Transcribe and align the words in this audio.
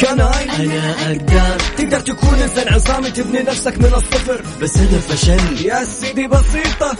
كناي 0.00 0.44
أنا 0.66 0.94
أقدر. 1.06 1.58
تقدر 1.76 2.00
تكون 2.00 2.38
إنسان 2.42 2.74
عصامي 2.74 3.10
تبني 3.10 3.38
نفسك 3.38 3.78
من 3.78 3.92
الصفر. 3.94 4.42
بس 4.62 4.76
أنا 4.76 4.98
فشلت 5.08 5.60
يا 5.60 5.84
سيدي 5.84 6.26
بسيطة 6.28 6.96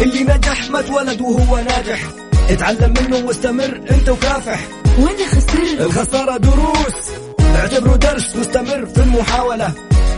اللي 0.00 0.22
نجح 0.22 0.70
ما 0.70 0.80
اتولد 0.80 1.20
وهو 1.20 1.56
ناجح. 1.56 2.00
اتعلم 2.50 2.94
منه 3.00 3.26
واستمر 3.26 3.80
أنت 3.90 4.08
وكافح. 4.08 4.60
وأنا 4.98 5.26
خسرت. 5.28 5.80
الخسارة 5.80 6.36
دروس. 6.36 7.10
اعتبره 7.56 7.96
درس 7.96 8.36
مستمر 8.36 8.86
في 8.86 8.98
المحاولة. 9.02 9.72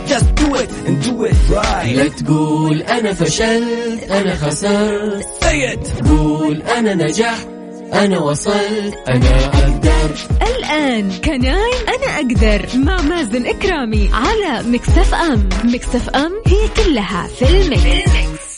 Just 0.07 0.35
do 0.41 0.55
it 0.55 0.69
and 0.87 1.05
do 1.05 1.25
it 1.31 1.55
right. 1.55 1.95
لا 1.95 2.07
تقول 2.07 2.81
أنا 2.81 3.13
فشلت 3.13 4.11
أنا 4.11 4.35
خسرت. 4.35 5.25
Say 5.41 5.75
it. 5.75 6.07
قول 6.09 6.61
أنا 6.61 6.93
نجحت. 6.93 7.47
أنا 7.93 8.19
وصلت 8.19 8.95
أنا 9.07 9.45
أقدر. 9.45 10.15
الآن 10.41 11.11
كناي 11.11 11.71
أنا 11.87 12.15
أقدر. 12.15 12.67
مع 12.75 13.01
مازن 13.01 13.45
إكرامي 13.45 14.09
على 14.13 14.67
مكسف 14.69 15.13
أم. 15.13 15.49
مكسف 15.63 16.09
أم 16.09 16.31
هي 16.47 16.83
كلها 16.83 17.27
في 17.27 17.61
المكس. 17.61 18.52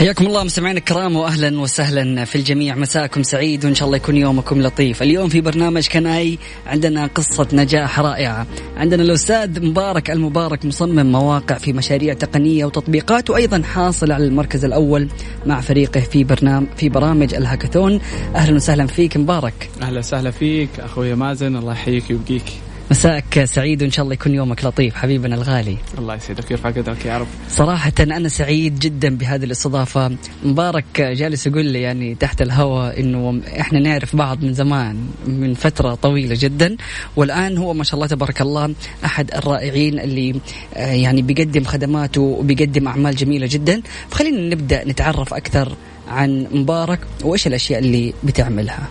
حياكم 0.00 0.26
الله 0.26 0.44
مستمعينا 0.44 0.78
الكرام 0.78 1.16
واهلا 1.16 1.60
وسهلا 1.60 2.24
في 2.24 2.36
الجميع. 2.36 2.74
مساكم 2.74 3.22
سعيد 3.22 3.64
وإن 3.64 3.74
شاء 3.74 3.86
الله 3.86 3.96
يكون 3.96 4.16
يومكم 4.16 4.62
لطيف. 4.62 5.02
اليوم 5.02 5.28
في 5.28 5.40
برنامج 5.40 5.88
كناي 5.88 6.38
عندنا 6.66 7.06
قصة 7.06 7.48
نجاح 7.52 8.00
رائعة. 8.00 8.46
عندنا 8.76 9.02
الأستاذ 9.02 9.64
مبارك 9.64 10.10
المبارك 10.10 10.64
مصمم 10.64 11.12
مواقع 11.12 11.58
في 11.58 11.72
مشاريع 11.72 12.14
تقنية 12.14 12.64
وتطبيقات 12.64 13.30
وأيضا 13.30 13.62
حاصل 13.62 14.12
على 14.12 14.24
المركز 14.24 14.64
الأول 14.64 15.08
مع 15.46 15.60
فريقه 15.60 16.00
في 16.00 16.24
برنامج 16.24 16.66
في 16.76 16.88
برامج 16.88 17.34
الهاكاثون. 17.34 18.00
أهلا 18.34 18.56
وسهلا 18.56 18.86
فيك 18.86 19.16
مبارك. 19.16 19.70
أهلا 19.82 19.98
وسهلا 19.98 20.30
فيك 20.30 20.70
أخوي 20.78 21.14
مازن 21.14 21.56
الله 21.56 21.72
يحييك 21.72 22.04
ويبقيك. 22.10 22.69
مساك 22.90 23.44
سعيد 23.44 23.82
وإن 23.82 23.90
شاء 23.90 24.02
الله 24.02 24.14
يكون 24.14 24.34
يومك 24.34 24.64
لطيف. 24.64 24.94
حبيبنا 24.94 25.34
الغالي. 25.34 25.76
الله 25.98 26.14
يسعدك. 26.14 26.50
ويرفع 26.50 26.70
قدرك 26.70 27.06
يا 27.06 27.18
رب؟ 27.18 27.26
صراحة 27.48 27.92
أنا 28.00 28.28
سعيد 28.28 28.78
جدا 28.78 29.16
بهذه 29.16 29.44
الاستضافة. 29.44 30.16
مبارك 30.44 31.00
جالس 31.00 31.46
يقول 31.46 31.66
لي 31.66 31.82
يعني 31.82 32.14
تحت 32.14 32.42
الهواء 32.42 33.00
إنه 33.00 33.40
إحنا 33.60 33.78
نعرف 33.78 34.16
بعض 34.16 34.44
من 34.44 34.54
زمان 34.54 35.06
من 35.26 35.54
فترة 35.54 35.94
طويلة 35.94 36.36
جدا. 36.38 36.76
والآن 37.16 37.58
هو 37.58 37.74
ما 37.74 37.84
شاء 37.84 37.94
الله 37.94 38.06
تبارك 38.06 38.40
الله 38.40 38.74
أحد 39.04 39.34
الرائعين 39.34 40.00
اللي 40.00 40.40
آه، 40.74 40.92
يعني 40.92 41.22
بيقدم 41.22 41.64
خدماته 41.64 42.20
وبيقدم 42.20 42.88
أعمال 42.88 43.16
جميلة 43.16 43.48
جدا. 43.50 43.82
فخلينا 44.10 44.54
نبدأ 44.54 44.84
نتعرف 44.84 45.34
أكثر 45.34 45.72
عن 46.08 46.46
مبارك 46.52 47.00
وإيش 47.24 47.46
الأشياء 47.46 47.80
اللي 47.80 48.14
بتعملها. 48.24 48.88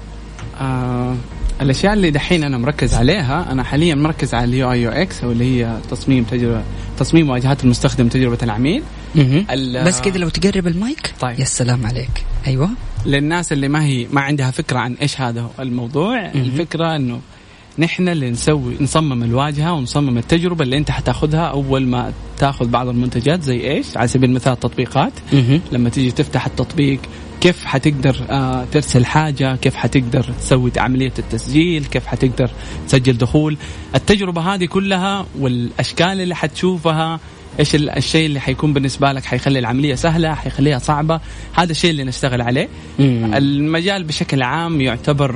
آه 0.62 1.16
الأشياء 1.62 1.94
اللي 1.94 2.12
دحين 2.12 2.44
أنا 2.44 2.58
مركز 2.58 2.94
عليها 2.94 3.52
أنا 3.52 3.64
حاليا 3.64 3.96
مركز 3.96 4.34
على 4.34 4.46
ال 4.46 4.72
UI 4.72 4.82
UX 4.82 5.24
أو 5.24 5.32
اللي 5.32 5.46
هي 5.64 5.78
تصميم 5.92 6.24
تجربة 6.24 6.64
تصميم 7.00 7.30
واجهات 7.30 7.64
المستخدم 7.64 8.08
تجربة 8.08 8.38
العميل. 8.44 8.84
ال- 9.52 9.86
بس 9.86 10.02
كده 10.02 10.18
لو 10.20 10.30
تقرب 10.30 10.68
المايك. 10.68 11.14
طيب. 11.22 11.40
يا 11.40 11.46
سلام 11.46 11.86
عليك. 11.86 12.26
أيوة. 12.48 12.70
للناس 13.06 13.54
اللي 13.54 13.68
ما 13.68 13.84
هي 13.84 14.08
ما 14.12 14.22
عندها 14.22 14.52
فكرة 14.52 14.80
عن 14.80 14.94
إيش 14.94 15.22
هذا 15.22 15.50
الموضوع 15.60 16.26
الفكرة 16.26 16.96
إنه 16.96 17.20
نحن 17.80 18.10
اللي 18.10 18.30
نسوي 18.30 18.76
نصمم 18.82 19.24
الواجهة 19.24 19.74
ونصمم 19.74 20.18
التجربة 20.18 20.64
اللي 20.64 20.78
أنت 20.78 20.92
حتاخذها 20.92 21.46
أول 21.46 21.88
ما 21.88 22.14
تاخذ 22.38 22.68
بعض 22.68 22.88
المنتجات 22.88 23.42
زي 23.44 23.72
إيش 23.72 23.98
على 23.98 24.08
سبيل 24.08 24.30
المثال 24.30 24.54
التطبيقات. 24.54 25.14
لما 25.72 25.90
تيجي 25.90 26.12
تفتح 26.12 26.46
التطبيق 26.46 27.00
كيف 27.42 27.66
حتقدر 27.66 28.16
آه 28.30 28.66
ترسل 28.72 29.06
حاجة؟ 29.06 29.56
كيف 29.56 29.76
حتقدر 29.76 30.24
تسوي 30.24 30.72
عملية 30.78 31.14
التسجيل؟ 31.20 31.86
كيف 31.86 32.06
حتقدر 32.08 32.50
تسجل 32.88 33.18
دخول؟ 33.18 33.58
التجربة 33.96 34.42
هذه 34.42 34.66
كلها 34.66 35.26
والأشكال 35.40 36.22
اللي 36.22 36.36
حتشوفها 36.36 37.20
إيش 37.60 37.76
ال- 37.76 37.90
الشيء 37.90 38.26
اللي 38.26 38.40
حيكون 38.40 38.74
بالنسبة 38.74 39.12
لك 39.12 39.26
حيخلي 39.26 39.60
العملية 39.60 39.96
سهلة 39.96 40.34
حيخليها 40.34 40.80
صعبة 40.80 41.20
هذا 41.54 41.72
الشيء 41.72 41.92
اللي 41.92 42.04
نشتغل 42.04 42.42
عليه. 42.42 42.68
مم. 43.00 43.32
المجال 43.34 44.04
بشكل 44.04 44.42
عام 44.44 44.82
يعتبر 44.82 45.36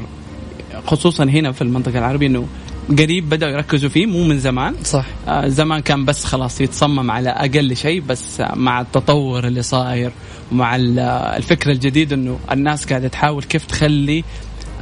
خصوصا 0.88 1.24
هنا 1.24 1.52
في 1.52 1.62
المنطقة 1.62 2.00
العربية 2.00 2.28
إنه 2.28 2.47
قريب 2.89 3.29
بدأوا 3.29 3.51
يركزوا 3.51 3.89
فيه 3.89 4.05
مو 4.05 4.23
من 4.23 4.39
زمان. 4.39 4.75
صح. 4.83 5.05
آه، 5.27 5.47
زمان 5.47 5.79
كان 5.79 6.05
بس 6.05 6.25
خلاص 6.25 6.61
يتصمم 6.61 7.11
على 7.11 7.29
أقل 7.29 7.75
شيء 7.75 8.01
بس 8.01 8.41
مع 8.55 8.81
التطور 8.81 9.47
اللي 9.47 9.61
صاير 9.61 10.11
ومع 10.51 10.75
آه، 10.75 11.38
الفكر 11.38 11.71
الجديد 11.71 12.13
إنه 12.13 12.39
الناس 12.51 12.85
قاعدة 12.85 13.07
تحاول 13.07 13.44
كيف 13.44 13.66
تخلي 13.66 14.23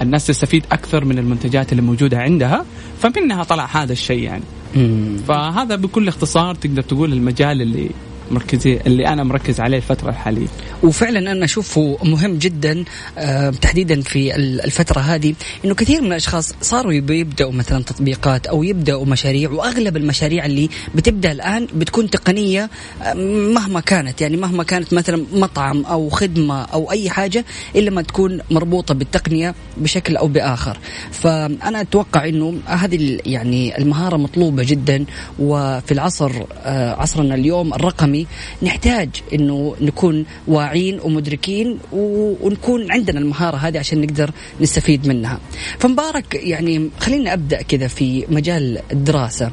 الناس 0.01 0.27
تستفيد 0.27 0.65
أكثر 0.71 1.05
من 1.05 1.19
المنتجات 1.19 1.71
اللي 1.71 1.81
موجودة 1.81 2.19
عندها. 2.19 2.65
فمنها 3.01 3.43
طلع 3.43 3.65
هذا 3.65 3.93
الشيء 3.93 4.23
يعني. 4.23 4.43
مم. 4.75 5.17
فهذا 5.27 5.75
بكل 5.75 6.07
اختصار 6.07 6.55
تقدر 6.55 6.81
تقول 6.81 7.13
المجال 7.13 7.61
اللي 7.61 7.89
مركزي 8.31 8.79
اللي 8.87 9.07
أنا 9.07 9.23
مركز 9.23 9.59
عليه 9.59 9.77
الفترة 9.77 10.09
الحالية. 10.09 10.47
وفعلا 10.83 11.31
أنا 11.31 11.45
أشوفه 11.45 11.97
مهم 12.03 12.37
جدا 12.37 12.83
آه، 13.17 13.49
تحديدا 13.49 14.01
في 14.01 14.35
ال- 14.35 14.61
الفترة 14.61 14.99
هذه 14.99 15.33
إنه 15.65 15.75
كثير 15.75 16.01
من 16.01 16.07
الأشخاص 16.07 16.53
صاروا 16.61 16.93
يب- 16.93 17.09
يبدأوا 17.09 17.51
مثلا 17.51 17.83
تطبيقات 17.83 18.47
أو 18.47 18.63
يبدأوا 18.63 19.05
مشاريع 19.05 19.49
وأغلب 19.51 19.97
المشاريع 19.97 20.45
اللي 20.45 20.69
بتبدأ 20.95 21.31
الآن 21.31 21.67
بتكون 21.75 22.09
تقنية 22.09 22.69
آه، 23.03 23.13
مهما 23.53 23.79
كانت. 23.79 24.21
يعني 24.21 24.37
مهما 24.37 24.63
كانت 24.63 24.93
مثلا 24.93 25.25
مطعم 25.33 25.85
أو 25.85 26.09
خدمة 26.09 26.61
أو 26.63 26.91
أي 26.91 27.09
حاجة 27.09 27.45
إلا 27.75 27.91
ما 27.91 28.01
تكون 28.01 28.39
مربوطة 28.51 28.93
بالتقنية 28.93 29.55
بشكل 29.77 30.17
أو 30.17 30.27
بآخر. 30.27 30.77
فأنا 31.11 31.81
أتوقع 31.81 32.27
إنه 32.27 32.53
هذه 32.65 33.19
يعني 33.25 33.77
المهارة 33.77 34.17
مطلوبة 34.17 34.63
جدا 34.63 35.05
وفي 35.39 35.91
العصر 35.91 36.31
آه، 36.63 36.91
عصرنا 36.93 37.35
اليوم 37.35 37.73
الرقمي 37.73 38.20
نحتاج 38.63 39.09
إنه 39.33 39.75
نكون 39.81 40.25
واعين 40.47 40.99
ومدركين 40.99 41.77
ونكون 41.91 42.91
عندنا 42.91 43.19
المهارة 43.19 43.57
هذه 43.57 43.79
عشان 43.79 44.01
نقدر 44.01 44.31
نستفيد 44.61 45.07
منها. 45.07 45.39
فمبارك 45.79 46.35
يعني 46.35 46.89
خلينا 46.99 47.33
أبدأ 47.33 47.61
كذا 47.61 47.87
في 47.87 48.25
مجال 48.29 48.79
الدراسة. 48.91 49.51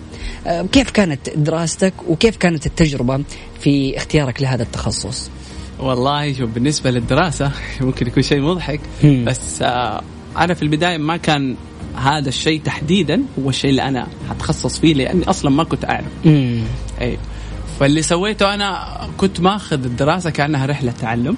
كيف 0.72 0.90
كانت 0.90 1.30
دراستك 1.36 1.94
وكيف 2.08 2.36
كانت 2.36 2.66
التجربة 2.66 3.24
في 3.60 3.96
اختيارك 3.96 4.42
لهذا 4.42 4.62
التخصص؟ 4.62 5.30
والله 5.78 6.32
شوف 6.32 6.50
بالنسبة 6.50 6.90
للدراسة 6.90 7.52
ممكن 7.80 8.06
يكون 8.06 8.22
شيء 8.22 8.40
مضحك. 8.40 8.80
بس 9.04 9.62
آه 9.62 10.02
أنا 10.36 10.54
في 10.54 10.62
البداية 10.62 10.98
ما 10.98 11.16
كان 11.16 11.56
هذا 11.96 12.28
الشيء 12.28 12.60
تحديدا 12.60 13.22
هو 13.38 13.48
الشيء 13.48 13.70
اللي 13.70 13.82
أنا 13.82 14.06
حتخصص 14.30 14.78
فيه 14.78 14.94
لأني 14.94 15.30
أصلا 15.30 15.50
ما 15.50 15.64
كنت 15.64 15.84
أعرف 15.84 16.06
اي 17.00 17.18
فاللي 17.80 18.02
سويته 18.02 18.54
أنا 18.54 18.98
كنت 19.18 19.40
ماخذ 19.40 19.84
الدراسة 19.84 20.30
كأنها 20.30 20.66
رحلة 20.66 20.92
تعلم. 20.92 21.36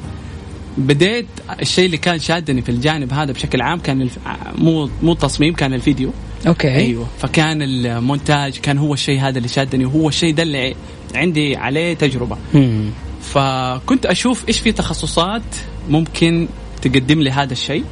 بديت 0.78 1.26
الشيء 1.60 1.86
اللي 1.86 1.96
كان 1.96 2.18
شادني 2.18 2.62
في 2.62 2.68
الجانب 2.68 3.12
هذا 3.12 3.32
بشكل 3.32 3.62
عام 3.62 3.78
كان 3.78 4.02
الف... 4.02 4.18
مو 4.58 4.90
مو 5.02 5.14
تصميم 5.14 5.54
كان 5.54 5.74
الفيديو. 5.74 6.10
okay. 6.46 6.68
أيوه. 6.68 7.06
فكان 7.18 7.62
المونتاج 7.62 8.58
كان 8.58 8.78
هو 8.78 8.94
الشيء 8.94 9.20
هذا 9.20 9.38
اللي 9.38 9.48
شادني 9.48 9.84
وهو 9.84 10.08
الشيء 10.08 10.34
ده 10.34 10.42
اللي 10.42 10.74
عندي 11.14 11.56
عليه 11.56 11.94
تجربة. 11.94 12.36
مم. 12.54 12.90
فكنت 13.22 14.06
أشوف 14.06 14.48
إيش 14.48 14.58
في 14.58 14.72
تخصصات 14.72 15.42
ممكن 15.88 16.48
تقدم 16.82 17.20
لي 17.20 17.30
هذا 17.30 17.52
الشيء. 17.52 17.84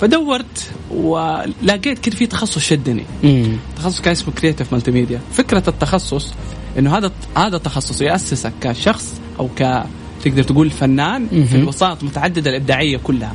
فدورت 0.00 0.70
ولقيت 0.90 1.98
كده 1.98 2.16
في 2.16 2.26
تخصص 2.26 2.58
شدني. 2.58 3.04
مم. 3.24 3.56
تخصص 3.76 4.00
كان 4.00 4.12
اسمه 4.12 4.34
creative 4.34 4.72
multimedia 4.72 5.20
فكرة 5.32 5.62
التخصص 5.68 6.34
إنه 6.78 6.96
هذا 6.98 7.10
هذا 7.36 7.56
التخصص 7.56 8.00
يأسسك 8.02 8.52
كشخص 8.60 9.20
أو 9.40 9.48
ك 9.58 9.82
تقدر 10.24 10.42
تقول 10.42 10.70
فنان 10.70 11.28
في 11.28 11.36
مهم. 11.36 11.62
الوسائط 11.62 12.00
المتعدده 12.02 12.50
الإبداعية 12.50 12.96
كلها. 12.96 13.34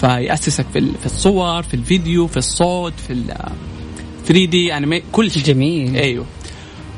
فيأسسك 0.00 0.66
في 0.72 0.80
في 1.00 1.06
الصور 1.06 1.62
في 1.62 1.74
الفيديو 1.74 2.26
في 2.26 2.36
الصوت 2.36 2.92
في 3.06 3.12
ال 3.12 3.24
3 4.26 4.44
دي 4.44 4.76
انيمي 4.76 5.02
كل 5.12 5.30
شيء. 5.30 5.42
جميل. 5.42 5.96
أيوه. 5.96 6.24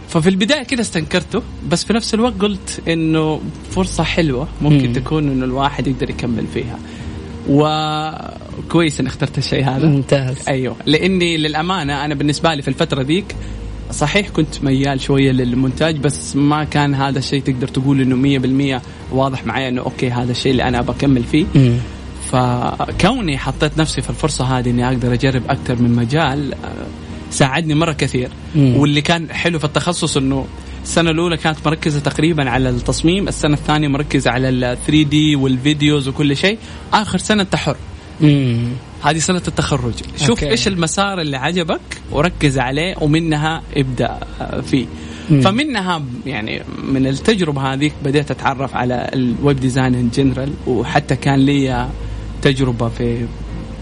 ففي 0.09 0.29
البداية 0.29 0.63
كده 0.63 0.81
استنكرته 0.81 1.43
بس 1.69 1.85
في 1.85 1.93
نفس 1.93 2.15
الوقت 2.15 2.41
قلت 2.41 2.83
إنه 2.89 3.41
فرصة 3.71 4.05
حلوة 4.05 4.49
ممكن 4.63 4.87
مم. 4.87 4.93
تكون 4.93 5.29
إنه 5.29 5.45
الواحد 5.45 5.87
يقدر 5.87 6.11
يكمل 6.11 6.47
فيها. 6.55 6.79
وكويس 7.49 9.01
ان 9.01 9.07
اخترت 9.07 9.39
الشيء 9.39 9.65
هذا. 9.65 9.87
ممتاز. 9.87 10.37
أيوه. 10.49 10.77
لإني 10.87 11.37
للأمانة 11.37 12.05
أنا 12.05 12.15
بالنسبة 12.15 12.55
لي 12.55 12.63
في 12.63 12.69
الفترة 12.69 13.03
ذيك 13.03 13.37
صحيح 13.93 14.29
كنت 14.29 14.65
ميال 14.65 15.01
شوية 15.01 15.33
للمونتاج 15.33 15.97
بس 15.97 16.37
ما 16.37 16.65
كان 16.65 16.95
هذا 16.95 17.19
الشيء 17.19 17.43
تقدر 17.43 17.69
تقول 17.69 18.01
إنه 18.01 18.79
100% 18.79 18.83
واضح 19.13 19.47
معي 19.47 19.69
إنه 19.69 19.83
أوكي 19.83 20.11
هذا 20.11 20.31
الشيء 20.31 20.53
اللي 20.53 20.69
أنا 20.69 20.81
بكمل 20.81 21.25
فيه 21.25 21.45
مم. 21.55 21.77
فكوني 22.33 23.39
حطيت 23.39 23.79
نفسي 23.79 24.03
في 24.03 24.11
الفرصة 24.11 24.45
هذه 24.45 24.71
إني 24.71 24.89
أقدر 24.89 25.13
أجرب 25.13 25.43
أكثر 25.49 25.83
من 25.83 25.97
مجال 25.97 26.55
آه، 26.55 26.87
ساعدني 27.31 27.75
مرة 27.75 27.93
كثير 27.93 28.29
مم. 28.55 28.77
واللي 28.77 29.01
كان 29.01 29.31
حلو 29.31 29.59
في 29.59 29.65
التخصص 29.65 30.17
إنه 30.17 30.47
السنة 30.83 31.11
الأولى 31.11 31.37
كانت 31.37 31.59
مركزة 31.67 32.01
تقريبا 32.01 32.51
على 32.51 32.69
التصميم 32.69 33.29
السنة 33.29 33.55
الثانية 33.55 33.89
مركزة 33.89 34.31
على 34.31 34.49
ال 34.49 34.61
3D 34.87 35.03
وال 35.03 35.37
videos 35.37 36.09
وكل 36.09 36.37
شيء 36.37 36.59
آخر 36.93 37.19
سنة 37.19 37.43
انت 37.43 37.57
حر 37.57 37.77
مم. 38.21 38.69
هذه 39.03 39.19
سنة 39.19 39.43
التخرج 39.49 39.95
شوف 40.17 40.31
okay. 40.31 40.51
إيش 40.51 40.69
المسار 40.69 41.21
اللي 41.21 41.37
عجبك 41.37 41.81
وركز 42.11 42.59
عليه 42.59 42.95
ومنها 43.01 43.63
ابدأ 43.77 44.21
آه، 44.41 44.61
فيه 44.61 44.87
مم. 45.31 45.41
فمنها 45.41 46.03
يعني 46.27 46.63
من 46.85 47.07
التجربة 47.07 47.73
هذيك 47.73 47.93
بديت 48.05 48.31
أتعرف 48.31 48.77
على 48.77 49.11
ال 49.15 49.26
web 49.26 49.61
design 49.61 49.95
in 49.95 50.11
general 50.15 50.53
وحتى 50.67 51.17
كان 51.17 51.39
لي 51.39 51.89
تجربة 52.43 52.89
في 52.89 53.27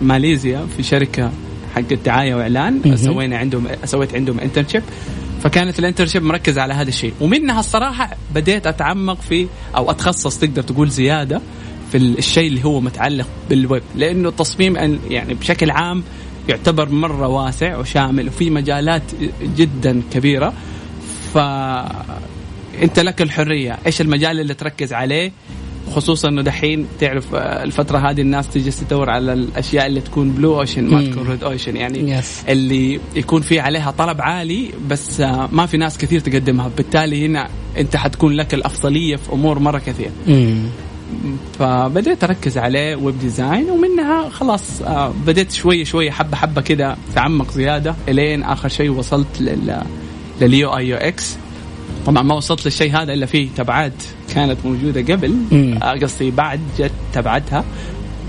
ماليزيا 0.02 0.66
في 0.76 0.82
شركة 0.82 1.30
حق 1.74 1.94
دعاية 2.04 2.34
وإعلان 2.34 2.80
مهم. 2.84 2.96
سوينا 2.96 3.38
عندهم 3.38 3.66
سويت 3.84 4.14
عندهم 4.14 4.40
internship 4.40 4.82
فكانت 5.42 5.78
ال 5.78 5.82
internship 5.82 6.22
مركز 6.22 6.58
على 6.58 6.74
هذا 6.74 6.88
الشيء 6.88 7.12
ومنها 7.20 7.60
الصراحة 7.60 8.10
بديت 8.34 8.66
أتعمق 8.66 9.20
في 9.20 9.46
أو 9.76 9.90
أتخصص 9.90 10.38
تقدر 10.38 10.62
تقول 10.62 10.90
زيادة 10.90 11.40
في 11.92 11.96
الشيء 11.96 12.48
اللي 12.48 12.64
هو 12.64 12.80
متعلق 12.80 13.26
بالويب 13.50 13.82
لأنه 13.96 14.28
التصميم 14.28 14.76
يعني 15.10 15.34
بشكل 15.34 15.70
عام 15.70 16.02
يعتبر 16.48 16.88
مرة 16.88 17.28
واسع 17.28 17.76
وشامل 17.78 18.28
وفي 18.28 18.50
مجالات 18.50 19.02
جدا 19.56 20.02
كبيرة. 20.12 20.52
ف 21.34 21.38
أنت 22.82 22.98
لك 23.00 23.22
الحرية 23.22 23.78
إيش 23.86 24.00
المجال 24.00 24.40
اللي 24.40 24.54
تركز 24.54 24.92
عليه؟ 24.92 25.32
خصوصا 25.94 26.28
إنه 26.28 26.42
دحين 26.42 26.86
تعرف 27.00 27.34
آه، 27.34 27.64
الفترة 27.64 27.98
هذه 27.98 28.20
الناس 28.20 28.48
تجي 28.48 28.70
تدور 28.70 29.10
على 29.10 29.32
الأشياء 29.32 29.86
اللي 29.86 30.00
تكون 30.00 30.30
blue 30.30 30.60
ocean 30.60 30.84
ما. 30.84 31.10
تكون 31.10 31.28
red 31.28 31.44
ocean 31.44 31.76
يعني 31.76 32.20
Yes. 32.20 32.26
اللي 32.48 33.00
يكون 33.16 33.42
في 33.42 33.60
عليها 33.60 33.90
طلب 33.90 34.20
عالي 34.20 34.70
بس 34.88 35.20
آه، 35.20 35.48
ما 35.52 35.66
في 35.66 35.76
ناس 35.76 35.98
كثير 35.98 36.20
تقدمها. 36.20 36.70
بالتالي 36.76 37.26
هنا 37.26 37.48
أنت 37.78 37.96
حتكون 37.96 38.32
لك 38.32 38.54
الأفضلية 38.54 39.16
في 39.16 39.32
أمور 39.32 39.58
مرة 39.58 39.78
كثير. 39.78 40.10
مم. 41.24 41.36
فبديت 41.58 42.24
أركز 42.24 42.58
عليه 42.58 42.96
web 42.96 43.18
design 43.18 43.70
ومنها 43.70 44.28
خلاص 44.28 44.82
آه، 44.82 45.12
بديت 45.26 45.52
شوية 45.52 45.84
شوية 45.84 46.10
حبة 46.10 46.36
حبة 46.36 46.60
كده 46.60 46.96
تعمق 47.14 47.50
زيادة 47.50 47.94
إلين 48.08 48.42
آخر 48.42 48.68
شيء 48.68 48.90
وصلت 48.90 49.40
لل 49.40 49.82
لل 50.40 50.76
UI 50.76 50.88
UX 50.88 51.36
طبعا 52.06 52.22
ما 52.22 52.34
وصلت 52.34 52.64
للشيء 52.66 52.96
هذا 52.96 53.12
إلا 53.12 53.26
فيه 53.26 53.48
تبعات 53.56 53.92
كانت 54.34 54.56
موجودة 54.64 55.14
قبل. 55.14 55.34
آه، 55.82 55.92
قصدي 55.92 56.30
بعد 56.30 56.60
جت 56.78 56.92
تبعتها 57.12 57.64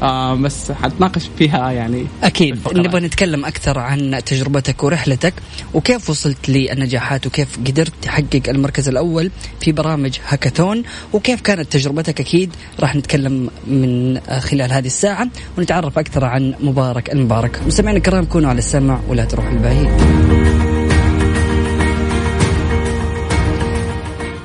آه 0.02 0.36
بس 0.36 0.72
حنتناقش 0.72 1.30
فيها 1.38 1.72
يعني. 1.72 2.06
أكيد. 2.24 2.60
نبغى 2.74 3.00
نتكلم 3.00 3.46
أكثر 3.46 3.80
عن 3.80 4.22
تجربتك 4.26 4.84
ورحلتك 4.84 5.34
وكيف 5.74 6.10
وصلت 6.10 6.50
للنجاحات 6.50 7.28
وكيف 7.28 7.58
قدرت 7.60 7.94
تحقق 8.02 8.42
المركز 8.48 8.90
الأول 8.90 9.32
في 9.60 9.72
برامج 9.72 10.18
هاكاثون 10.28 10.84
وكيف 11.14 11.42
كانت 11.42 11.72
تجربتك 11.72 12.20
أكيد 12.20 12.56
راح 12.80 12.96
نتكلم 12.96 13.50
من 13.68 14.20
خلال 14.20 14.72
هذه 14.74 14.88
الساعة 14.88 15.28
ونتعرف 15.58 16.00
أكثر 16.00 16.26
عن 16.26 16.54
مبارك 16.60 17.14
المبارك. 17.14 17.60
مستمعينا 17.68 17.98
الكرام 17.98 18.26
كونوا 18.26 18.50
على 18.50 18.60
السمع 18.60 19.00
ولا 19.08 19.26
تروحوا 19.26 19.52
البعيد. 19.52 20.71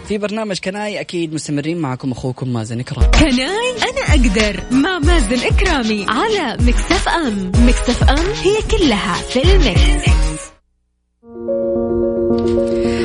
في 0.08 0.19
برنامج 0.19 0.58
Can 0.58 0.90
I 0.90 1.00
أكيد 1.00 1.35
مستمرين 1.35 1.79
معكم 1.79 2.12
أخوكم 2.12 2.53
مازن 2.53 2.81
إكرام 2.81 3.11
Can 3.11 3.56
I 3.56 3.70
أنا 3.91 4.00
أقدر 4.08 4.62
مع 4.70 4.99
مازن 4.99 5.47
إكرامي 5.47 6.06
على 6.08 6.56
Mix 6.62 7.08
FM 7.08 7.52
Mix 7.67 8.02
FM 8.02 8.26
هي 8.43 8.56
كلها 8.70 9.14
في 9.14 9.43
ال 9.43 9.57
mix. 9.57 10.17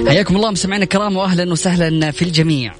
حياكم 0.09 0.35
الله 0.35 0.51
مستمعينا 0.51 0.83
الكرام 0.83 1.15
واهلا 1.15 1.51
وسهلا 1.51 2.11
في 2.11 2.21
الجميع. 2.21 2.73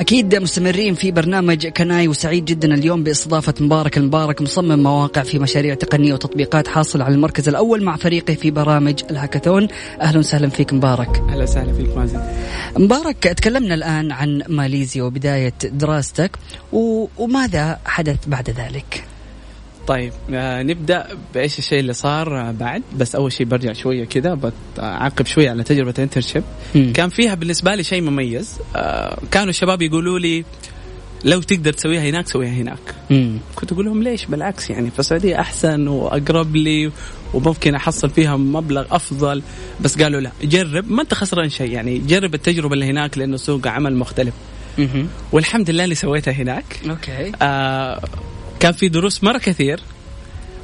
أكيد 0.00 0.34
مستمرين 0.34 0.94
في 0.94 1.10
برنامج 1.10 1.66
Can 1.66 1.97
I 1.97 2.08
وسعيد 2.08 2.44
جدا 2.44 2.74
اليوم 2.74 3.02
بإستضافة 3.02 3.54
مبارك 3.60 3.98
المبارك 3.98 4.42
مصمم 4.42 4.82
مواقع 4.82 5.22
في 5.22 5.38
مشاريع 5.38 5.74
تقنية 5.74 6.12
وتطبيقات 6.12 6.68
حاصل 6.68 7.02
على 7.02 7.14
المركز 7.14 7.48
الأول 7.48 7.84
مع 7.84 7.96
فريقه 7.96 8.34
في 8.34 8.50
برامج 8.50 9.02
الهاكاثون. 9.10 9.68
أهلا 10.00 10.18
وسهلا 10.18 10.48
فيك 10.48 10.72
مبارك. 10.72 11.22
أهلا 11.28 11.42
وسهلا 11.42 11.72
فيك 11.72 11.96
مازن. 11.96 12.20
مبارك 12.78 13.16
تكلمنا 13.22 13.74
الآن 13.74 14.12
عن 14.12 14.42
ماليزيا 14.48 15.02
وبداية 15.02 15.54
دراستك 15.64 16.30
و... 16.72 17.06
وماذا 17.18 17.78
حدث 17.84 18.18
بعد 18.26 18.50
ذلك؟ 18.50 19.05
طيب 19.86 20.12
آه 20.34 20.62
نبدأ 20.62 21.06
بإيش 21.34 21.58
الشيء 21.58 21.80
اللي 21.80 21.92
صار 21.92 22.40
آه، 22.40 22.50
بعد. 22.50 22.82
بس 22.96 23.14
أول 23.14 23.32
شيء 23.32 23.46
برجع 23.46 23.72
شوية 23.72 24.04
كذا 24.04 24.38
بعقب 24.78 25.26
شوية 25.26 25.50
على 25.50 25.62
تجربة 25.62 25.94
ال 25.98 26.02
internship 26.02 26.42
مم. 26.74 26.92
كان 26.92 27.08
فيها 27.08 27.34
بالنسبة 27.34 27.74
لي 27.74 27.82
شيء 27.82 28.02
مميز. 28.02 28.58
آه 28.76 29.18
كانوا 29.30 29.50
الشباب 29.50 29.82
يقولوا 29.82 30.18
لي 30.18 30.44
لو 31.24 31.42
تقدر 31.42 31.72
تسويها 31.72 32.02
هناك 32.02 32.28
سويها 32.28 32.50
هناك. 32.52 32.94
مم. 33.10 33.38
كنت 33.54 33.72
أقول 33.72 33.84
لهم 33.84 34.02
ليش؟ 34.02 34.26
بالعكس 34.26 34.70
يعني 34.70 34.90
في 34.90 34.98
السعودية 34.98 35.40
أحسن 35.40 35.88
وأقرب 35.88 36.56
لي 36.56 36.90
وممكن 37.34 37.74
أحصل 37.74 38.10
فيها 38.10 38.36
مبلغ 38.36 38.84
أفضل. 38.90 39.42
بس 39.80 40.02
قالوا 40.02 40.20
لا 40.20 40.30
جرب. 40.42 40.90
ما 40.90 41.02
أنت 41.02 41.14
خسران 41.14 41.48
شيء 41.50 41.70
يعني 41.70 41.98
جرب 41.98 42.34
التجربة 42.34 42.74
اللي 42.74 42.86
هناك 42.86 43.18
لأنه 43.18 43.36
سوق 43.36 43.66
عمل 43.66 43.96
مختلف. 43.96 44.34
والحمد 45.32 45.70
لله 45.70 45.84
اللي 45.84 45.94
سويتها 45.94 46.32
هناك. 46.32 46.64
أوكي. 46.90 47.32
آه 47.42 48.02
كان 48.60 48.72
في 48.72 48.88
دروس 48.88 49.24
مرة 49.24 49.38
كثير 49.38 49.80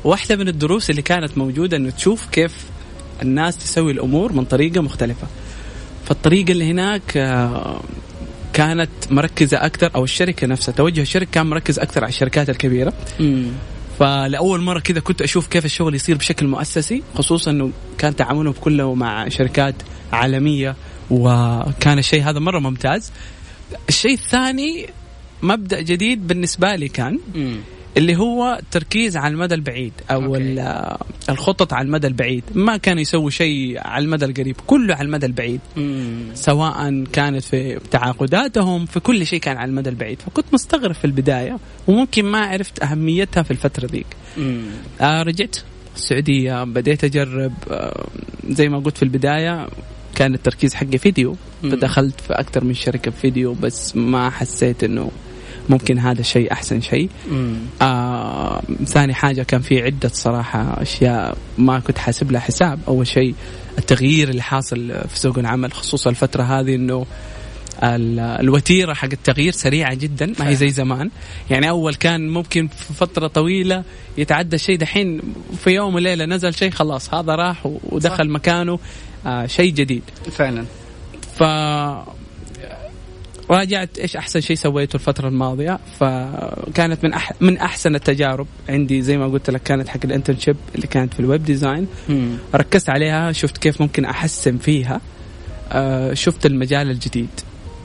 واحدة 0.05 0.37
من 0.37 0.49
الدروس 0.49 0.91
اللي 0.91 1.03
كانت 1.03 1.39
موجودة 1.39 1.77
إنه 1.77 1.91
تشوف 1.91 2.27
كيف 2.27 2.53
الناس 3.23 3.57
تسوي 3.57 3.93
الأمور 3.93 4.33
من 4.33 4.45
طريقة 4.45 4.81
مختلفة 4.81 5.27
فالطريقة 6.07 6.53
اللي 6.53 6.71
هناك 6.71 7.17
آه 7.17 7.81
كانت 8.53 8.91
مركزة 9.11 9.57
أكثر 9.67 9.91
أو 9.95 10.05
الشركة 10.05 10.47
نفسها 10.47 10.75
توجه 10.75 11.01
الشركة 11.01 11.31
كان 11.33 11.47
مركز 11.47 11.79
أكثر 11.79 12.05
على 12.05 12.09
الشركات 12.09 12.51
الكبيرة 12.51 12.93
مم. 13.21 13.47
فلأول 13.99 14.61
مرة 14.61 14.79
كذا 14.81 15.01
كنت 15.01 15.23
أشوف 15.23 15.47
كيف 15.47 15.65
الشغل 15.65 15.95
يصير 15.95 16.17
بشكل 16.17 16.47
مؤسسي 16.47 17.03
خصوصا 17.15 17.51
إنه 17.51 17.71
كان 17.99 18.17
تعاملهم 18.17 18.55
كله 18.61 18.95
مع 18.95 19.29
شركات 19.29 19.75
عالمية 20.13 20.77
وكان 21.11 21.99
الشيء 21.99 22.23
هذا 22.23 22.39
مرة 22.39 22.59
ممتاز 22.59 23.13
الشيء 23.89 24.13
الثاني 24.15 24.89
مبدأ 25.43 25.81
جديد 25.81 26.27
بالنسبة 26.27 26.75
لي 26.75 26.89
كان 26.89 27.19
مم. 27.35 27.57
اللي 27.97 28.17
هو 28.17 28.59
التركيز 28.61 29.17
على 29.17 29.35
المدى 29.35 29.55
البعيد 29.55 29.93
أو 30.11 30.37
الخطط 31.29 31.73
على 31.73 31.87
المدى 31.87 32.07
البعيد 32.07 32.45
ما 32.55 32.77
كان 32.77 32.99
يسوي 32.99 33.31
شيء 33.31 33.79
على 33.79 34.05
المدى 34.05 34.25
القريب 34.25 34.57
كله 34.67 34.95
على 34.95 35.07
المدى 35.07 35.27
البعيد 35.27 35.61
مم. 35.77 36.25
سواء 36.35 37.05
كانت 37.13 37.45
في 37.45 37.79
تعاقداتهم 37.91 38.87
في 38.87 39.01
كل 39.01 39.27
شيء 39.27 39.41
كان 39.41 39.57
على 39.57 39.69
المدى 39.69 39.91
البعيد 39.91 40.21
فكنت 40.23 40.47
مستغرب 40.53 40.95
في 40.95 41.05
البداية 41.05 41.59
وممكن 41.87 42.25
ما 42.25 42.39
عرفت 42.39 42.83
أهميتها 42.83 43.43
في 43.43 43.51
الفترة 43.51 43.87
ذيك. 43.87 44.07
آه 45.01 45.23
رجعت 45.23 45.57
السعودية 45.97 46.65
بديت 46.65 47.05
أجرب 47.05 47.53
آه 47.71 48.07
زي 48.49 48.69
ما 48.69 48.79
قلت 48.79 48.97
في 48.97 49.03
البداية 49.03 49.69
كان 50.15 50.35
التركيز 50.35 50.75
حقي 50.75 50.99
فيديو 50.99 51.37
مم. 51.63 51.71
فدخلت 51.71 52.21
في 52.21 52.33
أكثر 52.33 52.65
من 52.65 52.75
شركة 52.75 53.11
فيديو 53.11 53.55
بس 53.55 53.97
ما 53.97 54.31
حسيت 54.31 54.85
إنه 54.85 55.11
ممكن 55.69 55.99
هذا 55.99 56.21
الشيء 56.21 56.53
أحسن 56.53 56.81
شيء. 56.81 57.09
آه 57.83 58.63
ثاني 58.87 59.15
حاجة 59.15 59.43
كان 59.43 59.61
في 59.61 59.83
عدة 59.83 60.09
صراحة 60.09 60.83
أشياء 60.83 61.37
ما 61.59 61.79
كنت 61.81 61.99
حاسب 61.99 62.33
لها 62.33 62.41
حساب. 62.41 62.79
أول 62.89 63.07
شيء 63.07 63.35
التغيير 63.79 64.29
اللي 64.29 64.43
حاصل 64.43 64.93
في 65.09 65.19
سوق 65.19 65.39
العمل 65.39 65.73
خصوصا 65.73 66.11
الفترة 66.11 66.43
هذه 66.43 66.75
أنه 66.75 67.07
ال- 67.83 68.21
الوتيرة 68.21 68.95
حق 68.95 69.09
التغيير 69.13 69.53
سريعة 69.53 69.95
جدا 69.95 70.33
ما 70.39 70.49
هي 70.49 70.57
زي 70.57 70.69
زمان. 70.71 71.11
يعني 71.51 71.69
أول 71.69 71.95
كان 71.95 72.29
ممكن 72.29 72.67
في 72.69 72.93
فترة 72.95 73.27
طويلة 73.27 73.85
يتعدى 74.19 74.57
الشيء 74.57 74.79
دحين 74.79 75.21
في 75.65 75.71
يوم 75.71 75.95
وليلة 75.95 76.25
نزل 76.25 76.55
شيء 76.55 76.71
خلاص 76.71 77.15
هذا 77.15 77.35
راح 77.35 77.67
ودخل 77.85 78.31
مكانه. 78.31 78.79
آه 79.27 79.47
شيء 79.47 79.73
جديد. 79.73 80.03
فعلا. 80.33 80.65
ف 81.37 81.43
راجعت 83.53 83.99
إيش 83.99 84.17
أحسن 84.17 84.41
شيء 84.41 84.57
سويته 84.57 84.95
الفترة 84.95 85.29
الماضية 85.29 85.79
فكانت 86.01 87.05
من 87.05 87.13
أح 87.13 87.33
من 87.41 87.59
أحسن 87.59 87.95
التجارب 87.95 88.47
عندي 88.69 89.03
زي 89.03 89.19
ما 89.19 89.27
قلت 89.27 89.51
لك 89.51 89.63
كانت 89.63 89.89
حق 89.89 90.01
ال 90.05 90.10
internship 90.10 90.57
اللي 90.75 90.87
كانت 90.87 91.15
في 91.15 91.21
ال 91.21 91.27
web 91.27 91.45
design 91.45 91.87
مم. 92.09 92.37
ركزت 92.55 92.91
عليها 92.91 93.33
شفت 93.33 93.59
كيف 93.59 93.81
ممكن 93.81 94.05
أحسن 94.05 94.59
فيها 94.59 95.01
آه 95.73 96.15
شفت 96.15 96.47
المجال 96.47 96.91
الجديد 96.91 97.29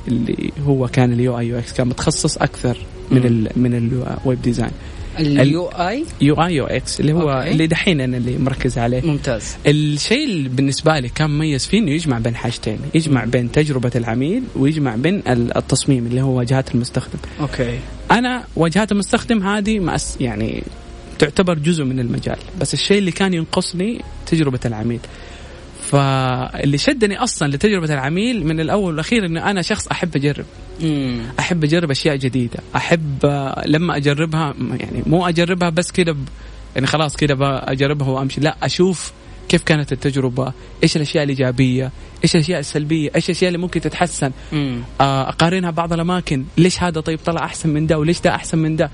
اللي 0.08 0.52
هو 0.66 0.88
كان 0.88 1.14
ال 1.14 1.40
UI 1.40 1.48
UX 1.48 1.74
كان 1.74 1.88
متخصص 1.88 2.38
أكثر 2.38 2.78
من 3.12 3.20
مم. 3.20 3.26
ال 3.26 3.50
من 3.56 3.74
ال 3.78 3.94
web 3.94 4.42
design 4.42 4.72
ال 5.20 5.66
UI 5.66 6.06
UI 6.22 6.36
UX 6.36 7.00
اللي 7.00 7.14
هو 7.14 7.32
okay. 7.32 7.52
اللي 7.52 7.68
دحين 7.68 8.02
أنا 8.02 8.18
اللي 8.18 8.38
مركز 8.38 8.78
عليه 8.78 9.02
ممتاز 9.02 9.56
الشيء 9.68 10.24
اللي 10.26 10.50
بالنسبة 10.50 11.00
لي 11.00 11.10
كان 11.10 11.30
مميز 11.30 11.66
فيه 11.68 11.80
إنه 11.80 11.92
يجمع 11.92 12.20
بين 12.20 12.36
حاجتين، 12.36 12.80
يجمع 12.96 13.26
مم. 13.26 13.32
بين 13.32 13.52
تجربة 13.52 13.92
العميل 13.96 14.44
ويجمع 14.56 14.96
بين 14.96 15.22
ال- 15.28 15.58
التصميم 15.58 16.06
اللي 16.08 16.22
هو 16.22 16.38
واجهات 16.38 16.76
المستخدم. 16.76 17.20
okay 17.42 17.80
أنا 18.12 18.44
واجهات 18.56 18.92
المستخدم 18.92 19.44
هذه 19.48 19.80
مأس 19.80 20.18
يعني 20.22 20.64
تعتبر 21.20 21.54
جزء 21.60 21.84
من 21.84 22.00
المجال، 22.00 22.38
بس 22.62 22.74
الشيء 22.74 22.98
اللي 22.98 23.12
كان 23.12 23.34
ينقصني 23.34 24.02
تجربة 24.32 24.60
العميل. 24.66 25.00
فاللي 25.92 26.78
شدني 26.78 27.18
أصلا 27.18 27.48
لتجربة 27.48 27.94
العميل 27.94 28.46
من 28.48 28.60
الأول 28.60 28.92
والأخير 28.92 29.26
إنه 29.26 29.50
أنا 29.52 29.62
شخص 29.62 29.88
أحب 29.88 30.16
أجرب. 30.16 30.46
مم. 30.82 31.22
أحب 31.40 31.64
أجرب 31.64 31.92
أشياء 31.92 32.16
جديدة. 32.16 32.60
أحب 32.76 33.26
آه، 33.26 33.64
لما 33.68 33.98
أجربها 33.98 34.54
يعني 34.80 35.04
مو 35.06 35.28
أجربها 35.28 35.70
بس 35.70 35.92
كده 35.92 36.12
ب- 36.12 36.28
يعني 36.76 36.88
خلاص 36.88 37.16
كده 37.16 37.36
أجربها 37.72 38.08
وأمشي. 38.10 38.42
لا 38.42 38.56
أشوف 38.64 39.12
كيف 39.50 39.64
كانت 39.64 39.92
التجربة 39.92 40.54
إيش 40.84 40.96
الأشياء 40.96 41.24
الإيجابية 41.24 41.92
إيش 42.24 42.36
الأشياء 42.36 42.60
السلبية 42.60 43.10
إيش 43.16 43.26
الأشياء 43.30 43.48
اللي 43.48 43.58
ممكن 43.58 43.82
تتحسن. 43.82 44.32
مم. 44.54 44.82
آه، 45.02 45.30
أقارنها 45.30 45.72
بعض 45.72 45.94
الأماكن. 45.94 46.46
ليش 46.58 46.84
هذا 46.84 47.02
طيب؟ 47.02 47.20
طلع 47.26 47.44
أحسن 47.46 47.70
من 47.70 47.88
ده 47.88 48.00
وليش 48.00 48.22
ده 48.22 48.36
أحسن 48.36 48.58
من 48.58 48.76
ده؟ 48.76 48.90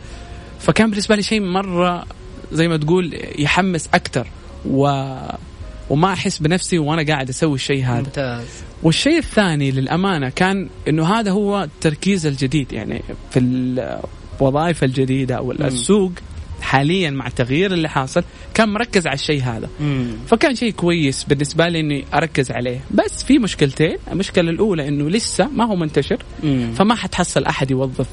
فكان 0.60 0.90
بالنسبة 0.90 1.16
لي 1.16 1.24
شيء 1.24 1.42
مرة 1.42 2.06
زي 2.52 2.68
ما 2.68 2.78
تقول 2.78 3.20
يحمس 3.38 3.90
أكثر 3.94 4.28
و 4.70 4.88
وما 5.90 6.14
أحس 6.14 6.38
بنفسي 6.38 6.78
وأنا 6.78 7.04
قاعد 7.14 7.30
أسوي 7.30 7.56
الشيء 7.56 7.86
هذا. 7.86 7.98
ممتاز. 7.98 8.46
والشيء 8.84 9.18
الثاني 9.18 9.72
للأمانة 9.72 10.30
كان 10.30 10.70
إنه 10.88 11.06
هذا 11.20 11.32
هو 11.32 11.64
التركيز 11.64 12.26
الجديد 12.26 12.74
يعني 12.74 13.02
في 13.32 13.40
الوظائف 14.42 14.84
الجديدة 14.84 15.36
أو 15.36 15.52
السوق 15.52 16.12
حاليا 16.62 17.10
مع 17.10 17.28
التغيير 17.28 17.74
اللي 17.74 17.90
حاصل 17.90 18.24
كان 18.54 18.70
مركز 18.70 19.08
على 19.08 19.16
الشيء 19.16 19.44
هذا. 19.44 19.70
مم. 19.80 20.08
فكان 20.28 20.56
شيء 20.56 20.72
كويس 20.72 21.24
بالنسبة 21.24 21.68
لي 21.68 21.80
إني 21.80 22.06
أركز 22.14 22.52
عليه. 22.52 22.80
بس 22.92 23.24
في 23.24 23.40
مشكلتين 23.40 23.98
المشكلة 24.12 24.50
الأولى 24.50 24.88
إنه 24.88 25.10
لسه 25.10 25.48
ما 25.48 25.66
هو 25.66 25.76
منتشر 25.76 26.24
مم. 26.44 26.74
فما 26.76 26.96
حتحصل 26.96 27.44
أحد 27.46 27.72
يوظف 27.72 28.08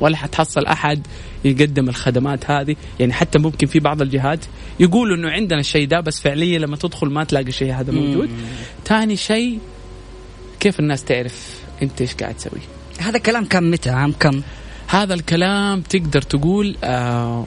ولا 0.00 0.16
حتحصل 0.16 0.66
أحد 0.66 1.06
يقدم 1.44 1.88
الخدمات 1.88 2.50
هذه. 2.50 2.76
يعني 3.00 3.12
حتى 3.12 3.38
ممكن 3.38 3.66
في 3.66 3.80
بعض 3.80 4.02
الجهات 4.02 4.44
يقولوا 4.80 5.16
إنه 5.16 5.30
عندنا 5.30 5.60
الشيء 5.60 5.86
ده 5.88 6.00
بس 6.00 6.20
فعليا 6.20 6.58
لما 6.58 6.76
تدخل 6.76 7.06
ما 7.08 7.24
تلاقي 7.24 7.48
الشيء 7.48 7.72
هذا 7.72 7.92
موجود. 7.92 8.30
ثاني 8.84 9.16
شيء 9.16 9.58
كيف 10.60 10.80
الناس 10.80 11.04
تعرف 11.04 11.60
أنت 11.82 12.00
إيش 12.00 12.14
قاعد 12.14 12.34
تسوي؟ 12.34 12.60
هذا 12.98 13.18
كلام 13.18 13.44
كان 13.44 13.70
متى؟ 13.70 13.90
عام 13.90 14.12
كم؟ 14.20 14.42
هذا 14.88 15.14
الكلام 15.14 15.80
تقدر 15.80 16.22
تقول 16.22 16.76
آه 16.84 17.46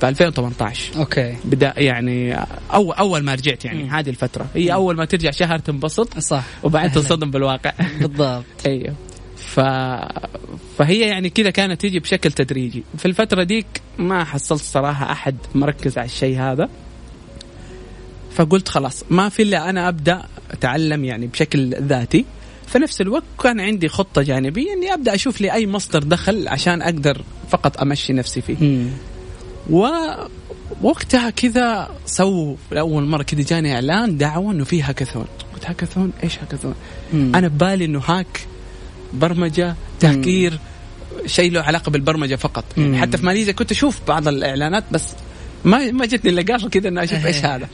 في 0.00 0.08
2018 0.08 0.98
أوكي. 0.98 1.36
بدا 1.44 1.74
يعني 1.76 2.36
اول 2.74 2.94
أول 2.94 3.22
ما 3.22 3.34
رجعت 3.34 3.64
يعني. 3.64 3.90
هذه 3.90 4.10
الفترة. 4.10 4.46
هي 4.54 4.72
أول 4.72 4.96
ما 4.96 5.04
ترجع 5.04 5.30
شهر 5.30 5.58
تنبسط 5.58 6.18
صح. 6.18 6.44
وبعدين. 6.62 6.92
تصطدم 6.92 7.30
بالواقع. 7.30 7.72
بالضبط. 8.00 8.44
أيوه. 8.66 8.94
ف... 9.50 9.60
فهي 10.78 11.00
يعني 11.00 11.30
كذا 11.30 11.50
كانت 11.50 11.80
تيجي 11.80 11.98
بشكل 11.98 12.32
تدريجي 12.32 12.84
في 12.98 13.06
الفترة 13.06 13.42
ديك 13.42 13.66
ما 13.98 14.24
حصلت 14.24 14.62
صراحة 14.62 15.12
أحد 15.12 15.36
مركز 15.54 15.98
على 15.98 16.06
الشيء 16.06 16.38
هذا 16.38 16.68
فقلت 18.30 18.68
خلاص 18.68 19.04
ما 19.10 19.28
في 19.28 19.42
إلا 19.42 19.70
أنا 19.70 19.88
أبدأ 19.88 20.22
أتعلم 20.50 21.04
يعني 21.04 21.26
بشكل 21.26 21.74
ذاتي 21.74 22.24
في 22.66 22.78
نفس 22.78 23.00
الوقت 23.00 23.24
كان 23.42 23.60
عندي 23.60 23.88
خطة 23.88 24.22
جانبية 24.22 24.72
إني 24.72 24.94
أبدأ 24.94 25.14
أشوف 25.14 25.40
لي 25.40 25.52
أي 25.52 25.66
مصدر 25.66 26.02
دخل 26.02 26.48
عشان 26.48 26.82
أقدر 26.82 27.22
فقط 27.48 27.80
أمشي 27.80 28.12
نفسي 28.12 28.40
فيه 28.40 28.56
مم. 28.60 28.88
ووقتها 29.70 31.30
كذا 31.30 31.90
سووا 32.06 32.56
لأول 32.70 33.02
مرة 33.02 33.22
كذا 33.22 33.42
جاني 33.42 33.74
إعلان 33.74 34.16
دعوة 34.16 34.52
إنه 34.52 34.64
في 34.64 34.82
هاكاثون 34.82 35.26
قلت 35.54 35.66
هاكاثون 35.66 36.12
إيش 36.22 36.38
هاكاثون؟ 36.38 36.74
مم. 37.12 37.32
أنا 37.34 37.48
ببالي 37.48 37.84
إنه 37.84 37.98
هاك 37.98 38.46
برمجة 39.12 39.74
تهكير 40.00 40.58
شيء 41.26 41.52
له 41.52 41.60
علاقة 41.60 41.90
بالبرمجة 41.90 42.36
فقط. 42.36 42.64
يعني. 42.76 42.98
حتى 42.98 43.18
في 43.18 43.26
ماليزيا 43.26 43.52
كنت 43.52 43.70
أشوف 43.70 44.00
بعض 44.08 44.28
الإعلانات 44.28 44.84
بس 44.92 45.06
ما 45.64 45.90
ما 45.90 46.06
جتني 46.06 46.30
اللقاشه 46.30 46.68
كذا 46.68 46.88
انه 46.88 47.02
أشوف 47.02 47.26
إيش 47.26 47.44
إيه. 47.44 47.56
هذا. 47.56 47.68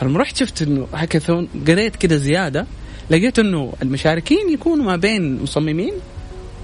فلما 0.00 0.18
رحت 0.18 0.36
شفت 0.36 0.62
إنه 0.62 0.86
هاكاثون 0.94 1.48
قريت 1.68 1.96
كذا 1.96 2.16
زيادة 2.16 2.66
لقيت 3.10 3.38
إنه 3.38 3.72
المشاركين 3.82 4.52
يكونوا 4.52 4.84
ما 4.84 4.96
بين 4.96 5.42
مصممين 5.42 5.92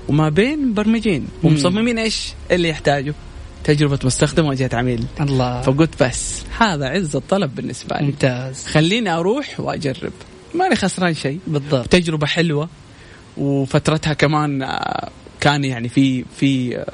وما 0.09 0.29
بين 0.29 0.69
مبرمجين. 0.69 1.29
ومصممين 1.43 1.99
إيش؟ 1.99 2.33
اللي 2.51 2.69
يحتاجوا. 2.69 3.15
تجربة 3.65 3.99
مستخدم 4.05 4.47
وجهة 4.47 4.71
عميل. 4.73 5.05
الله. 5.21 5.63
فقلت 5.63 6.03
بس 6.03 6.43
هذا 6.59 6.87
عز 6.89 7.17
الطلب 7.17 7.55
بالنسبة 7.55 7.97
لي. 7.97 8.07
ممتاز. 8.07 8.67
خليني 8.67 9.11
أروح 9.11 9.61
وأجرب. 9.61 10.13
ماني 10.55 10.77
خسران 10.77 11.15
شيء. 11.15 11.39
بالضبط. 11.47 11.87
تجربة 11.87 12.27
حلوة. 12.27 12.69
وفترتها 13.39 14.13
كمان 14.13 14.63
آه، 14.63 15.11
كان 15.41 15.65
يعني 15.65 15.89
في 15.89 16.25
في 16.41 16.85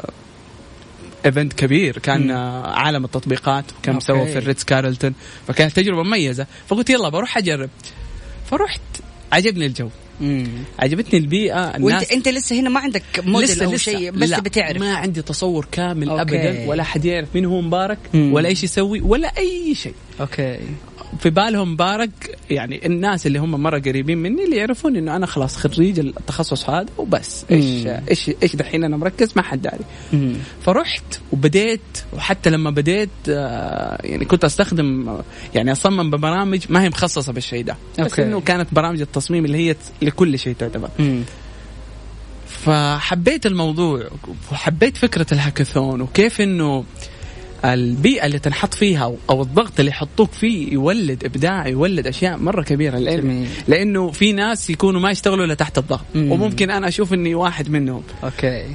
event 1.27 1.53
كبير. 1.53 1.99
كان 1.99 2.25
مم. 2.25 2.31
آه، 2.31 2.67
عالم 2.67 3.05
التطبيقات 3.05 3.65
كان. 3.83 3.97
مسوى 3.97 4.27
في 4.27 4.39
الريتز 4.39 4.65
كارلتون. 4.65 5.15
فكانت 5.49 5.77
تجربة 5.77 6.03
مميزة. 6.03 6.47
فقلت 6.67 6.91
يلا 6.91 7.09
بروح 7.09 7.39
أجرب. 7.39 7.71
فرحت 8.51 8.81
عجبني 9.33 9.67
الجو. 9.67 9.89
مم. 10.21 10.49
عجبتني 10.79 11.21
البيئة 11.21 11.77
الناس. 11.77 11.93
وانت 11.93 12.13
أنت 12.13 12.29
لسه 12.29 12.61
هنا 12.61 12.71
ما 12.71 12.81
عندك 12.81 13.03
موديل 13.27 13.49
لسه 13.49 13.65
أو 13.65 13.77
شيء 13.77 14.11
بس 14.11 14.29
لا 14.29 14.41
بتعرف. 14.41 14.81
ما 14.81 14.95
عندي 14.95 15.23
تصور 15.23 15.69
كامل 15.73 16.09
okay. 16.09 16.23
ابدا 16.23 16.69
ولا 16.69 16.83
حد 16.83 17.05
يعرف 17.05 17.29
مين 17.35 17.45
هو 17.45 17.61
مبارك 17.61 17.99
مم. 18.15 18.33
ولا 18.33 18.49
إيش 18.49 18.65
يسوي 18.65 19.01
ولا 19.01 19.39
أي 19.39 19.75
شيء. 19.75 19.95
okay. 20.21 20.59
في 21.19 21.31
بالهم 21.31 21.73
مبارك 21.73 22.39
يعني 22.51 22.87
الناس 22.87 23.27
اللي 23.27 23.39
هم 23.39 23.51
مرة 23.51 23.79
قريبين 23.79 24.19
مني 24.19 24.45
اللي 24.45 24.57
يعرفون 24.57 24.97
إنه 24.97 25.17
أنا 25.17 25.27
خلاص 25.27 25.57
خريج 25.57 25.99
التخصص 25.99 26.71
هذا 26.71 26.87
وبس 26.99 27.45
إيش 27.51 27.65
مم. 27.87 28.01
إيش 28.11 28.31
إيش 28.43 28.57
دحين 28.57 28.85
أنا 28.85 28.97
مركز 28.97 29.33
ما 29.37 29.43
حد 29.43 29.63
داري. 29.63 29.85
فرحت 30.63 31.05
وبديت 31.33 31.81
وحتى 32.13 32.51
لما 32.51 32.71
بديت 32.71 33.09
آه، 33.29 33.99
يعني 34.05 34.25
كنت 34.25 34.45
أستخدم 34.45 35.19
يعني 35.55 35.73
أصمم 35.73 36.11
ببرامج 36.11 36.61
ما 36.69 36.83
هي 36.83 36.89
مخصصة 36.89 37.33
بالشيء 37.33 37.65
ده 37.65 37.77
بس 37.99 38.01
okay. 38.01 38.23
إنه 38.23 38.41
كانت 38.41 38.75
برامج 38.75 39.01
التصميم 39.01 39.45
اللي 39.45 39.59
هي 39.59 39.77
لكل 40.03 40.39
شيء 40.39 40.55
تعتبر 40.59 40.89
مم. 40.99 41.23
فحبيت 42.47 43.47
الموضوع 43.47 44.09
وحبيت 44.53 44.97
فكرة 44.97 45.27
الهاكاثون 45.33 46.01
وكيف 46.01 46.41
إنه 46.41 46.85
البيئة 47.65 48.27
اللي 48.27 48.39
تنحط 48.39 48.75
فيها 48.75 49.09
أو- 49.09 49.31
أو 49.31 49.43
الضغط 49.43 49.73
اللي 49.79 49.91
يحطوك 49.91 50.33
فيه 50.33 50.73
يولد 50.73 51.25
إبداع 51.25 51.69
يولد 51.69 52.07
أشياء 52.07 52.37
مرة 52.37 52.63
كبيرة 52.63 52.99
لأن. 52.99 53.47
لأنه 53.69 54.11
في 54.11 54.33
ناس 54.33 54.71
يكونوا 54.71 55.01
ما 55.01 55.11
يشتغلوا 55.11 55.45
إلا 55.45 55.55
تحت 55.55 55.79
الضغط. 55.79 56.05
مم. 56.15 56.33
وممكن 56.33 56.71
أنا 56.71 56.89
أشوف 56.89 57.13
إني 57.13 57.35
واحد 57.35 57.71
منهم. 57.71 58.03
okay. 58.25 58.67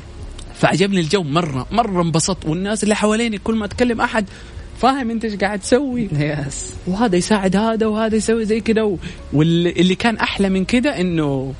فعجبني 0.56 1.00
الجو 1.00 1.24
مرة 1.24 1.68
مرة 1.72 2.02
انبسطت. 2.02 2.46
والناس 2.46 2.84
اللي 2.84 2.96
حواليني 2.96 3.38
كل 3.38 3.56
ما 3.56 3.66
أتكلم 3.66 4.02
أحد 4.02 4.26
فاهم 4.82 5.10
أنت 5.12 5.26
إيش 5.26 5.36
قاعد 5.36 5.60
تسوي. 5.60 6.10
yes 6.12 6.74
وهذا 6.88 7.16
يساعد 7.16 7.56
هذا 7.56 7.88
وهذا 7.88 8.16
يسوي 8.16 8.46
زي 8.46 8.64
و... 8.78 8.98
واللي 9.34 9.70
اللي 9.70 9.96
كان 9.96 10.18
أحلى 10.18 10.50
من 10.50 10.66
كده 10.66 11.02
إنه 11.02 11.54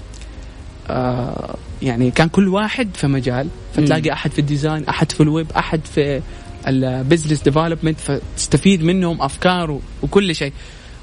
آه 0.90 1.56
يعني 1.82 2.12
كان 2.12 2.30
كل 2.30 2.48
واحد 2.48 2.90
في 2.96 3.08
مجال. 3.08 3.48
فتلاقي 3.74 4.14
أحد 4.14 4.32
في 4.32 4.40
ال 4.40 4.46
design 4.46 4.86
أحد 4.86 5.12
في 5.12 5.22
الويب 5.24 5.52
أحد 5.52 5.82
في 5.86 6.22
ال 6.70 6.78
business 6.78 7.42
development 7.42 8.00
فتستفيد 8.00 8.84
منهم 8.84 9.22
أفكار 9.22 9.80
وكل 10.04 10.36
شيء. 10.36 10.54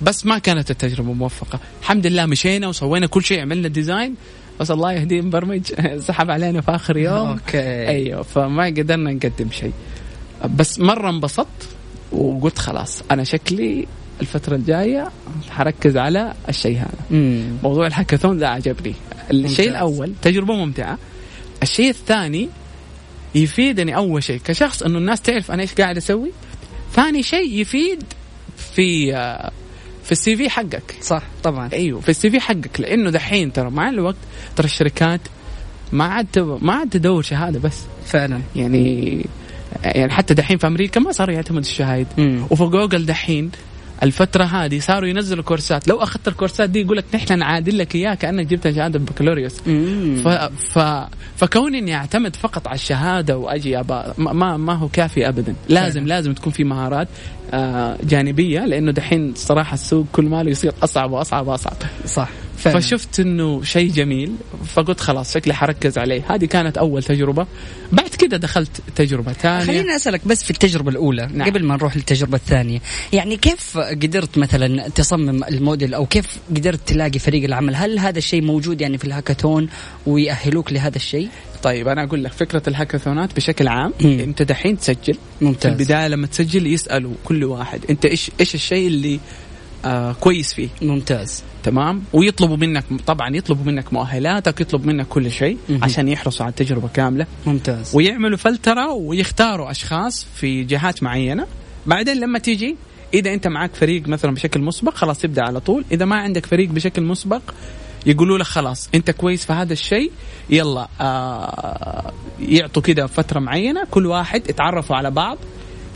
بس 0.03 0.27
ما 0.27 0.39
كانت 0.39 0.71
التجربة 0.71 1.13
موفقة. 1.13 1.61
الحمد 1.81 2.07
لله 2.07 2.27
مشينا 2.27 2.69
وسوينا 2.69 3.07
كل 3.07 3.25
شيء 3.25 3.41
عملنا 3.41 3.69
design 3.69 4.15
بس 4.61 4.71
الله 4.71 4.93
يهديه 4.93 5.21
مبرمج. 5.21 5.63
سحب 6.09 6.31
علينا 6.31 6.61
في 6.61 6.71
آخر 6.75 6.97
يوم. 6.97 7.29
okay. 7.29 7.89
أيوه 7.89 8.23
فما 8.23 8.67
قدرنا 8.67 9.13
نقدم 9.13 9.51
شيء. 9.51 9.73
بس 10.57 10.81
مرة 10.81 11.11
انبسطت 11.11 11.69
وقلت 12.13 12.59
خلاص 12.59 13.03
أنا 13.11 13.25
شكلي 13.25 13.87
الفترة 14.21 14.57
الجاية 14.57 15.11
حركز 15.51 15.97
على 15.97 16.35
الشيء 16.49 16.77
هذا. 16.79 16.99
مم. 17.11 17.43
موضوع 17.63 17.87
الهاكاثون 17.87 18.39
ده 18.39 18.49
عجبني 18.49 18.95
الشيء. 19.31 19.71
الأول 19.71 20.13
تجربة 20.23 20.55
ممتعة. 20.55 20.99
الشيء 21.63 21.91
الثاني 21.91 22.49
يفيدني 23.37 23.97
أول 23.97 24.23
شيء 24.23 24.41
كشخص 24.45 24.83
أنه 24.83 24.99
الناس 24.99 25.21
تعرف 25.21 25.51
أنا 25.51 25.63
إيش 25.63 25.75
قاعد 25.75 25.97
أسوي. 25.97 26.31
ثاني 26.95 27.23
شيء 27.23 27.61
يفيد 27.61 28.03
في 28.75 29.17
آه، 29.17 29.51
في 30.05 30.13
ال 30.13 30.37
CV 30.37 30.51
حقك. 30.51 30.95
صح 31.01 31.23
طبعا. 31.43 31.71
أيوه 31.73 32.01
في 32.01 32.09
ال 32.09 32.31
CV 32.31 32.41
حقك 32.41 32.81
لأنه 32.81 33.11
دحين 33.11 33.53
ترى 33.53 33.71
مع 33.71 33.89
الوقت 33.89 34.17
ترى 34.57 34.65
الشركات 34.65 35.21
ما 35.93 36.05
عاد 36.05 36.39
ما 36.63 36.73
عاد 36.73 36.91
تدور 36.91 37.23
شهادة 37.23 37.59
بس. 37.59 37.79
فعلا. 38.07 38.41
يعني 38.57 39.27
يعني 39.85 40.13
حتى 40.13 40.35
دحين 40.35 40.59
في 40.59 40.67
أمريكا 40.67 41.01
ما 41.01 41.13
صاروا 41.13 41.35
يعتمدوا 41.35 41.61
الشهايد. 41.61 42.07
مم. 42.19 42.47
وفي 42.51 42.65
جوجل 42.65 43.07
دحين 43.07 43.51
الفترة 44.03 44.45
هذه 44.45 44.79
صاروا 44.79 45.09
ينزلوا 45.09 45.45
كورسات. 45.45 45.89
لو 45.89 46.03
أخذت 46.03 46.29
الكورسات 46.29 46.71
دي 46.71 46.81
يقول 46.81 46.97
لك 46.97 47.05
نحن 47.15 47.39
نعادل 47.39 47.79
لك 47.79 47.95
اياها 47.95 48.15
كانك 48.15 48.47
جبت 48.47 48.71
شهاده 48.71 48.99
بكالوريوس. 48.99 49.55
ف... 50.25 50.29
ف... 50.79 50.79
فكوني 51.37 51.79
إني 51.79 51.95
أعتمد 51.95 52.37
فقط 52.37 52.67
على 52.69 52.75
الشهادة 52.75 53.39
وأجي 53.39 53.81
أبا... 53.81 54.15
ما- 54.19 54.57
ما 54.57 54.73
هو 54.75 54.89
كافي 54.89 55.29
ابدا. 55.29 55.55
لازم 55.69 56.01
فعلا. 56.01 56.09
لازم 56.09 56.35
تكون 56.35 56.53
في 56.53 56.65
مهارات 56.65 57.09
آه 57.53 57.97
جانبية 58.05 58.65
لأنه 58.67 58.93
دحين 58.93 59.35
صراحة 59.37 59.75
السوق 59.75 60.07
كل 60.13 60.25
ماله 60.25 60.51
يصير 60.51 60.73
أصعب 60.83 61.13
وأصعب 61.13 61.47
وأصعب. 61.47 61.77
صح. 62.07 62.29
فعلا. 62.57 62.81
فشفت 62.81 63.21
إنه 63.21 63.63
شيء 63.63 63.91
جميل 63.91 64.33
فقلت 64.75 65.01
خلاص 65.01 65.35
شكلي 65.35 65.55
حركز 65.55 65.99
عليه 65.99 66.23
هذه 66.29 66.45
كانت 66.45 66.79
أول 66.79 67.03
تجربة 67.03 67.47
بعد 67.93 68.09
كده 68.09 68.37
دخلت 68.37 68.81
تجربة 68.97 69.33
ثانية 69.33 69.65
خليني 69.65 69.97
أسألك 69.97 70.29
بس 70.29 70.45
في 70.45 70.51
التجربة 70.51 70.91
الأولى 70.91 71.29
نعم. 71.35 71.49
قبل 71.49 71.65
ما 71.65 71.77
نروح 71.77 71.97
للتجربة 71.97 72.37
الثانية 72.37 72.79
يعني 73.13 73.37
كيف 73.37 73.79
قدرت 73.79 74.39
مثلا 74.39 74.89
تصمم 74.89 75.45
الموديل 75.45 75.95
أو 75.95 76.07
كيف 76.07 76.39
قدرت 76.51 76.89
تلاقي 76.89 77.19
فريق 77.19 77.45
العمل 77.45 77.77
هل 77.77 77.99
هذا 77.99 78.19
الشيء 78.19 78.43
موجود 78.43 78.81
يعني 78.81 78.99
في 78.99 79.05
الهاكاثون 79.05 79.69
ويأهلوك 80.07 80.73
لهذا 80.73 80.97
الشيء 80.97 81.29
طيب 81.63 81.89
أنا 81.89 82.05
أقول 82.05 82.25
لك 82.25 82.33
فكرة 82.33 82.63
الهاكاثونات 82.69 83.37
بشكل 83.37 83.69
عام 83.69 83.93
مم. 84.01 84.21
أنت 84.21 84.43
دحين 84.43 84.79
تسجل 84.79 85.17
ممتاز. 85.41 85.73
في 85.73 85.79
البداية 85.79 86.09
لما 86.09 86.27
تسجل 86.27 86.67
يسألوا 86.67 87.13
كل 87.25 87.45
واحد 87.45 87.81
أنت 87.91 88.05
إيش 88.05 88.31
إيش 88.41 88.55
الشيء 88.55 88.87
اللي 88.87 89.21
آه 89.87 90.13
كويس 90.13 90.55
فيه. 90.55 90.69
ممتاز. 90.83 91.43
تمام؟ 91.63 92.03
ويطلبوا 92.13 92.57
منك 92.57 92.85
طبعا 93.07 93.37
يطلبوا 93.37 93.65
منك 93.65 93.93
مؤهلاتك 93.93 94.61
يطلب 94.61 94.87
منك 94.87 95.07
كل 95.09 95.31
شيء. 95.31 95.59
عشان 95.83 96.09
يحرصوا 96.09 96.45
على 96.47 96.51
التجربة 96.51 96.89
كاملة. 96.89 97.27
ممتاز. 97.47 97.97
ويعملوا 97.97 98.37
فلترة 98.37 98.93
ويختاروا 98.93 99.71
أشخاص 99.71 100.27
في 100.35 100.65
جهات 100.65 101.03
معينة. 101.03 101.47
بعدين 101.87 102.21
لما 102.21 102.39
تيجي 102.39 102.77
إذا 103.15 103.35
أنت 103.35 103.47
معك 103.47 103.75
فريق 103.75 104.09
مثلا 104.09 104.35
بشكل 104.35 104.61
مسبق 104.61 104.95
خلاص 104.95 105.19
تبدأ 105.19 105.43
على 105.43 105.61
طول. 105.61 105.85
إذا 105.93 106.05
ما 106.05 106.17
عندك 106.17 106.47
فريق 106.47 106.69
بشكل 106.69 107.03
مسبق 107.03 107.43
يقولوا 108.07 108.39
لك 108.39 108.45
خلاص 108.47 108.89
أنت 108.95 109.11
كويس 109.11 109.47
في 109.47 109.53
هذا 109.53 109.73
الشيء 109.73 110.13
يلا 110.51 110.89
آه 111.01 112.13
يعطوا 112.41 112.83
كده 112.83 113.07
فترة 113.07 113.41
معينة 113.41 113.85
كل 113.91 114.07
واحد 114.07 114.51
يتعرفوا 114.51 114.97
على 114.97 115.11
بعض. 115.11 115.39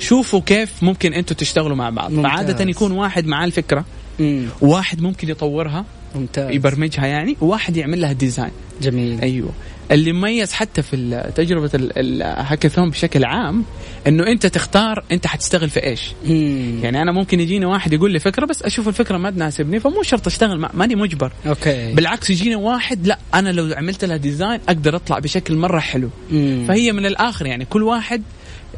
شوفوا 0.00 0.40
كيف 0.40 0.82
ممكن 0.82 1.14
أنتم 1.14 1.34
تشتغلوا 1.34 1.76
مع 1.76 1.90
بعض. 1.90 2.10
ممتاز. 2.10 2.32
فعادة 2.32 2.70
يكون 2.70 2.92
واحد 2.92 3.26
معاه 3.26 3.44
الفكرة 3.44 3.84
مم. 4.18 4.46
وواحد 4.60 5.00
ممكن 5.02 5.28
يطورها 5.28 5.84
ممتاز. 6.14 6.54
يبرمجها 6.54 7.06
يعني 7.06 7.36
وواحد 7.40 7.76
يعمل 7.76 8.00
لها 8.00 8.12
design 8.12 8.50
جميل. 8.82 9.20
أيوه. 9.20 9.50
اللي 9.90 10.12
مميز 10.12 10.52
حتى 10.52 10.82
في 10.82 11.30
تجربة 11.36 11.70
ال- 11.74 11.98
الهاكاثون 11.98 12.90
بشكل 12.90 13.24
عام 13.24 13.64
إنه 14.06 14.26
أنت 14.26 14.46
تختار 14.46 15.04
أنت 15.12 15.26
حتشتغل 15.26 15.70
في 15.70 15.84
إيش. 15.84 16.12
مم. 16.26 16.80
يعني 16.82 17.02
أنا 17.02 17.12
ممكن 17.12 17.40
يجيني 17.40 17.64
واحد 17.66 17.92
يقول 17.92 18.10
لي 18.12 18.18
فكرة 18.18 18.46
بس 18.46 18.62
أشوف 18.62 18.88
الفكرة 18.88 19.18
ما 19.18 19.30
تناسبني 19.30 19.80
فمو 19.80 20.02
شرط 20.02 20.26
أشتغل 20.26 20.68
ماني 20.74 20.94
مجبر. 20.94 21.32
okay. 21.46 21.92
بالعكس 21.94 22.30
يجيني 22.30 22.54
واحد 22.56 23.06
لا 23.06 23.18
أنا 23.34 23.48
لو 23.48 23.74
عملت 23.76 24.04
لها 24.04 24.16
design 24.16 24.60
أقدر 24.68 24.96
أطلع 24.96 25.18
بشكل 25.18 25.56
مرة 25.56 25.78
حلو. 25.80 26.10
مم. 26.32 26.64
فهي 26.68 26.92
من 26.92 27.06
الآخر 27.06 27.46
يعني 27.46 27.64
كل 27.64 27.82
واحد 27.82 28.22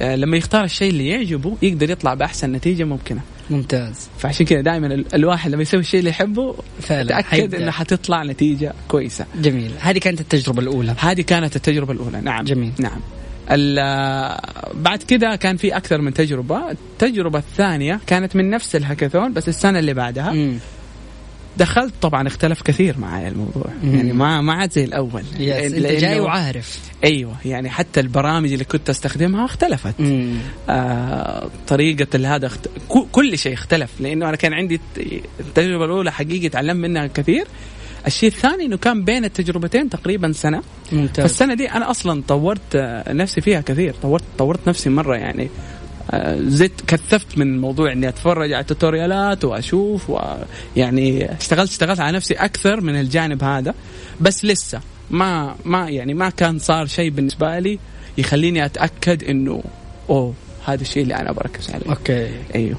لما 0.00 0.36
يختار 0.36 0.64
الشيء 0.64 0.90
اللي 0.90 1.08
يعجبه 1.08 1.56
يقدر 1.62 1.90
يطلع 1.90 2.14
بأحسن 2.14 2.52
نتيجة 2.52 2.84
ممكنة. 2.84 3.20
ممتاز. 3.50 4.08
فعشان 4.18 4.46
كذا 4.46 4.60
دائما 4.60 4.86
ال- 4.86 5.14
الواحد 5.14 5.50
لما 5.50 5.62
يسوي 5.62 5.80
الشيء 5.80 6.00
اللي 6.00 6.10
يحبه 6.10 6.54
فعلا 6.80 7.08
تاكد. 7.20 7.54
إنه 7.54 7.70
حتطلع 7.70 8.22
نتيجة 8.22 8.72
كويسة. 8.88 9.26
جميل. 9.36 9.70
هذه 9.80 9.98
كانت 9.98 10.20
التجربة 10.20 10.62
الأولى. 10.62 10.94
هذه 10.98 11.20
كانت 11.20 11.56
التجربة 11.56 11.92
الأولى 11.92 12.20
نعم. 12.20 12.44
جميل. 12.44 12.72
نعم. 12.78 13.00
ال- 13.50 14.38
بعد 14.74 15.02
كده 15.02 15.36
كان 15.36 15.56
في 15.56 15.76
أكثر 15.76 16.00
من 16.00 16.14
تجربة. 16.14 16.70
التجربة 16.70 17.38
الثانية 17.38 18.00
كانت 18.06 18.36
من 18.36 18.50
نفس 18.50 18.76
الهاكاثون 18.76 19.32
بس 19.32 19.48
السنة 19.48 19.78
اللي 19.78 19.94
بعدها. 19.94 20.30
مم. 20.32 20.58
دخلت 21.56 21.94
طبعا 22.02 22.26
اختلف 22.28 22.62
كثير 22.62 22.98
معي 22.98 23.28
الموضوع. 23.28 23.66
مم. 23.82 23.94
يعني 23.94 24.12
ما 24.12 24.40
ما 24.40 24.52
عاد 24.52 24.72
زي 24.72 24.84
الأول. 24.84 25.22
يس 25.38 25.72
أنت 25.72 25.86
لأنه- 25.86 26.00
جاي 26.00 26.20
وعارف. 26.20 26.78
أيوه 27.04 27.36
يعني 27.44 27.70
حتى 27.70 28.00
البرامج 28.00 28.52
اللي 28.52 28.64
كنت 28.64 28.90
أستخدمها 28.90 29.44
اختلفت. 29.44 29.94
مم. 30.00 30.34
آه 30.68 31.50
طريقة 31.68 32.34
هذا 32.34 32.46
اخت... 32.46 32.68
كل 33.12 33.38
شيء 33.38 33.52
اختلف. 33.54 33.90
لأنه 34.00 34.28
أنا 34.28 34.36
كان 34.36 34.52
عندي 34.52 34.80
التجربة 35.40 35.84
الأولى 35.84 36.12
حقيقي 36.12 36.48
تعلمت 36.48 36.80
منها 36.80 37.06
كثير. 37.06 37.46
الشيء 38.06 38.28
الثاني 38.28 38.64
إنه 38.64 38.76
كان 38.76 39.04
بين 39.04 39.24
التجربتين 39.24 39.90
تقريبا 39.90 40.32
سنة. 40.32 40.62
ممتاز. 40.92 41.26
فالسنة 41.26 41.54
دي 41.54 41.70
أنا 41.70 41.90
أصلا 41.90 42.22
طورت 42.28 42.76
نفسي 43.08 43.40
فيها 43.40 43.60
كثير. 43.60 43.94
طورت 44.02 44.24
طورت 44.38 44.68
نفسي 44.68 44.90
مرة 44.90 45.16
يعني. 45.16 45.48
زدت 46.36 46.80
كثفت 46.86 47.38
من 47.38 47.60
موضوع 47.60 47.92
إني 47.92 48.08
أتفرج 48.08 48.52
على 48.52 48.60
التوتوريالات 48.60 49.44
وأشوف 49.44 50.10
ويعني 50.10 51.32
اشتغلت 51.32 51.70
اشتغلت 51.70 52.00
على 52.00 52.16
نفسي 52.16 52.34
أكثر 52.34 52.80
من 52.80 53.00
الجانب 53.00 53.44
هذا 53.44 53.74
بس 54.20 54.44
لسه 54.44 54.80
ما 55.10 55.56
ما 55.64 55.88
يعني 55.88 56.14
ما 56.14 56.30
كان 56.30 56.58
صار 56.58 56.86
شيء 56.86 57.10
بالنسبة 57.10 57.58
لي 57.58 57.78
يخليني 58.18 58.64
أتأكد 58.64 59.24
إنه 59.24 59.62
أوه 60.10 60.34
هذا 60.66 60.82
الشيء 60.82 61.02
اللي 61.02 61.16
أنا 61.16 61.32
بركز 61.32 61.70
عليه. 61.70 61.86
okay. 61.88 62.30
أيوه. 62.54 62.78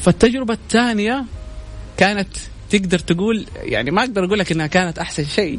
فالتجربة 0.00 0.54
الثانية 0.54 1.24
كانت 1.96 2.28
تقدر 2.70 2.98
تقول 2.98 3.46
يعني 3.62 3.90
ما 3.90 4.00
أقدر 4.00 4.24
أقول 4.24 4.38
لك 4.38 4.52
إنها 4.52 4.66
كانت 4.66 4.98
أحسن 4.98 5.24
شيء. 5.24 5.58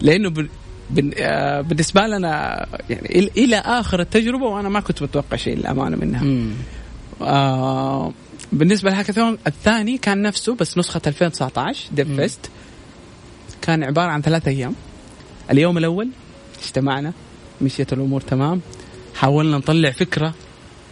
لأنه 0.00 0.28
آه، 0.28 0.46
بالنسبة 0.90 2.00
لنا 2.06 2.66
يعني 2.90 3.30
إلى 3.36 3.56
آخر 3.56 4.00
التجربة 4.00 4.44
وأنا 4.44 4.68
ما 4.68 4.80
كنت 4.80 5.02
متوقع 5.02 5.36
شيء 5.36 5.56
للأمانة 5.56 5.96
منها 5.96 6.24
مم. 6.24 6.50
آه 7.22 8.12
بالنسبة 8.52 8.90
للهاكاثون 8.90 9.38
الثاني 9.46 9.98
كان 9.98 10.22
نفسه 10.22 10.54
بس 10.54 10.78
نسخة 10.78 11.00
2019 11.06 11.88
Dev 11.92 12.08
مم. 12.08 12.16
Fest 12.16 12.50
كان 13.62 13.84
عبارة 13.84 14.10
عن 14.10 14.22
ثلاثة 14.22 14.50
أيام 14.50 14.74
اليوم 15.50 15.78
الأول 15.78 16.08
اجتمعنا 16.64 17.12
مشيت 17.60 17.92
الأمور 17.92 18.20
تمام 18.20 18.60
حاولنا 19.14 19.58
نطلع 19.58 19.90
فكرة 19.90 20.34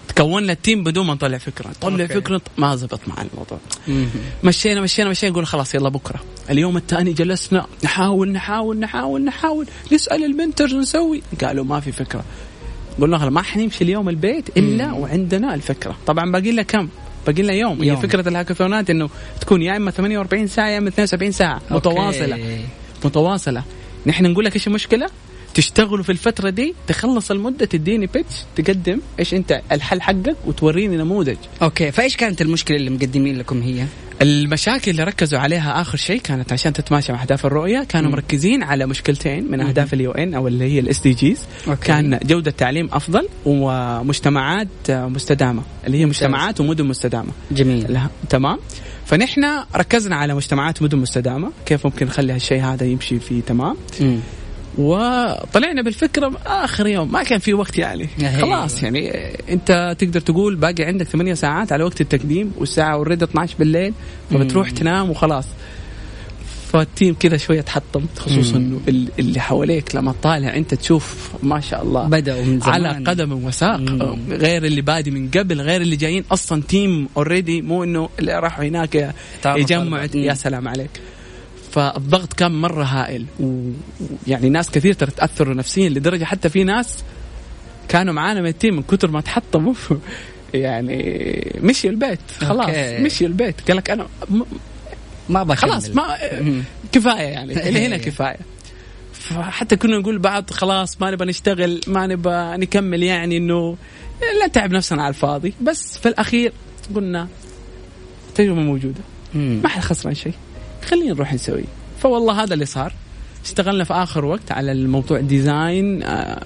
تكوننا 0.08 0.52
ال 0.52 0.59
team 0.59 0.84
بدون 0.84 1.06
ما 1.06 1.14
نطلع 1.14 1.38
فكرة 1.38 1.68
نطلع 1.68 1.90
okay. 2.04 2.14
فكرة 2.14 2.40
ما 2.58 2.76
زبط 2.76 3.00
مع 3.06 3.14
الموضوع 3.22 3.58
مم. 3.88 4.06
مشينا 4.44 4.80
مشينا 4.80 5.10
مشينا 5.10 5.32
نقول 5.32 5.46
خلاص 5.46 5.74
يلا 5.74 5.88
بكرة 5.88 6.20
اليوم 6.50 6.76
الثاني 6.76 7.12
جلسنا 7.12 7.66
نحاول 7.84 8.32
نحاول 8.32 8.78
نحاول 8.78 9.24
نحاول 9.24 9.66
نسأل 9.92 10.24
ال 10.24 10.31
mentors 10.31 10.74
نسوي 10.74 11.22
قالوا 11.44 11.64
ما 11.64 11.80
في 11.80 11.92
فكرة 11.92 12.24
قلنا 13.00 13.18
خلاص 13.18 13.32
ما 13.32 13.42
حنمشي 13.42 13.84
اليوم 13.84 14.08
البيت 14.08 14.56
إلا 14.56 14.86
مم. 14.86 14.94
وعندنا 14.98 15.54
الفكرة 15.54 15.96
طبعا 16.06 16.32
باقي 16.32 16.52
لنا 16.52 16.62
كم 16.62 16.88
باقي 17.26 17.42
لنا 17.42 17.52
يوم. 17.52 17.82
يوم. 17.84 17.96
هي 17.96 18.02
فكرة 18.02 18.28
الهاكاثونات 18.28 18.90
إنه 18.90 19.10
تكون 19.40 19.62
يا 19.62 19.76
إما 19.76 19.90
48 19.90 20.46
ساعة 20.46 20.68
يا 20.68 20.78
إما 20.78 20.88
72 20.88 21.32
ساعة 21.32 21.60
متواصلة 21.70 22.32
okay. 22.36 22.64
متواصلة 23.04 23.62
نحن 24.06 24.26
نقول 24.26 24.44
لك 24.44 24.54
إيش 24.54 24.66
المشكلة 24.66 25.06
تشتغلوا 25.54 26.02
في 26.02 26.12
الفترة 26.12 26.50
دي 26.50 26.74
تخلص 26.86 27.30
المدة 27.30 27.64
تديني 27.66 28.06
pitch 28.06 28.34
تقدم 28.56 29.00
إيش 29.18 29.34
أنت 29.34 29.60
الحل 29.72 30.02
حقك 30.02 30.36
وتوريني 30.46 30.96
نموذج 30.96 31.36
okay 31.62 31.92
فإيش 31.92 32.16
كانت 32.16 32.42
المشكلة 32.42 32.76
اللي 32.76 32.90
مقدمين 32.90 33.38
لكم 33.38 33.62
هي؟ 33.62 33.84
المشاكل 34.22 34.90
اللي 34.90 35.04
ركزوا 35.04 35.38
عليها 35.38 35.80
آخر 35.80 35.98
شيء 35.98 36.20
كانت 36.20 36.52
عشان 36.52 36.72
تتماشى 36.72 37.12
مع 37.12 37.22
أهداف 37.22 37.46
الرؤية 37.46 37.84
كانوا 37.88 38.08
مم. 38.08 38.14
مركزين 38.14 38.62
على 38.62 38.86
مشكلتين 38.86 39.50
من. 39.50 39.60
أهداف 39.60 39.94
ال 39.94 40.10
UN 40.12 40.34
أو 40.34 40.48
اللي 40.48 40.64
هي 40.64 40.78
ال 40.78 41.00
SDGs. 41.00 41.38
كان 41.82 42.18
جودة 42.24 42.50
تعليم 42.50 42.88
أفضل 42.92 43.28
ومجتمعات 43.46 44.68
مستدامة 44.90 45.62
اللي 45.86 45.98
هي 45.98 46.06
مجتمعات 46.06 46.60
ومدن 46.60 46.84
مستدامة 46.86 47.32
جميل 47.50 47.92
لها 47.92 48.10
تمام 48.30 48.58
فنحن 49.06 49.44
ركزنا 49.76 50.16
على 50.16 50.34
مجتمعات 50.34 50.82
مدن 50.82 50.98
مستدامة 50.98 51.50
كيف 51.66 51.86
ممكن 51.86 52.06
نخلي 52.06 52.32
هالشيء 52.32 52.62
هذا 52.62 52.84
يمشي 52.86 53.18
فيه 53.20 53.40
تمام 53.40 53.76
مم. 54.00 54.18
وطلعنا 54.78 55.82
بالفكرة 55.82 56.32
آخر 56.46 56.86
يوم. 56.86 57.12
ما 57.12 57.22
كان 57.22 57.38
في 57.38 57.54
وقت 57.54 57.78
يعني. 57.78 58.08
خلاص 58.40 58.82
يعني 58.82 59.10
أنت 59.50 59.96
تقدر 59.98 60.20
تقول 60.20 60.56
باقي 60.56 60.84
عندك 60.84 61.06
ثمانية 61.06 61.34
ساعات 61.34 61.72
على 61.72 61.84
وقت 61.84 62.00
التقديم 62.00 62.52
والساعة 62.58 62.92
already 62.94 63.24
12 63.24 63.54
بالليل 63.58 63.94
فبتروح. 64.30 64.70
تنام 64.70 65.10
وخلاص. 65.10 65.44
فال 66.72 66.86
team 66.86 67.14
كذا 67.20 67.36
شوية 67.36 67.60
تحطم 67.60 68.06
خصوصا. 68.18 68.56
انه 68.56 68.80
ال- 68.88 69.08
اللي 69.18 69.40
حواليك. 69.40 69.94
لما 69.94 70.12
تطالع 70.12 70.56
أنت 70.56 70.74
تشوف 70.74 71.30
ما 71.42 71.60
شاء 71.60 71.82
الله 71.82 72.04
بدأوا 72.08 72.44
من 72.44 72.60
زمان. 72.60 72.72
على 72.86 73.04
قدم 73.04 73.44
وساق. 73.44 73.76
مم. 73.80 74.16
غير 74.30 74.64
اللي 74.64 74.80
بادي 74.80 75.10
من 75.10 75.30
قبل 75.30 75.60
غير 75.60 75.80
اللي 75.80 75.96
جايين. 75.96 76.24
أصلا 76.32 76.62
team 76.68 77.08
already 77.16 77.62
مو 77.62 77.84
إنه 77.84 78.08
اللي 78.18 78.38
راحوا 78.38 78.64
هناك 78.64 79.14
يجمع 79.46 80.06
يا 80.14 80.34
سلام 80.34 80.68
عليك. 80.68 80.90
فالضغط 81.74 82.32
كان 82.32 82.52
مرة 82.52 82.84
هائل. 82.84 83.26
ويعني 83.40 84.48
ناس 84.50 84.70
كثير 84.70 84.92
ترى 84.94 85.10
تأثروا 85.10 85.54
نفسيا 85.54 85.88
لدرجة 85.88 86.24
حتى 86.24 86.48
في 86.48 86.64
ناس 86.64 87.04
كانوا 87.88 88.14
معانا 88.14 88.40
من 88.40 88.46
ال 88.46 88.52
team 88.52 88.76
من 88.76 88.82
كثر 88.82 89.10
ما 89.10 89.20
تحطموا. 89.20 89.74
يعني 90.54 91.52
مشي 91.60 91.88
البيت 91.88 92.18
خلاص 92.40 92.66
okay. 92.68 92.98
مشي 93.02 93.26
البيت. 93.26 93.68
قال 93.68 93.76
لك 93.76 93.90
أنا 93.90 94.06
م- 94.30 94.42
ما 95.28 95.42
بكمل 95.42 95.56
خلاص 95.70 95.90
ما 95.90 96.16
مم. 96.40 96.62
كفاية 96.92 97.22
يعني. 97.22 97.52
إلى 97.68 97.86
هنا 97.86 97.96
كفاية. 97.96 98.38
فحتى 99.12 99.76
كنا 99.76 99.98
نقول 99.98 100.18
بعض 100.18 100.50
خلاص 100.50 101.00
ما 101.00 101.10
نبغى 101.10 101.28
نشتغل 101.28 101.80
ما 101.86 102.06
نبغى 102.06 102.56
نكمل 102.56 103.02
يعني 103.02 103.36
إنه 103.36 103.76
لا 104.40 104.46
نتعب 104.46 104.72
نفسنا 104.72 105.02
على 105.02 105.08
الفاضي. 105.14 105.54
بس 105.62 105.98
في 105.98 106.08
الأخير 106.08 106.52
قلنا 106.94 107.28
تجربة 108.34 108.60
موجودة. 108.60 109.00
ما 109.34 109.68
حد 109.68 109.82
خسران 109.82 110.14
شيء. 110.14 110.32
خلينا 110.84 111.12
نروح 111.12 111.34
نسوي. 111.34 111.64
فوالله 112.00 112.42
هذا 112.42 112.54
اللي 112.54 112.66
صار. 112.66 112.92
اشتغلنا 113.44 113.84
في 113.84 113.92
آخر 113.92 114.24
وقت 114.24 114.52
على 114.52 114.72
الموضوع 114.72 115.20
design 115.20 116.02
آه 116.02 116.42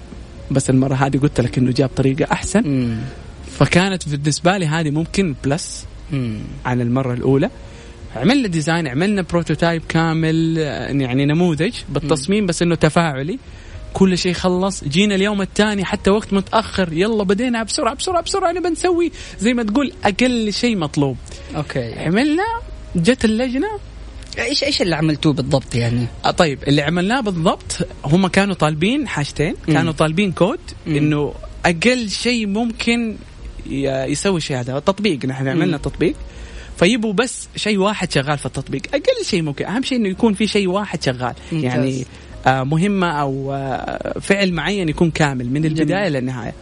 بس 0.51 0.69
المرة 0.69 0.95
هذه 0.95 1.17
قلت 1.17 1.41
لك 1.41 1.57
إنه 1.57 1.71
جاب 1.71 1.89
طريقة 1.95 2.31
أحسن. 2.31 2.61
مم. 2.65 2.97
فكانت 3.57 4.09
بالنسبة 4.09 4.57
لي 4.57 4.65
هذه 4.65 4.89
ممكن 4.89 5.35
plus 5.43 5.85
مم. 6.11 6.39
عن 6.65 6.81
المرة 6.81 7.13
الأولى. 7.13 7.49
عملنا 8.15 8.47
design 8.47 8.87
عملنا 8.87 9.21
prototype 9.21 9.81
كامل 9.89 10.55
آه، 10.59 10.87
يعني 10.91 11.25
نموذج 11.25 11.73
بالتصميم 11.89 12.45
بس 12.45 12.61
إنه 12.61 12.75
تفاعلي. 12.75 13.39
كل 13.93 14.17
شيء 14.17 14.33
خلص. 14.33 14.83
جينا 14.83 15.15
اليوم 15.15 15.41
الثاني 15.41 15.85
حتى 15.85 16.09
وقت 16.09 16.33
متأخر. 16.33 16.93
يلا 16.93 17.23
بدينا 17.23 17.63
بسرعة 17.63 17.95
بسرعة 17.95 18.21
بسرعة 18.21 18.51
نبى 18.51 18.69
نسوي 18.69 19.11
زي 19.39 19.53
ما 19.53 19.63
تقول 19.63 19.91
أقل 20.05 20.53
شيء 20.53 20.77
مطلوب. 20.77 21.17
okay. 21.55 21.93
عملنا 21.99 22.43
جت 22.95 23.25
اللجنة 23.25 23.67
إيش 24.43 24.63
إيش 24.63 24.81
اللي 24.81 24.95
عملتوه 24.95 25.33
بالضبط 25.33 25.75
يعني؟ 25.75 26.05
آه 26.25 26.31
طيب 26.31 26.59
اللي 26.67 26.81
عملناه 26.81 27.21
بالضبط 27.21 27.87
هم 28.05 28.27
كانوا 28.27 28.55
طالبين 28.55 29.07
حاجتين. 29.07 29.55
كانوا 29.67 29.93
طالبين 29.93 30.31
كود. 30.31 30.59
إنه 30.87 31.33
أقل 31.65 32.09
شيء 32.09 32.47
ممكن 32.47 33.15
يسوي 33.69 34.37
الشيء 34.37 34.59
هذا 34.59 34.79
تطبيق. 34.79 35.25
نحن 35.25 35.47
عملنا 35.47 35.77
تطبيق. 35.77 36.15
فيبوا 36.77 37.13
بس 37.13 37.47
شيء 37.55 37.77
واحد 37.77 38.11
شغال 38.11 38.37
في 38.37 38.45
التطبيق. 38.45 38.81
أقل 38.93 39.25
شيء 39.25 39.41
ممكن. 39.41 39.65
أهم 39.65 39.83
شيء 39.83 39.97
إنه 39.97 40.09
يكون 40.09 40.33
في 40.33 40.47
شيء 40.47 40.67
واحد 40.67 41.03
شغال. 41.03 41.33
ممتاز. 41.51 41.63
يعني 41.63 42.05
آه 42.47 42.63
مهمة 42.63 43.07
أو 43.07 43.53
آه 43.53 44.19
فعل 44.19 44.51
معين 44.53 44.89
يكون 44.89 45.11
كامل 45.11 45.49
من 45.49 45.65
البداية 45.65 46.09
للنهايه 46.09 46.53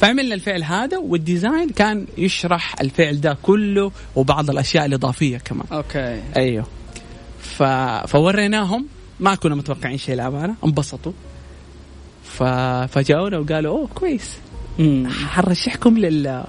فعملنا 0.00 0.34
الفعل 0.34 0.62
هذا 0.62 0.98
وال 0.98 1.15
design 1.15 1.68
كان 1.68 2.06
يشرح 2.18 2.80
الفعل 2.80 3.20
ده 3.20 3.38
كله 3.42 3.92
وبعض 4.16 4.50
الأشياء 4.50 4.86
الإضافية 4.86 5.38
كمان. 5.38 5.66
okay. 5.72 6.22
أيوه. 6.36 6.66
ف... 7.58 7.62
فوريناهم. 8.08 8.86
ما 9.20 9.34
كنا 9.34 9.54
متوقعين 9.54 9.98
شيء 9.98 10.14
للأمانة. 10.14 10.54
انبسطوا. 10.64 11.12
ف... 12.24 12.42
فجاونا 12.92 13.38
وقالوا 13.38 13.78
أوه 13.78 13.88
كويس. 13.94 14.36
حنرشحكم 15.28 15.98
لل 15.98 16.44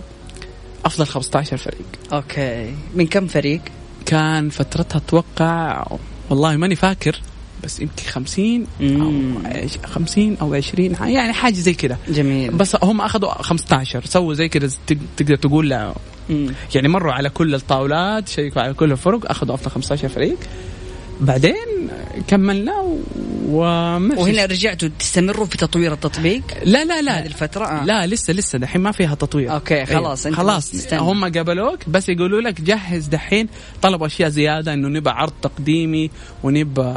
أفضل 0.86 1.06
15 1.06 1.58
فريق. 1.58 1.86
okay. 2.14 2.74
من 2.96 3.08
كم 3.08 3.28
فريق؟ 3.28 3.62
كان 4.06 4.50
فترتها 4.50 4.98
أتوقع 4.98 5.86
والله 6.30 6.56
ماني 6.58 6.76
فاكر 6.76 7.20
بس 7.64 7.80
يمكن 7.80 8.04
50 8.04 8.68
أو 8.82 8.86
مم. 8.88 9.38
عش- 9.46 9.78
50 9.86 10.38
أو 10.42 10.54
20 10.54 10.96
يعني 11.02 11.34
حاجة 11.34 11.54
زي 11.54 11.74
كذا 11.74 11.98
جميل. 12.10 12.52
بس 12.52 12.78
هم 12.84 13.02
أخذوا 13.02 13.42
15 13.42 14.06
سووا 14.06 14.34
زي 14.34 14.50
كذا 14.50 14.70
تق- 14.88 14.98
تقدر 15.18 15.36
تقول 15.36 15.70
لا. 15.70 15.94
يعني 16.76 16.88
مروا 16.88 17.14
على 17.14 17.30
كل 17.30 17.56
الطاولات 17.56 18.28
شيكوا 18.28 18.62
على 18.62 18.74
كل 18.74 18.92
الفرق 18.92 19.30
أخذوا 19.32 19.56
أفضل 19.56 19.72
15 19.72 20.10
فريق. 20.10 20.38
بعدين 21.22 21.90
كملنا. 22.28 22.74
ومشي. 23.50 24.22
وهنا 24.22 24.46
رجعتوا 24.46 24.90
تستمروا 25.00 25.46
في 25.46 25.58
تطوير 25.58 25.94
التطبيق 25.94 26.42
لا 26.64 26.86
لا 26.86 27.02
لا 27.02 27.20
هذه 27.20 27.26
الفترة 27.26 27.66
آه. 27.66 27.86
لا 27.86 28.08
لسه 28.08 28.34
لسه 28.34 28.60
دحين 28.60 28.82
ما 28.82 28.92
فيها 28.92 29.16
تطوير 29.16 29.54
أوكي، 29.54 29.86
خلاص، 29.86 30.26
أيوه. 30.26 30.38
أنت 30.40 30.48
بس 30.48 30.50
خلاص 30.50 30.72
تستنى. 30.72 31.00
هم 31.00 31.26
قبلوك 31.26 31.80
بس 31.90 32.10
يقولوا 32.10 32.42
لك 32.42 32.62
جهز 32.62 33.06
دحين 33.08 33.48
طلبوا 33.82 34.08
أشياء 34.08 34.30
زيادة 34.30 34.74
إنه 34.74 34.88
نبى 34.88 35.10
عرض 35.10 35.34
تقديمي 35.42 36.10
ونبى 36.44 36.94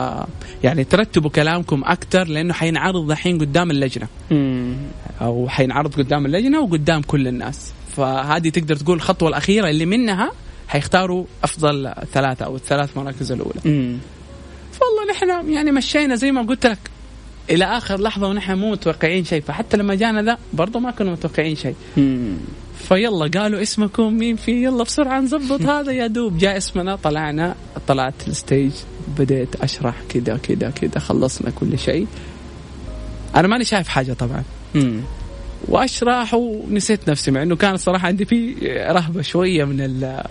يعني 0.65 0.85
ترتبوا 0.85 1.31
كلامكم 1.31 1.83
أكثر 1.85 2.29
لأنه 2.29 2.53
حينعرض 2.55 3.07
دحين 3.07 3.39
قدام 3.39 3.71
اللجنة 3.71 4.07
مم. 4.31 4.77
أو 5.21 5.49
حينعرض 5.49 5.95
قدام 5.95 6.27
اللجنة 6.27 6.61
وقدام 6.61 7.03
كل 7.03 7.29
الناس 7.29 7.73
فهذه 7.97 8.49
تقدر 8.49 8.77
تقول 8.77 8.97
الخطوة 8.97 9.29
الأخيرة 9.29 9.71
اللي 9.71 9.87
منها 9.87 10.33
حيختاروا 10.73 11.25
أفضل 11.45 11.93
ثلاثة 12.13 12.45
أو 12.45 12.57
الثلاث 12.57 12.97
مراكز 12.97 13.33
الأولى 13.33 13.61
مم. 13.65 13.99
فالله 14.73 15.13
نحن 15.13 15.53
يعني 15.53 15.73
مشينا 15.73 16.15
زي 16.15 16.33
ما 16.33 16.43
قلت 16.43 16.67
لك 16.67 16.79
إلى 17.51 17.65
آخر 17.65 18.01
لحظة 18.01 18.29
ونحن 18.29 18.55
مو 18.55 18.71
متوقعين 18.71 19.25
شيء 19.25 19.43
فحتى 19.43 19.77
لما 19.77 19.95
جانا 19.95 20.23
ذا 20.23 20.39
برضه 20.53 20.81
ما 20.81 20.91
كنا 20.91 21.11
متوقعين 21.11 21.57
شيء. 21.57 21.75
فيلا 22.89 23.31
قالوا 23.41 23.63
اسمكم 23.63 24.15
مين 24.15 24.37
في 24.37 24.65
يلا 24.65 24.85
بسرعة 24.85 25.21
نظبط 25.21 25.63
هذا 25.63 25.93
يا 25.93 26.07
دوب 26.07 26.39
جاء 26.39 26.57
اسمنا 26.57 26.97
طلعنا 26.97 27.55
طلعت 27.89 28.29
ال 28.29 28.36
stage 28.36 28.73
بديت 29.19 29.57
أشرح 29.57 29.95
كذا 30.09 30.37
كذا 30.37 30.71
كذا 30.71 30.99
خلصنا 30.99 31.51
كل 31.51 31.79
شيء 31.79 32.07
أنا 33.37 33.49
ماني 33.49 33.65
شايف 33.65 33.89
حاجة 33.89 34.13
طبعا 34.13 34.43
مم. 34.75 35.01
وأشرح 35.69 36.35
ونسيت 36.35 37.11
نفسي 37.11 37.31
مع 37.31 37.43
إنه 37.43 37.57
كان 37.57 37.75
الصراحة 37.75 38.09
عندي 38.09 38.25
في 38.25 38.55
رهبة 38.91 39.23
شوية 39.23 39.65
من 39.65 39.81
ال 39.81 40.23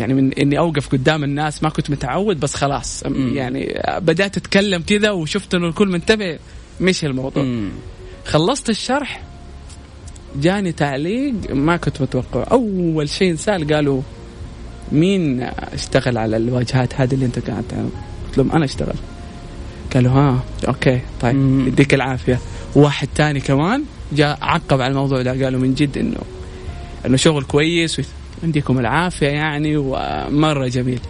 يعني 0.00 0.14
من 0.14 0.32
إني 0.32 0.58
أوقف 0.58 0.88
قدام 0.88 1.24
الناس 1.24 1.62
ما 1.62 1.68
كنت 1.68 1.90
متعود 1.90 2.40
بس 2.40 2.54
خلاص 2.54 3.06
مم. 3.06 3.36
يعني 3.36 3.82
بدأت 3.98 4.36
أتكلم 4.36 4.82
كذا 4.82 5.10
وشفت 5.10 5.54
إنه 5.54 5.68
الكل 5.68 5.88
منتبه 5.88 6.38
مشي 6.80 7.06
الموضوع 7.06 7.42
مم. 7.42 7.68
خلصت 8.24 8.70
الشرح 8.70 9.22
جاني 10.36 10.72
تعليق 10.72 11.34
ما 11.50 11.76
كنت 11.76 12.00
متوقع 12.00 12.46
أول 12.50 13.08
شيء 13.08 13.30
انسال 13.30 13.74
قالوا 13.74 14.02
مين 14.92 15.42
اشتغل 15.42 16.18
على 16.18 16.36
الواجهات 16.36 16.94
هذه 16.94 17.14
اللي 17.14 17.26
أنت 17.26 17.38
قاعد؟ 17.50 17.64
قلت 18.28 18.38
لهم 18.38 18.52
أنا 18.52 18.64
أشتغل 18.64 18.94
قالوا 19.94 20.12
ها 20.12 20.44
أوكي 20.68 21.00
طيب. 21.20 21.66
يديك 21.68 21.94
العافية 21.94 22.38
واحد 22.74 23.08
تاني 23.14 23.40
كمان 23.40 23.84
جاء 24.12 24.38
عقب 24.42 24.80
على 24.80 24.90
الموضوع 24.90 25.22
ده 25.22 25.44
قالوا 25.44 25.60
من 25.60 25.74
جد 25.74 25.98
إنه 25.98 26.18
إنه 27.06 27.16
شغل 27.16 27.44
كويس 27.44 28.00
ويديكم 28.44 28.78
العافية 28.78 29.26
يعني 29.26 29.76
ومرة 29.76 30.68
جميل. 30.68 31.00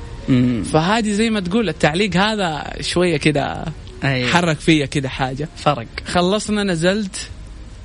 فهذه 0.64 1.10
زي 1.12 1.30
ما 1.30 1.40
تقول 1.40 1.68
التعليق 1.68 2.16
هذا 2.16 2.72
شوية 2.80 3.16
كده 3.16 3.64
أيوة. 4.04 4.30
حرك 4.30 4.60
فيا 4.60 4.86
كده 4.86 5.08
حاجة 5.08 5.48
فرق 5.56 5.86
خلصنا 6.06 6.62
نزلت 6.62 7.28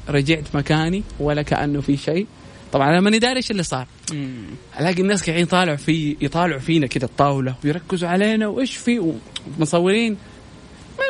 رجعت 0.10 0.44
مكاني 0.54 1.04
ولا 1.20 1.42
كأنه 1.42 1.82
في 1.82 1.98
شيء 1.98 2.28
طبعا 2.74 2.90
أنا 2.90 3.00
ماني 3.00 3.20
داري 3.20 3.38
إيش 3.38 3.52
اللي 3.52 3.64
صار 3.64 3.88
مم. 4.14 4.44
الاقي 4.80 5.02
الناس 5.02 5.24
قاعدين 5.24 5.44
يطالعوا 5.44 5.78
في 5.78 6.18
يطالعوا 6.22 6.60
فينا 6.60 6.88
كده 6.88 7.08
الطاولة 7.08 7.56
ويركزوا 7.64 8.10
علينا 8.10 8.48
وإيش 8.48 8.76
في 8.76 9.14
ومصورين 9.60 10.18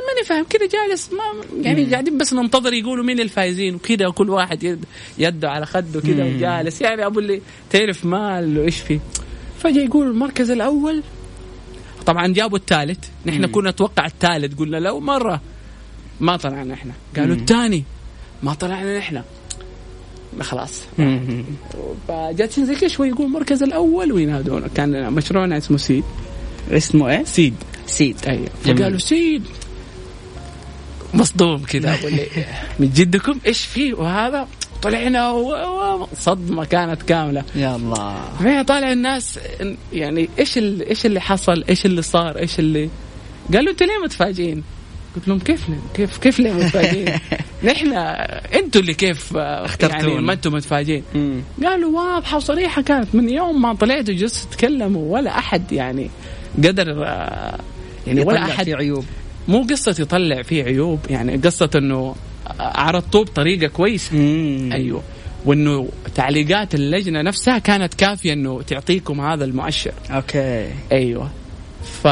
ماني 0.07 0.25
فاهم. 0.25 0.45
كذا 0.49 0.67
جالس 0.67 1.09
ما 1.13 1.23
يعني 1.61 1.85
قاعدين 1.85 2.17
بس 2.17 2.33
ننتظر 2.33 2.73
يقولوا 2.73 3.05
مين 3.05 3.19
الفايزين 3.19 3.75
وكذا 3.75 4.07
وكل 4.07 4.29
واحد 4.29 4.63
يد 4.63 4.85
يده 5.17 5.49
على 5.49 5.65
خده 5.65 6.01
كذا. 6.01 6.23
وجالس. 6.25 6.81
يعني 6.81 7.05
أبو 7.05 7.19
اللي 7.19 7.41
تعرف 7.69 8.05
مال 8.05 8.57
وإيش 8.57 8.77
في 8.77 8.99
فجأة 9.59 9.81
يقول 9.81 10.07
المركز 10.07 10.51
الأول. 10.51 11.03
طبعا 12.05 12.27
جابوا 12.27 12.57
الثالث. 12.57 12.99
نحن. 13.25 13.45
كنا 13.45 13.69
نتوقع 13.69 14.05
الثالث. 14.05 14.59
قلنا 14.59 14.77
لو 14.77 14.99
مرة 14.99 15.41
ما 16.19 16.37
طلعنا 16.37 16.73
إحنا. 16.73 16.93
قالوا. 17.17 17.35
الثاني 17.35 17.83
ما 18.43 18.53
طلعنا 18.53 18.97
نحن 18.97 19.21
خلاص. 20.41 20.83
فجالسين 22.07 22.65
زي 22.65 22.75
كذا 22.75 22.87
شوي 22.87 23.07
يقول 23.07 23.25
المركز 23.25 23.63
الأول 23.63 24.11
وينادونا 24.11 24.67
كان 24.67 25.13
مشروعنا 25.13 25.57
اسمه 25.57 25.77
سيد. 25.77 26.03
اسمه 26.71 27.09
إيه؟ 27.09 27.23
سيد. 27.23 27.53
سيد. 27.85 28.17
أيوه. 28.27 28.49
فقالوا 28.63 28.97
سيد. 28.97 29.43
مصدوم 31.13 31.63
كذا 31.63 31.97
من 32.79 32.89
جدكم 32.89 33.39
إيش 33.45 33.65
في 33.65 33.93
وهذا 33.93 34.47
طلعنا. 34.81 36.07
صدمة 36.13 36.65
كانت 36.65 37.03
كاملة 37.03 37.43
يا 37.55 37.75
الله 37.75 38.15
فهي 38.39 38.63
طالع 38.63 38.91
الناس 38.91 39.39
يعني 39.93 40.29
إيش. 40.39 40.57
إيش 40.57 41.05
اللي 41.05 41.21
حصل 41.21 41.63
إيش 41.69 41.85
اللي 41.85 42.01
صار 42.01 42.37
إيش 42.37 42.59
اللي 42.59 42.89
قالوا 43.53 43.71
أنتوا 43.71 43.87
ليه 43.87 44.03
متفاجئين 44.03 44.63
قلت 45.15 45.27
لهم 45.27 45.39
كيف 45.39 45.69
ليه؟ 45.69 45.79
كيف 45.93 46.17
كيف 46.17 46.39
ليه 46.39 46.53
متفاجئين؟ 46.53 47.19
نحن 47.63 47.93
أنتوا 48.53 48.81
اللي 48.81 48.93
كيف 48.93 49.37
آه، 49.37 49.65
اخترتونا. 49.65 50.09
يعني 50.09 50.21
ما 50.21 50.33
أنتم 50.33 50.53
متفاجئين. 50.53 51.03
قالوا 51.63 51.99
واضحة 51.99 52.37
وصريحة 52.37 52.81
كانت 52.81 53.15
من 53.15 53.29
يوم 53.29 53.61
ما 53.61 53.73
طلعت 53.73 54.09
وجلست 54.09 54.53
تتكلموا 54.53 55.13
ولا 55.13 55.37
أحد 55.39 55.71
يعني 55.71 56.09
قدر 56.57 57.03
آه، 57.05 57.59
يعني 58.07 58.21
ولا 58.21 58.43
أحد 58.43 58.65
في 58.65 58.73
عيوب 58.73 59.05
مو 59.49 59.61
قصة 59.69 59.95
يطلع 59.99 60.41
فيه 60.41 60.63
عيوب 60.63 60.99
يعني 61.09 61.37
قصة 61.37 61.69
إنه 61.75 62.15
عرضتوه 62.59 63.23
بطريقه 63.23 63.67
كويسة. 63.67 64.15
مم. 64.15 64.69
أيوه. 64.73 65.03
وإنه 65.45 65.89
تعليقات 66.15 66.75
اللجنة 66.75 67.21
نفسها 67.21 67.57
كانت 67.57 67.93
كافية 67.93 68.33
إنه 68.33 68.61
تعطيكم 68.61 69.21
هذا 69.21 69.45
المؤشر. 69.45 69.93
أوكي. 70.11 70.69
أيوه. 70.91 71.29
ف... 72.03 72.07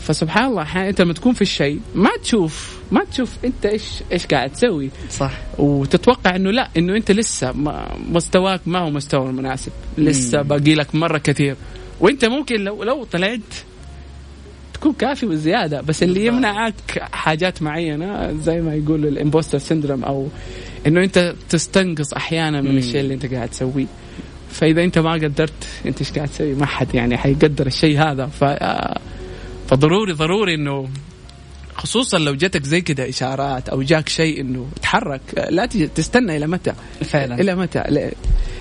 فسبحان 0.00 0.44
الله 0.44 0.62
أحيانا 0.62 0.88
أنت 0.88 1.00
لما 1.00 1.12
تكون 1.12 1.32
في 1.32 1.42
الشيء 1.42 1.80
ما 1.94 2.10
تشوف 2.22 2.78
ما 2.92 3.04
تشوف 3.04 3.36
أنت 3.44 3.66
إيش 3.66 3.82
إيش 4.12 4.26
قاعد 4.26 4.50
تسوي. 4.50 4.90
صح. 5.10 5.32
وتتوقع 5.58 6.36
إنه 6.36 6.50
لا 6.50 6.68
إنه 6.76 6.96
أنت 6.96 7.10
لسه 7.10 7.52
ما 7.52 7.96
مستواك 8.10 8.60
ما 8.66 8.78
هو 8.78 8.90
مستوى 8.90 9.30
المناسب. 9.30 9.72
لسه. 9.98 10.42
باقي 10.42 10.74
لك 10.74 10.94
مرة 10.94 11.18
كثير. 11.18 11.56
وأنت 12.00 12.24
ممكن 12.24 12.64
لو 12.64 12.82
لو 12.82 13.04
طلعت 13.04 13.40
تكون 14.82 14.92
كافي 14.92 15.26
وزيادة 15.26 15.80
بس 15.80 16.02
اللي 16.02 16.26
يمنعك 16.26 16.74
حاجات 17.12 17.62
معينة 17.62 18.32
زي 18.32 18.60
ما 18.60 18.74
يقولوا 18.74 19.10
ال 19.10 19.15
imposter 19.15 19.58
syndrome 19.58 20.04
أو 20.04 20.28
إنه 20.86 21.04
أنت 21.04 21.34
تستنقص 21.48 22.12
أحيانا 22.12 22.60
من. 22.60 22.78
الشيء 22.78 23.00
اللي 23.00 23.14
أنت 23.14 23.34
قاعد 23.34 23.48
تسويه. 23.48 23.86
فإذا 24.50 24.84
أنت 24.84 24.98
ما 24.98 25.12
قدرت 25.12 25.52
أنت 25.86 25.98
إيش 25.98 26.12
قاعد 26.12 26.28
تسوي؟ 26.28 26.54
ما 26.54 26.66
حد 26.66 26.94
يعني 26.94 27.16
حيقدر 27.16 27.66
الشيء 27.66 27.98
هذا. 27.98 28.26
ف 28.26 28.44
فضروري 29.68 30.12
ضروري 30.12 30.54
إنه 30.54 30.88
خصوصا 31.74 32.18
لو 32.18 32.34
جاتك 32.34 32.64
زي 32.64 32.80
كده 32.80 33.08
إشارات 33.08 33.68
أو 33.68 33.82
جاك 33.82 34.08
شيء 34.08 34.40
إنه 34.40 34.68
تحرك 34.82 35.20
لا 35.50 35.66
تستنى 35.66 36.36
إلى 36.36 36.46
متى؟ 36.46 36.72
فعلا. 37.04 37.40
إلى 37.40 37.54
متى؟ 37.54 38.10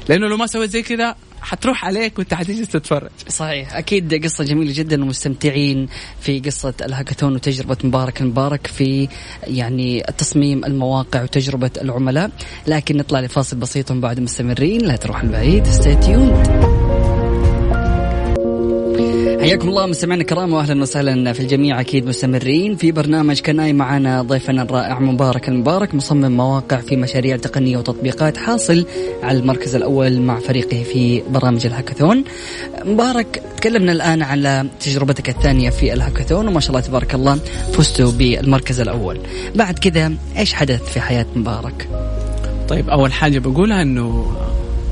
لأنه 0.10 0.27
لو 0.27 0.38
ما 0.38 0.47
سويت 0.47 0.69
زي 0.69 0.81
كذا 0.81 1.15
حتروح 1.41 1.86
عليك 1.86 2.19
وانت 2.19 2.34
حتيجي 2.34 2.65
تتفرج. 2.65 3.10
صحيح. 3.27 3.75
أكيد 3.75 4.23
قصة 4.23 4.43
جميلة 4.43 4.73
جدا 4.75 5.04
ومستمتعين 5.04 5.88
في 6.21 6.39
قصة 6.39 6.73
الهاكاثون 6.82 7.36
وتجربة 7.36 7.77
مبارك 7.84 8.21
المبارك 8.21 8.67
في 8.67 9.08
يعني 9.47 10.04
تصميم 10.17 10.65
المواقع 10.65 11.23
وتجربة 11.23 11.71
العملاء. 11.82 12.32
لكن 12.67 12.97
نطلع 12.97 13.19
لفاصل 13.19 13.58
بسيط 13.58 13.91
وبعد 13.91 14.19
مستمرين. 14.19 14.82
لا 14.82 14.95
تروح 14.95 15.23
البعيد. 15.23 15.67
stay 15.67 15.95
tuned 15.95 16.70
حياكم 19.41 19.69
الله 19.69 19.86
مستمعينا 19.86 20.21
الكرام 20.21 20.54
واهلا 20.54 20.82
وسهلا 20.82 21.34
في 21.34 21.39
الجميع 21.39 21.80
أكيد 21.80 22.06
مستمرين 22.06 22.75
في 22.75 22.91
برنامج 22.91 23.39
كناي 23.39 23.73
معنا 23.73 24.21
ضيفنا 24.21 24.62
الرائع 24.62 24.99
مبارك 24.99 25.49
المبارك 25.49 25.95
مصمم 25.95 26.38
مواقع 26.38 26.77
في 26.77 26.95
مشاريع 26.95 27.38
تقنية 27.38 27.77
وتطبيقات 27.77 28.38
حاصل 28.38 28.86
على 29.23 29.39
المركز 29.39 29.75
الأول 29.75 30.21
مع 30.21 30.39
فريقه 30.39 30.84
في 30.84 31.23
برامج 31.30 31.65
الهاكاثون. 31.65 32.23
مبارك 32.86 33.43
تكلمنا 33.58 33.91
الآن 33.91 34.21
على 34.21 34.65
تجربتك 34.80 35.30
الثانية 35.30 35.69
في 35.69 35.93
الهاكاثون 35.93 36.47
وما 36.47 36.60
شاء 36.60 36.69
الله 36.69 36.82
تبارك 36.82 37.15
الله 37.15 37.36
فزتوا 37.73 38.12
بالمركز 38.12 38.80
الأول. 38.80 39.19
بعد 39.56 39.80
كذا 39.80 40.13
إيش 40.38 40.54
حدث 40.54 40.84
في 40.84 41.01
حياة 41.01 41.25
مبارك؟ 41.36 41.88
طيب 42.69 42.89
أول 42.89 43.13
حاجة 43.13 43.39
بقولها 43.39 43.82
إنه 43.82 44.32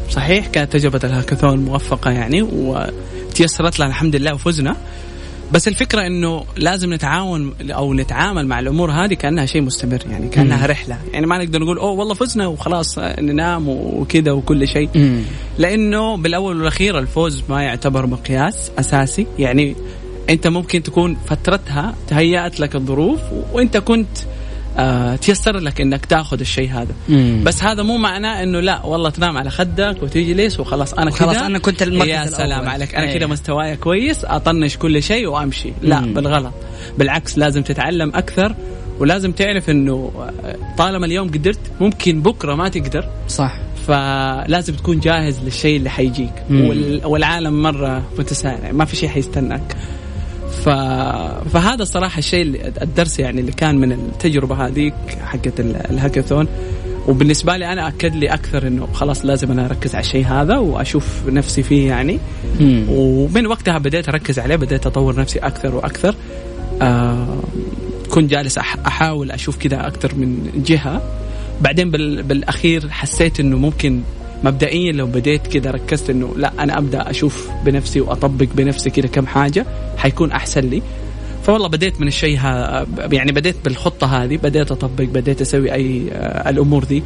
صحيح 0.09 0.47
كانت 0.47 0.73
تجربة 0.73 0.99
الهاكاثون 1.03 1.59
موفقة 1.59 2.11
يعني 2.11 2.41
و 2.41 2.89
تيسرت 3.39 3.79
لنا 3.79 3.89
الحمد 3.89 4.15
لله 4.15 4.33
وفزنا. 4.33 4.75
بس 5.51 5.67
الفكرة 5.67 6.07
إنه 6.07 6.45
لازم 6.57 6.93
نتعاون 6.93 7.53
أو 7.61 7.93
نتعامل 7.93 8.47
مع 8.47 8.59
الأمور 8.59 8.91
هذه 8.91 9.13
كأنها 9.13 9.45
شيء 9.45 9.61
مستمر 9.61 9.99
يعني 10.09 10.29
كأنها 10.29 10.65
رحلة. 10.65 10.97
يعني 11.13 11.27
ما 11.27 11.37
نقدر 11.37 11.59
نقول 11.59 11.77
أوه 11.77 11.91
والله 11.91 12.13
فزنا 12.13 12.47
وخلاص 12.47 12.99
ننام 12.99 13.69
وكذا 13.69 14.31
وكل 14.31 14.67
شيء. 14.67 14.89
لأنه 15.57 16.17
بالأول 16.17 16.57
والأخير 16.57 16.99
الفوز 16.99 17.43
ما 17.49 17.63
يعتبر 17.63 18.07
مقياس 18.07 18.71
أساسي. 18.79 19.27
يعني 19.39 19.75
أنت 20.29 20.47
ممكن 20.47 20.83
تكون 20.83 21.17
فترتها 21.27 21.95
تهيأت 22.07 22.59
لك 22.59 22.75
الظروف 22.75 23.19
وأنت 23.53 23.77
كنت 23.77 24.17
آه 24.77 25.15
تيسر 25.15 25.57
لك 25.57 25.81
إنك 25.81 26.05
تاخذ 26.05 26.39
الشيء 26.39 26.71
هذا. 26.71 26.93
مم. 27.09 27.41
بس 27.45 27.63
هذا 27.63 27.83
مو 27.83 27.97
معناه 27.97 28.43
إنه 28.43 28.59
لا 28.59 28.85
والله 28.85 29.09
تنام 29.09 29.37
على 29.37 29.49
خدك 29.49 30.03
وتجلس 30.03 30.59
وخلاص. 30.59 30.93
أنا 30.93 31.11
خلاص 31.11 31.35
أنا 31.35 31.59
كنت 31.59 31.81
المركز 31.81 32.09
يا 32.09 32.25
سلام 32.25 32.69
عليك. 32.69 32.95
أنا 32.95 33.13
كذا 33.13 33.27
مستواي 33.27 33.77
كويس 33.77 34.25
أطنش 34.25 34.77
كل 34.77 35.03
شيء 35.03 35.27
وأمشي. 35.27 35.73
لا 35.81 35.99
مم. 35.99 36.13
بالغلط. 36.13 36.53
بالعكس 36.97 37.37
لازم 37.37 37.61
تتعلم 37.61 38.11
أكثر 38.15 38.55
ولازم 38.99 39.31
تعرف 39.31 39.69
إنه 39.69 40.11
طالما 40.77 41.05
اليوم 41.05 41.27
قدرت 41.27 41.59
ممكن 41.81 42.21
بكرة 42.21 42.55
ما 42.55 42.69
تقدر. 42.69 43.09
صح. 43.27 43.59
فلازم 43.87 44.73
تكون 44.73 44.99
جاهز 44.99 45.39
للشيء 45.43 45.77
اللي 45.77 45.89
حيجيك. 45.89 46.33
والعالم 47.03 47.63
مرة 47.63 48.03
متسارع. 48.19 48.71
ما 48.71 48.85
في 48.85 48.95
شيء 48.95 49.09
حيستناك. 49.09 49.75
ف... 50.51 50.69
فهذا 51.49 51.81
الصراحة 51.83 52.19
الشيء 52.19 52.71
الدرس 52.81 53.19
يعني 53.19 53.41
اللي 53.41 53.51
كان 53.51 53.77
من 53.77 53.91
التجربة 53.91 54.67
هذيك 54.67 54.93
حقت 55.21 55.59
الهاكاثون. 55.59 56.47
وبالنسبة 57.07 57.57
لي 57.57 57.73
أنا 57.73 57.87
أكد 57.87 58.15
لي 58.15 58.27
أكثر 58.27 58.67
إنه 58.67 58.87
خلاص 58.93 59.25
لازم 59.25 59.51
أنا 59.51 59.65
أركز 59.65 59.95
على 59.95 60.05
الشيء 60.05 60.25
هذا 60.25 60.57
وأشوف 60.57 61.05
نفسي 61.27 61.63
فيه 61.63 61.87
يعني. 61.87 62.19
مم. 62.59 62.85
ومن 62.89 63.47
وقتها 63.47 63.77
بديت 63.77 64.09
أركز 64.09 64.39
عليه 64.39 64.55
بديت 64.55 64.87
أطور 64.87 65.19
نفسي 65.19 65.39
أكثر 65.39 65.75
وأكثر. 65.75 66.15
آه 66.81 67.37
كنت 68.09 68.29
جالس 68.31 68.57
أحاول 68.57 69.31
أشوف 69.31 69.57
كذا 69.57 69.87
أكثر 69.87 70.15
من 70.15 70.49
جهة. 70.65 71.01
بعدين 71.61 71.91
بالأخير 72.21 72.89
حسيت 72.89 73.39
إنه 73.39 73.57
ممكن 73.57 74.01
مبدئيا 74.43 74.91
لو 74.91 75.05
بديت 75.05 75.47
كذا 75.47 75.71
ركزت 75.71 76.09
إنه 76.09 76.33
لا 76.37 76.51
أنا 76.59 76.77
أبدأ 76.77 77.09
أشوف 77.09 77.49
بنفسي 77.65 78.01
وأطبق 78.01 78.47
بنفسي 78.55 78.89
كذا 78.89 79.07
كم 79.07 79.27
حاجة 79.27 79.65
حيكون 79.97 80.31
أحسن 80.31 80.61
لي. 80.61 80.81
فوالله 81.43 81.67
بديت 81.67 82.01
من 82.01 82.07
الشيء 82.07 82.39
يعني 83.11 83.31
بديت 83.31 83.55
بالخطة 83.65 84.23
هذه 84.23 84.37
بديت 84.37 84.71
أطبق 84.71 85.03
بديت 85.03 85.41
أسوي 85.41 85.73
أي 85.73 86.03
آه، 86.11 86.49
الأمور 86.49 86.83
دي. 86.83 87.03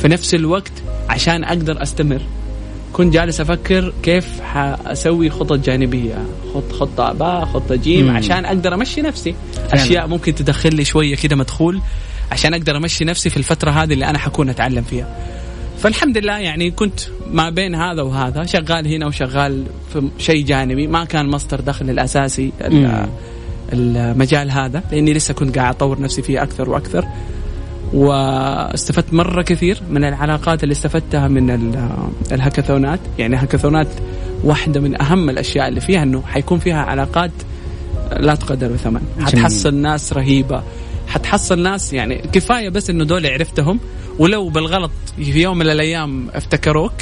في 0.00 0.08
نفس 0.08 0.34
الوقت 0.34 0.72
عشان 1.08 1.44
أقدر 1.44 1.82
أستمر 1.82 2.20
كنت 2.92 3.14
جالس 3.14 3.40
أفكر 3.40 3.92
كيف 4.02 4.40
حأسوي 4.40 5.30
خطط 5.30 5.58
جانبية. 5.58 6.26
خط 6.54 6.72
خطة 6.72 7.12
باء 7.12 7.44
خطة 7.44 7.74
جيم 7.74 8.06
مم. 8.06 8.16
عشان 8.16 8.44
أقدر 8.44 8.74
أمشي 8.74 9.02
نفسي. 9.02 9.34
أشياء 9.72 10.06
ممكن 10.06 10.34
تدخل 10.34 10.74
لي 10.74 10.84
شوية 10.84 11.16
كذا 11.16 11.36
مدخول 11.36 11.80
عشان 12.32 12.54
أقدر 12.54 12.76
أمشي 12.76 13.04
نفسي 13.04 13.30
في 13.30 13.36
الفترة 13.36 13.70
هذه 13.70 13.92
اللي 13.92 14.06
أنا 14.06 14.18
حكون 14.18 14.48
أتعلم 14.48 14.82
فيها. 14.82 15.33
فالحمد 15.84 16.18
لله 16.18 16.38
يعني 16.38 16.70
كنت 16.70 17.00
ما 17.30 17.50
بين 17.50 17.74
هذا 17.74 18.02
وهذا 18.02 18.44
شغال 18.44 18.94
هنا 18.94 19.06
وشغال 19.06 19.64
في 19.92 20.08
شيء 20.18 20.44
جانبي. 20.44 20.86
ما 20.86 21.04
كان 21.04 21.26
مصدر 21.26 21.60
دخل 21.60 21.90
الأساسي 21.90 22.52
المجال 23.72 24.50
هذا 24.50 24.82
لأني 24.92 25.12
لسه 25.12 25.34
كنت 25.34 25.58
قاعد 25.58 25.74
أطور 25.74 26.00
نفسي 26.00 26.22
فيه 26.22 26.42
أكثر 26.42 26.70
وأكثر. 26.70 27.04
واستفدت 27.92 29.14
مرة 29.14 29.42
كثير 29.42 29.80
من 29.90 30.04
العلاقات 30.04 30.62
اللي 30.62 30.72
استفدتها 30.72 31.28
من 31.28 31.50
الهاكاثونات. 32.32 33.00
يعني 33.18 33.36
هاكاثونات 33.36 33.88
واحدة 34.44 34.80
من 34.80 35.02
أهم 35.02 35.30
الأشياء 35.30 35.68
اللي 35.68 35.80
فيها 35.80 36.02
إنه 36.02 36.22
حيكون 36.22 36.58
فيها 36.58 36.82
علاقات 36.82 37.32
لا 38.16 38.34
تقدر 38.34 38.72
بثمن. 38.72 39.00
حتحصل 39.20 39.74
ناس 39.74 40.12
رهيبة. 40.12 40.62
حتحصل 41.08 41.62
ناس 41.62 41.92
يعني 41.92 42.22
كفاية 42.32 42.68
بس 42.68 42.90
إنه 42.90 43.04
دول 43.04 43.26
عرفتهم. 43.26 43.80
ولو 44.18 44.48
بالغلط 44.48 44.90
في 45.16 45.42
يوم 45.42 45.58
من 45.58 45.70
الأيام 45.70 46.28
افتكروك 46.34 46.92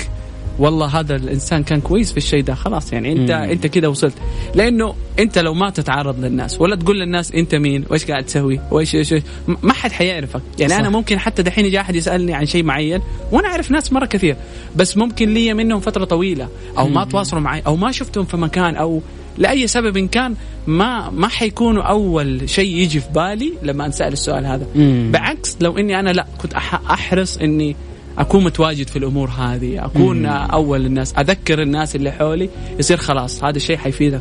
والله 0.58 0.86
هذا 0.86 1.16
الإنسان 1.16 1.62
كان 1.62 1.80
كويس 1.80 2.10
في 2.10 2.16
الشيء 2.16 2.42
ده 2.42 2.54
خلاص 2.54 2.92
يعني 2.92 3.12
أنت 3.12 3.30
مم. 3.30 3.36
أنت 3.36 3.66
كده 3.66 3.90
وصلت 3.90 4.14
لأنه 4.54 4.94
أنت 5.18 5.38
لو 5.38 5.54
ما 5.54 5.70
تتعرض 5.70 6.24
للناس 6.24 6.60
ولا 6.60 6.76
تقول 6.76 7.00
للناس 7.00 7.32
أنت 7.32 7.54
مين 7.54 7.84
وإيش 7.90 8.04
قاعد 8.04 8.24
تسوي 8.24 8.60
وايش 8.70 8.94
إيش 8.94 9.14
ما 9.62 9.72
حد 9.72 9.92
حيعرفك 9.92 10.42
يعني 10.58 10.72
صح. 10.72 10.78
أنا 10.78 10.88
ممكن 10.88 11.18
حتى 11.18 11.42
دحين 11.42 11.66
يجي 11.66 11.80
أحد 11.80 11.94
يسألني 11.94 12.34
عن 12.34 12.46
شيء 12.46 12.62
معين 12.64 13.00
وأنا 13.32 13.48
أعرف 13.48 13.70
ناس 13.70 13.92
مرة 13.92 14.06
كثير 14.06 14.36
بس 14.76 14.96
ممكن 14.96 15.34
لي 15.34 15.54
منهم 15.54 15.80
فترة 15.80 16.04
طويلة 16.04 16.48
أو 16.78 16.88
مم. 16.88 16.94
ما 16.94 17.04
تواصلوا 17.04 17.42
معي 17.42 17.62
أو 17.66 17.76
ما 17.76 17.92
شفتهم 17.92 18.24
في 18.24 18.36
مكان 18.36 18.76
أو 18.76 19.02
لأي 19.38 19.66
سبب 19.66 19.98
كان 19.98 20.34
ما 20.66 21.10
ما 21.10 21.28
حيكونوا 21.28 21.82
أول 21.82 22.50
شيء 22.50 22.76
يجي 22.76 23.00
في 23.00 23.08
بالي 23.14 23.52
لما 23.62 23.86
أنسأل 23.86 24.12
السؤال 24.12 24.46
هذا 24.46 24.66
مم. 24.74 25.10
بعكس 25.12 25.56
لو 25.60 25.78
إني 25.78 26.00
أنا 26.00 26.10
لا 26.10 26.26
كنت 26.38 26.54
أحرص 26.54 27.36
إني 27.36 27.76
أكون 28.18 28.44
متواجد 28.44 28.88
في 28.88 28.96
الأمور 28.96 29.28
هذه 29.30 29.84
أكون 29.84 30.18
مم. 30.18 30.26
أول 30.26 30.86
الناس 30.86 31.14
أذكر 31.18 31.62
الناس 31.62 31.96
اللي 31.96 32.12
حولي 32.12 32.50
يصير 32.78 32.96
خلاص 32.96 33.44
هذا 33.44 33.56
الشيء 33.56 33.76
حيفيدك 33.76 34.20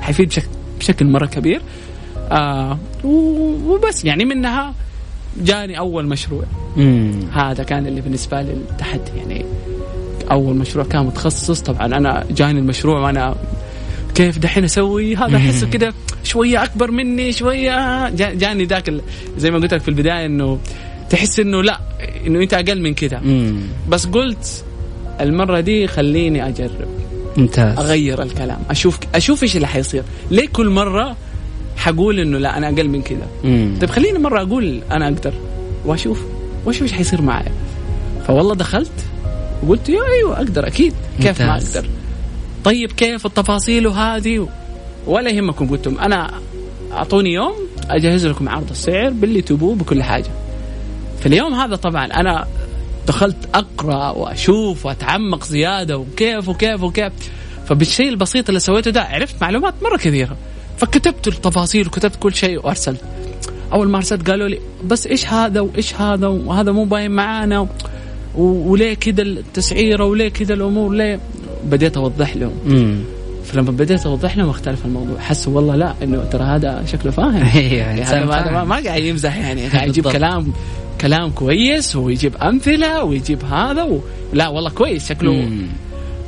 حيفيد 0.00 0.28
بشكل, 0.28 0.48
بشكل 0.78 1.06
مرة 1.06 1.26
كبير 1.26 1.62
آه 2.30 2.78
وبس 3.04 4.04
يعني 4.04 4.24
منها 4.24 4.74
جاني 5.42 5.78
أول 5.78 6.06
مشروع 6.06 6.44
مم. 6.76 7.20
هذا 7.32 7.62
كان 7.62 7.86
اللي 7.86 8.00
بالنسبة 8.00 8.42
لي 8.42 8.52
التحدي 8.52 9.10
يعني 9.16 9.44
أول 10.30 10.56
مشروع 10.56 10.84
كان 10.84 11.06
متخصص 11.06 11.60
طبعا 11.60 11.86
أنا 11.86 12.24
جاني 12.30 12.58
المشروع 12.58 13.00
وأنا 13.00 13.34
كيف 14.16 14.38
دحين 14.38 14.64
أسوي 14.64 15.16
هذا؟ 15.16 15.36
احس 15.36 15.64
كذا 15.64 15.92
شوية 16.24 16.62
أكبر 16.64 16.90
مني 16.90 17.32
شوية 17.32 18.08
جاني 18.10 18.64
ذاك 18.64 18.94
زي 19.38 19.50
ما 19.50 19.58
قلت 19.58 19.74
لك 19.74 19.80
في 19.80 19.88
البداية 19.88 20.26
إنه 20.26 20.58
تحس 21.10 21.40
إنه 21.40 21.62
لا 21.62 21.80
إنه 22.26 22.42
أنت 22.42 22.54
أقل 22.54 22.80
من 22.82 22.94
كذا 22.94 23.22
بس 23.88 24.06
قلت 24.06 24.64
المرة 25.20 25.60
دي 25.60 25.86
خليني 25.86 26.48
أجرب. 26.48 26.88
ممتاز. 27.36 27.78
أغير 27.78 28.22
الكلام 28.22 28.58
أشوف 28.70 28.98
أشوف 29.14 29.42
إيش 29.42 29.56
اللي 29.56 29.66
حيصير. 29.66 30.02
ليه 30.30 30.48
كل 30.48 30.68
مرة 30.68 31.16
حقول 31.76 32.20
إنه 32.20 32.38
لا 32.38 32.56
أنا 32.58 32.68
أقل 32.68 32.88
من 32.88 33.02
كذا 33.02 33.26
طيب 33.80 33.90
خليني 33.90 34.18
مرة 34.18 34.42
أقول 34.42 34.80
أنا 34.90 35.04
أقدر 35.08 35.32
وأشوف 35.84 36.22
وأشوف 36.64 36.82
إيش 36.82 36.92
حيصير 36.92 37.22
معي 37.22 37.52
فوالله 38.26 38.54
دخلت 38.54 38.92
وقلت 39.62 39.88
يا 39.88 40.00
أيوه 40.18 40.36
أقدر 40.36 40.66
أكيد. 40.66 40.92
كيف 41.22 41.42
ممتاز. 41.42 41.46
ما 41.76 41.80
أقدر؟ 41.80 41.88
طيب 42.66 42.92
كيف 42.92 43.26
التفاصيل 43.26 43.86
وهذه 43.86 44.48
ولا 45.06 45.30
يهمكم 45.30 45.68
قلتم 45.68 45.98
أنا 45.98 46.30
أعطوني 46.92 47.32
يوم 47.32 47.52
أجهز 47.90 48.26
لكم 48.26 48.48
عرض 48.48 48.70
السعر 48.70 49.10
باللي 49.10 49.42
تبوه 49.42 49.74
بكل 49.74 50.02
حاجة. 50.02 50.30
في 51.20 51.26
اليوم 51.26 51.54
هذا 51.54 51.76
طبعا 51.76 52.06
أنا 52.06 52.46
دخلت 53.06 53.36
أقرأ 53.54 54.10
وأشوف 54.10 54.86
وأتعمق 54.86 55.44
زيادة 55.44 55.98
وكيف 55.98 56.48
وكيف 56.48 56.82
وكيف. 56.82 57.12
فبالشيء 57.66 58.08
البسيط 58.08 58.48
اللي 58.48 58.60
سويته 58.60 58.90
ده 58.90 59.02
عرفت 59.02 59.42
معلومات 59.42 59.74
مرة 59.82 59.96
كثيرة. 59.96 60.36
فكتبت 60.78 61.28
التفاصيل 61.28 61.86
وكتبت 61.86 62.16
كل 62.16 62.34
شيء 62.34 62.66
وأرسلت. 62.66 63.00
أول 63.72 63.88
ما 63.88 63.96
أرسلت 63.96 64.30
قالوا 64.30 64.48
لي 64.48 64.58
بس 64.84 65.06
إيش 65.06 65.26
هذا 65.26 65.60
وإيش 65.60 65.94
هذا 65.94 66.26
وهذا 66.26 66.72
مو 66.72 66.84
باين 66.84 67.10
معانا 67.10 67.68
وليه 68.36 68.94
كذا 68.94 69.22
التسعيرة 69.22 70.04
وليه 70.04 70.28
كذا 70.28 70.54
الأمور 70.54 70.92
ليه؟ 70.94 71.20
بديت 71.66 71.96
أوضح 71.96 72.36
لهم 72.36 72.52
مم. 72.66 73.00
فلما 73.44 73.70
بديت 73.70 74.06
أوضح 74.06 74.36
لهم 74.36 74.48
اختلف 74.48 74.84
الموضوع. 74.86 75.18
حسوا 75.18 75.56
والله 75.56 75.76
لا 75.76 75.94
إنه 76.02 76.24
ترى 76.24 76.42
هذا 76.44 76.84
شكله 76.86 77.12
فاهم. 77.12 77.36
يعني 77.72 78.02
هذا 78.02 78.24
ما, 78.24 78.64
ما 78.64 78.76
قاعد 78.76 79.02
يمزح 79.02 79.36
يعني. 79.36 79.66
قاعد 79.72 79.88
يجيب 79.88 80.08
كلام 80.08 80.52
كلام 81.00 81.30
كويس 81.30 81.96
ويجيب 81.96 82.36
أمثلة 82.36 83.04
ويجيب 83.04 83.44
هذا 83.44 83.82
و... 83.82 84.00
لا 84.32 84.48
والله 84.48 84.70
كويس 84.70 85.08
شكله. 85.08 85.32
مم. 85.32 85.66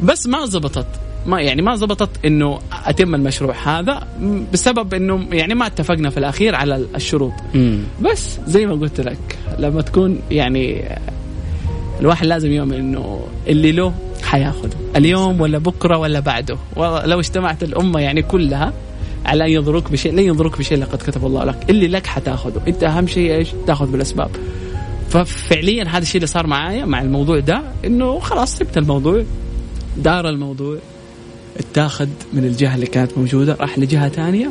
بس 0.02 0.26
ما 0.26 0.46
زبطت. 0.46 0.86
ما 1.26 1.40
يعني 1.40 1.62
ما 1.62 1.76
زبطت 1.76 2.10
إنه 2.24 2.58
أتم 2.86 3.14
المشروع 3.14 3.54
هذا 3.64 4.06
بسبب 4.52 4.94
إنه 4.94 5.26
يعني 5.32 5.54
ما 5.54 5.66
اتفقنا 5.66 6.10
في 6.10 6.18
الأخير 6.18 6.54
على 6.54 6.86
الشروط. 6.94 7.32
مم. 7.54 7.80
بس 8.02 8.38
زي 8.46 8.66
ما 8.66 8.72
قلت 8.72 9.00
لك 9.00 9.38
لما 9.58 9.82
تكون 9.82 10.20
يعني 10.30 10.88
الواحد 12.00 12.26
لازم 12.26 12.52
يؤمن 12.52 12.74
إنه 12.74 13.26
اللي 13.48 13.72
له 13.72 13.94
حياخذه 14.22 14.76
اليوم 14.96 15.40
ولا 15.40 15.58
بكرة 15.58 15.98
ولا 15.98 16.20
بعده. 16.20 16.58
ولو 16.76 17.20
اجتمعت 17.20 17.62
الأمة 17.62 18.00
يعني 18.00 18.22
كلها 18.22 18.72
على 19.26 19.44
أن 19.44 19.50
يضروك 19.50 19.92
بشيء 19.92 20.12
لن 20.12 20.18
يضروك 20.18 20.58
بشيء 20.58 20.78
لقد 20.78 20.98
كتب 20.98 21.26
الله 21.26 21.44
لك. 21.44 21.70
اللي 21.70 21.88
لك 21.88 22.06
حتاخذه 22.06 22.60
أنت 22.68 22.84
أهم 22.84 23.06
شيء 23.06 23.34
إيش؟ 23.34 23.48
تاخذ 23.66 23.86
بالأسباب. 23.86 24.30
ففعليا 25.10 25.84
هذا 25.84 25.98
الشيء 25.98 26.16
اللي 26.16 26.26
صار 26.26 26.46
معايا 26.46 26.84
مع 26.84 27.02
الموضوع 27.02 27.38
ده 27.38 27.62
إنه 27.84 28.18
خلاص 28.18 28.56
سبت 28.56 28.78
الموضوع. 28.78 29.24
دار 29.96 30.28
الموضوع. 30.28 30.78
اتاخذ 31.58 32.08
من 32.32 32.44
الجهة 32.44 32.74
اللي 32.74 32.86
كانت 32.86 33.18
موجودة 33.18 33.56
راح 33.60 33.78
لجهة 33.78 34.08
ثانية 34.08 34.50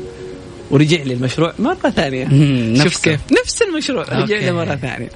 ورجع 0.71 1.03
لي 1.03 1.13
المشروع 1.13 1.53
مرة 1.59 1.89
ثانية. 1.89 2.25
شوف. 2.83 3.03
كيف. 3.03 3.19
نفس 3.43 3.61
المشروع 3.61 4.03
رجع. 4.03 4.39
لي 4.39 4.51
مرة 4.51 4.75
ثانية. 4.75 5.09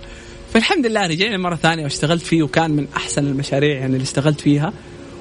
فالحمد 0.53 0.85
لله 0.85 1.07
رجع 1.07 1.27
لي 1.27 1.37
مرة 1.37 1.55
ثانية 1.55 1.83
واشتغلت 1.83 2.21
فيه 2.21 2.43
وكان 2.43 2.71
من 2.71 2.87
أحسن 2.97 3.27
المشاريع 3.27 3.75
يعني 3.75 3.93
اللي 3.93 4.03
اشتغلت 4.03 4.41
فيها. 4.41 4.73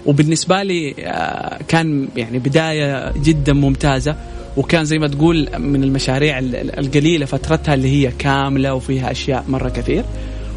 وبالنسبة 0.06 0.62
لي 0.62 0.94
آه، 0.98 1.58
كان 1.68 2.08
يعني 2.16 2.38
بداية 2.38 3.12
جدا 3.22 3.52
ممتازة. 3.52 4.16
وكان 4.56 4.84
زي 4.84 4.98
ما 4.98 5.08
تقول 5.08 5.48
من 5.58 5.84
المشاريع 5.84 6.38
ال- 6.38 6.56
ال- 6.56 6.78
القليلة 6.78 7.26
فترتها 7.26 7.74
اللي 7.74 7.88
هي 7.88 8.12
كاملة 8.18 8.74
وفيها 8.74 9.10
أشياء 9.10 9.44
مرة 9.48 9.68
كثير. 9.68 10.04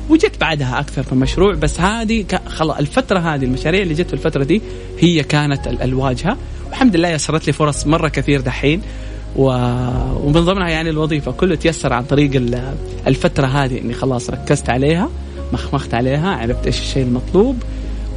وجت 0.10 0.40
بعدها 0.42 0.80
أكثر 0.80 1.06
من 1.12 1.20
مشروع. 1.20 1.54
بس 1.54 1.80
هذه 1.80 2.26
خلاص 2.48 2.78
الفترة 2.78 3.20
هذه 3.20 3.44
المشاريع 3.46 3.82
اللي 3.82 3.94
جت 3.94 4.08
في 4.08 4.14
الفترة 4.14 4.44
دي 4.44 4.62
هي 5.00 5.24
كانت 5.24 5.68
ال- 5.68 5.82
الواجهة. 5.82 6.38
والحمد 6.68 6.96
لله 6.96 7.10
يسرت 7.10 7.48
لي 7.48 7.54
فرص 7.54 7.88
مرة 7.88 8.08
كثير 8.08 8.42
دحين. 8.42 8.82
ومن 9.36 10.32
ضمنها 10.32 10.70
يعني 10.70 10.90
الوظيفة. 10.90 11.32
كله 11.32 11.56
تيسر 11.56 11.94
عن 11.94 12.04
طريق 12.04 12.36
ال- 12.36 12.74
الفترة 13.08 13.46
هذه 13.48 13.78
إني 13.82 13.94
خلاص 13.94 14.30
ركزت 14.30 14.70
عليها 14.70 15.10
مخمخت 15.54 15.94
عليها 15.94 16.30
عرفت 16.36 16.66
إيش 16.66 16.80
الشيء 16.80 17.04
المطلوب 17.04 17.64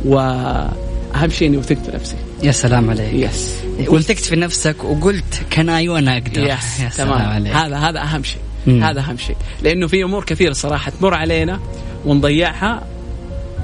وأهم 0.05 1.31
شيء 1.31 1.49
إني 1.49 1.57
وثقت 1.57 1.91
بنفسي 1.91 2.17
يا 2.43 2.53
سلام 2.53 2.91
عليك. 2.91 3.13
yes 3.15 3.51
وثقت 3.89 4.19
في 4.19 4.37
نفسك 4.37 4.85
وقلت 4.85 5.43
Can 5.51 5.69
I 5.69 5.89
وأنا 5.89 6.13
أقدر؟ 6.17 6.45
yes 6.45 6.81
يا 6.85 6.89
سلام 6.89 7.09
تمام 7.09 7.29
عليك. 7.29 7.53
هذا 7.53 7.77
هذا 7.77 8.01
أهم 8.03 8.23
شيء. 8.23 8.41
مم. 8.67 8.83
هذا 8.83 9.01
أهم 9.01 9.17
شيء. 9.17 9.37
لأنه 9.63 9.87
في 9.87 10.05
أمور 10.05 10.25
كثيرة 10.25 10.53
صراحة 10.53 10.93
تمر 11.01 11.15
علينا 11.15 11.61
ونضيعها 12.07 12.83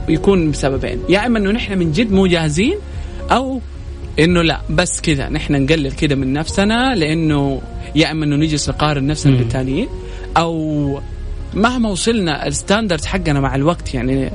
ويكون 0.09 0.51
بسببين. 0.51 0.99
يا 1.09 1.27
إما 1.27 1.39
إنه 1.39 1.51
نحن 1.51 1.79
من 1.79 1.93
جد 1.93 2.13
مو 2.13 2.27
جاهزين 2.27 2.75
أو 3.31 3.61
إنه 4.19 4.43
لا 4.43 4.61
بس 4.71 5.01
كذا 5.01 5.29
نحن 5.29 5.63
نقلل 5.65 5.93
كذا 5.93 6.15
من 6.15 6.33
نفسنا 6.33 6.95
لإنه 6.95 7.61
يا 7.95 8.11
إما 8.11 8.25
إنه 8.25 8.37
نجلس 8.37 8.69
نقارن 8.69 9.07
نفسنا 9.07 9.33
مم. 9.33 9.39
بالثانيين 9.39 9.89
أو 10.37 11.01
مهما 11.55 11.89
وصلنا 11.89 12.47
الستاندرد 12.47 13.05
حقنا 13.05 13.41
مع 13.41 13.55
الوقت 13.55 13.95
يعني 13.95 14.31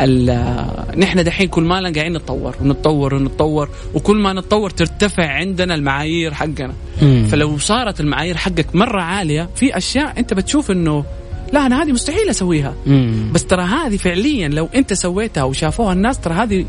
ال- 0.00 0.98
نحن 0.98 1.24
دحين 1.24 1.48
كل 1.48 1.62
ما 1.62 1.80
لنا 1.80 1.92
قاعدين 1.92 2.12
نتطور 2.16 2.56
ونتطور 2.60 3.14
ونتطور 3.14 3.68
وكل 3.94 4.16
ما 4.16 4.32
نتطور 4.32 4.70
ترتفع 4.70 5.26
عندنا 5.26 5.74
المعايير 5.74 6.34
حقنا 6.34 6.72
مم. 7.02 7.26
فلو 7.30 7.58
صارت 7.58 8.00
المعايير 8.00 8.36
حقك 8.36 8.66
مرة 8.74 9.00
عالية 9.02 9.48
في 9.56 9.76
أشياء 9.76 10.18
أنت 10.18 10.34
بتشوف 10.34 10.70
إنه 10.70 11.04
لا 11.52 11.66
أنا 11.66 11.82
هذه 11.82 11.92
مستحيل 11.92 12.28
أسويها 12.30 12.74
مم. 12.86 13.30
بس 13.32 13.44
ترى 13.46 13.62
هذه 13.62 13.96
فعليا 13.96 14.48
لو 14.48 14.68
أنت 14.74 14.92
سويتها 14.92 15.42
وشافوها 15.42 15.92
الناس 15.92 16.18
ترى 16.20 16.34
هذه 16.34 16.64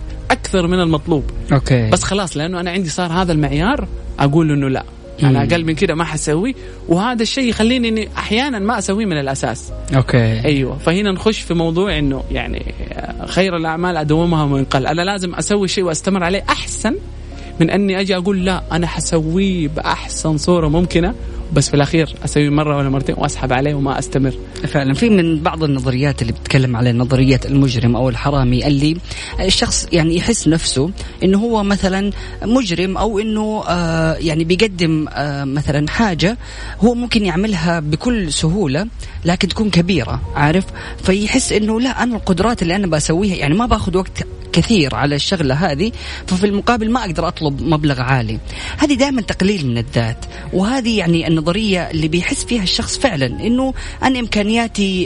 أكثر 0.54 0.68
من 0.68 0.80
المطلوب. 0.80 1.24
أوكي. 1.54 1.90
بس 1.90 2.04
خلاص 2.04 2.38
لأنه 2.38 2.60
أنا 2.60 2.72
عندي 2.72 2.90
صار 2.90 3.12
هذا 3.12 3.32
المعيار 3.34 3.88
أقول 4.20 4.52
إنه 4.52 4.70
لا. 4.70 4.84
أنا 5.24 5.44
أقل 5.44 5.66
من 5.66 5.76
كده 5.76 5.96
ما 5.96 6.04
حسوي. 6.04 6.56
وهذا 6.88 7.22
الشيء 7.22 7.50
يخليني 7.50 7.90
إني 7.90 8.10
أحيانا 8.18 8.60
ما 8.60 8.78
أسويه 8.78 9.06
من 9.06 9.20
الأساس. 9.20 9.72
أوكي. 9.96 10.46
أيوه. 10.46 10.78
فهنا 10.78 11.12
نخش 11.12 11.40
في 11.40 11.54
موضوع 11.54 12.00
إنه 12.00 12.24
يعني 12.32 12.74
خير 13.28 13.58
الأعمال 13.58 13.98
أدومها 13.98 14.44
وان 14.44 14.66
قل. 14.66 14.88
أنا 14.88 15.02
لازم 15.02 15.36
أسوي 15.36 15.68
شيء 15.68 15.84
وأستمر 15.84 16.24
عليه 16.24 16.44
أحسن 16.50 16.96
من 17.60 17.70
أني 17.70 18.00
أجي 18.00 18.16
أقول 18.18 18.46
لا 18.46 18.64
أنا 18.72 18.88
حسويه 18.88 19.68
بأحسن 19.68 20.38
صورة 20.38 20.68
ممكنة. 20.68 21.14
بس 21.54 21.70
في 21.70 21.74
الأخير 21.74 22.16
اسويه 22.26 22.50
مرة 22.50 22.78
ولا 22.78 22.90
مرتين 22.90 23.16
وأسحب 23.18 23.54
عليه 23.54 23.74
وما 23.74 24.00
أستمر. 24.00 24.34
فعلا. 24.68 24.94
في 24.94 25.10
من 25.10 25.40
بعض 25.40 25.64
النظريات 25.64 26.22
اللي 26.22 26.34
بتتكلم 26.34 26.76
على 26.76 26.92
نظرية 26.94 27.40
المجرم 27.46 27.96
أو 27.96 28.10
الحرامي 28.10 28.68
اللي 28.68 28.98
الشخص 29.40 29.88
يعني 29.92 30.16
يحس 30.18 30.48
نفسه 30.48 30.92
إنه 31.24 31.38
هو 31.40 31.64
مثلا 31.64 32.12
مجرم 32.44 32.98
أو 32.98 33.20
إنه 33.20 33.64
آه 33.68 34.14
يعني 34.14 34.44
بيقدم 34.44 35.06
آه 35.10 35.44
مثلا 35.44 35.88
حاجة 35.90 36.38
هو 36.80 36.94
ممكن 36.94 37.26
يعملها 37.26 37.80
بكل 37.80 38.34
سهولة 38.34 38.88
لكن 39.26 39.48
تكون 39.48 39.70
كبيرة 39.70 40.22
عارف؟ 40.36 40.66
فيحس 41.04 41.52
إنه 41.52 41.80
لا 41.80 42.04
أنا 42.04 42.16
القدرات 42.16 42.62
اللي 42.62 42.76
أنا 42.76 42.88
بسويها 42.88 43.36
يعني 43.36 43.54
ما 43.54 43.66
باخذ 43.66 43.98
وقت 43.98 44.24
كثير 44.54 44.96
على 44.96 45.16
الشغلة 45.16 45.56
هذه 45.56 45.92
ففي 46.28 46.46
المقابل 46.46 46.92
ما 46.92 47.00
أقدر 47.00 47.28
أطلب 47.28 47.62
مبلغ 47.62 48.02
عالي. 48.02 48.40
هذه 48.78 48.94
دائما 48.94 49.22
تقليل 49.22 49.68
من 49.68 49.78
الذات 49.78 50.26
وهذه 50.54 50.98
يعني 50.98 51.28
النظرية 51.28 51.82
اللي 51.92 52.08
بيحس 52.08 52.46
فيها 52.46 52.64
الشخص 52.64 52.98
فعلا 52.98 53.26
إنه 53.26 53.74
أنا 54.04 54.20
إمكانياتي 54.20 55.04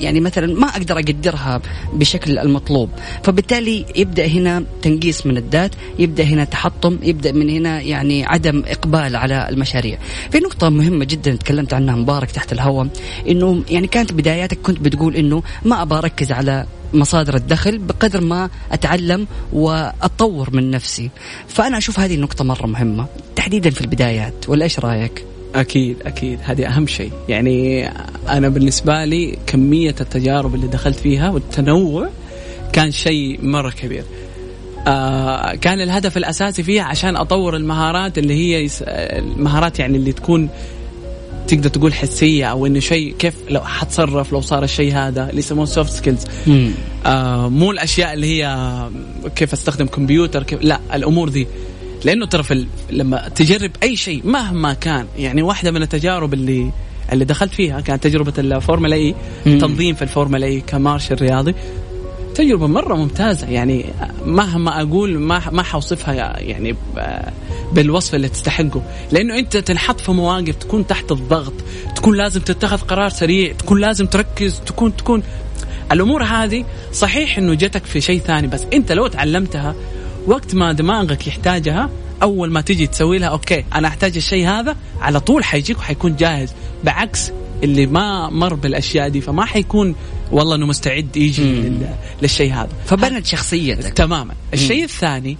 يعني 0.00 0.20
مثلا 0.20 0.54
ما 0.54 0.68
أقدر 0.68 0.94
أقدرها 0.98 1.60
بشكل 1.92 2.38
المطلوب. 2.38 2.90
فبالتالي 3.22 3.86
يبدأ 3.96 4.26
هنا 4.26 4.64
تنقيس 4.82 5.26
من 5.26 5.36
الذات 5.36 5.74
يبدأ 5.98 6.24
هنا 6.24 6.44
تحطم 6.44 6.98
يبدأ 7.02 7.32
من 7.32 7.50
هنا 7.50 7.80
يعني 7.80 8.24
عدم 8.26 8.62
إقبال 8.66 9.16
على 9.16 9.48
المشاريع. 9.48 9.98
في 10.32 10.38
نقطة 10.38 10.68
مهمة 10.68 11.04
جدا 11.04 11.36
تكلمت 11.36 11.74
عنها 11.74 11.96
مبارك 11.96 12.30
تحت 12.30 12.52
الهواء 12.52 12.88
إنه 13.28 13.62
يعني 13.70 13.86
كانت 13.86 14.12
بداياتك 14.12 14.58
كنت 14.62 14.80
بتقول 14.80 15.16
إنه 15.16 15.42
ما 15.64 15.82
أبغى 15.82 15.98
أركز 15.98 16.32
على 16.32 16.66
مصادر 16.94 17.34
الدخل 17.36 17.78
بقدر 17.78 18.20
ما 18.20 18.50
أتعلم 18.72 19.26
واتطور 19.52 20.48
من 20.52 20.70
نفسي. 20.70 21.10
فأنا 21.48 21.78
أشوف 21.78 22.00
هذه 22.00 22.14
النقطة 22.14 22.44
مرة 22.44 22.66
مهمة. 22.66 23.06
تحديدا 23.36 23.70
في 23.70 23.80
البدايات 23.80 24.48
ولا 24.48 24.64
إيش 24.64 24.78
رأيك؟ 24.78 25.24
أكيد 25.54 25.96
أكيد. 26.02 26.38
هذه 26.42 26.66
أهم 26.66 26.86
شيء. 26.86 27.12
يعني 27.28 27.88
أنا 28.28 28.48
بالنسبة 28.48 29.04
لي 29.04 29.38
كمية 29.46 29.94
التجارب 30.00 30.54
اللي 30.54 30.66
دخلت 30.66 30.98
فيها 30.98 31.30
والتنوع 31.30 32.08
كان 32.72 32.90
شيء 32.90 33.38
مرة 33.42 33.70
كبير. 33.70 34.04
آه 34.86 35.54
كان 35.54 35.80
الهدف 35.80 36.16
الأساسي 36.16 36.62
فيها 36.62 36.82
عشان 36.82 37.16
أطور 37.16 37.56
المهارات 37.56 38.18
اللي 38.18 38.34
هي 38.34 38.68
المهارات 38.88 39.78
يعني 39.78 39.96
اللي 39.96 40.12
تكون 40.12 40.48
تقدر 41.50 41.68
تقول 41.70 41.94
حسية 41.94 42.46
أو 42.46 42.66
إنه 42.66 42.80
شيء 42.80 43.14
كيف 43.18 43.34
لو 43.50 43.60
حتصرف 43.60 44.32
لو 44.32 44.40
صار 44.40 44.64
الشيء 44.64 44.92
هذا 44.94 45.30
اللي 45.30 45.38
يسمونه 45.38 45.64
soft 45.66 45.92
skills. 45.92 46.24
آه 47.06 47.48
مو 47.48 47.70
الأشياء 47.70 48.12
اللي 48.14 48.26
هي 48.26 48.68
كيف 49.36 49.52
أستخدم 49.52 49.86
كمبيوتر 49.86 50.42
كيف 50.42 50.62
لا 50.62 50.80
الأمور 50.94 51.28
دي 51.28 51.46
لأنه 52.04 52.26
ترى 52.26 52.42
في 52.42 52.66
لما 52.90 53.28
تجرب 53.28 53.70
أي 53.82 53.96
شيء 53.96 54.22
مهما 54.24 54.72
كان 54.72 55.06
يعني 55.18 55.42
واحدة 55.42 55.70
من 55.70 55.82
التجارب 55.82 56.34
اللي 56.34 56.70
اللي 57.12 57.24
دخلت 57.24 57.52
فيها 57.54 57.80
كانت 57.80 58.04
تجربة 58.04 58.32
الـ 58.38 58.45
Formula 58.45 58.96
E. 58.96 59.14
تنظيم 59.44 59.94
في 59.94 60.02
الـ 60.02 60.08
Formula 60.08 60.46
E 60.46 60.60
ك 60.60 60.67
marshal 60.67 61.14
رياضي 61.14 61.54
تجربة 62.34 62.66
مرة 62.66 62.94
ممتازة. 62.94 63.46
يعني 63.46 63.84
مهما 64.26 64.82
أقول 64.82 65.18
ما 65.18 65.42
ما 65.50 65.62
حوصفها 65.62 66.40
يعني 66.40 66.76
بالوصف 67.72 68.14
اللي 68.14 68.28
تستحقه. 68.28 68.82
لأنه 69.12 69.38
أنت 69.38 69.56
تنحط 69.56 70.00
في 70.00 70.12
مواقف 70.12 70.54
تكون 70.54 70.86
تحت 70.86 71.12
الضغط 71.12 71.52
تكون 71.96 72.16
لازم 72.16 72.40
تتخذ 72.40 72.78
قرار 72.78 73.08
سريع 73.08 73.52
تكون 73.52 73.80
لازم 73.80 74.06
تركز 74.06 74.60
تكون 74.66 74.96
تكون. 74.96 75.22
الأمور 75.92 76.24
هذه 76.24 76.64
صحيح 76.92 77.38
إنه 77.38 77.54
جتك 77.54 77.84
في 77.84 78.00
شيء 78.00 78.20
ثاني 78.20 78.46
بس 78.46 78.66
أنت 78.72 78.92
لو 78.92 79.06
تعلمتها 79.06 79.74
وقت 80.26 80.54
ما 80.54 80.72
دماغك 80.72 81.26
يحتاجها 81.26 81.90
أول 82.22 82.50
ما 82.52 82.60
تيجي 82.60 82.86
تسوي 82.86 83.18
لها 83.18 83.28
أوكي 83.28 83.64
أنا 83.74 83.88
أحتاج 83.88 84.16
الشيء 84.16 84.48
هذا 84.48 84.76
على 85.00 85.20
طول 85.20 85.44
حيجيك 85.44 85.78
وحيكون 85.78 86.16
جاهز. 86.16 86.52
بعكس 86.84 87.30
اللي 87.62 87.86
ما 87.86 88.30
مر 88.30 88.54
بالأشياء 88.54 89.08
دي 89.08 89.20
فما 89.20 89.44
حيكون 89.44 89.94
والله 90.32 90.54
إنه 90.56 90.66
مستعد 90.66 91.16
يجي 91.16 91.72
للشيء 92.22 92.52
هذا. 92.52 92.68
فبنت 92.86 93.26
شخصيتك. 93.26 93.92
تماما. 93.92 94.34
الشيء 94.54 94.84
الثاني 94.84 95.36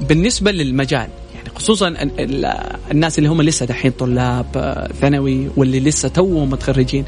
بالنسبة 0.00 0.50
للمجال 0.52 1.08
يعني 1.34 1.48
خصوصا 1.56 1.88
ال- 1.88 2.20
ال- 2.20 2.76
الناس 2.90 3.18
اللي 3.18 3.28
هم 3.28 3.42
لسه 3.42 3.66
دحين 3.66 3.90
طلاب 3.90 4.46
آه، 4.56 4.90
ثانوي 5.00 5.48
واللي 5.56 5.80
لسه 5.80 6.08
توهم 6.08 6.50
متخرجين 6.50 7.04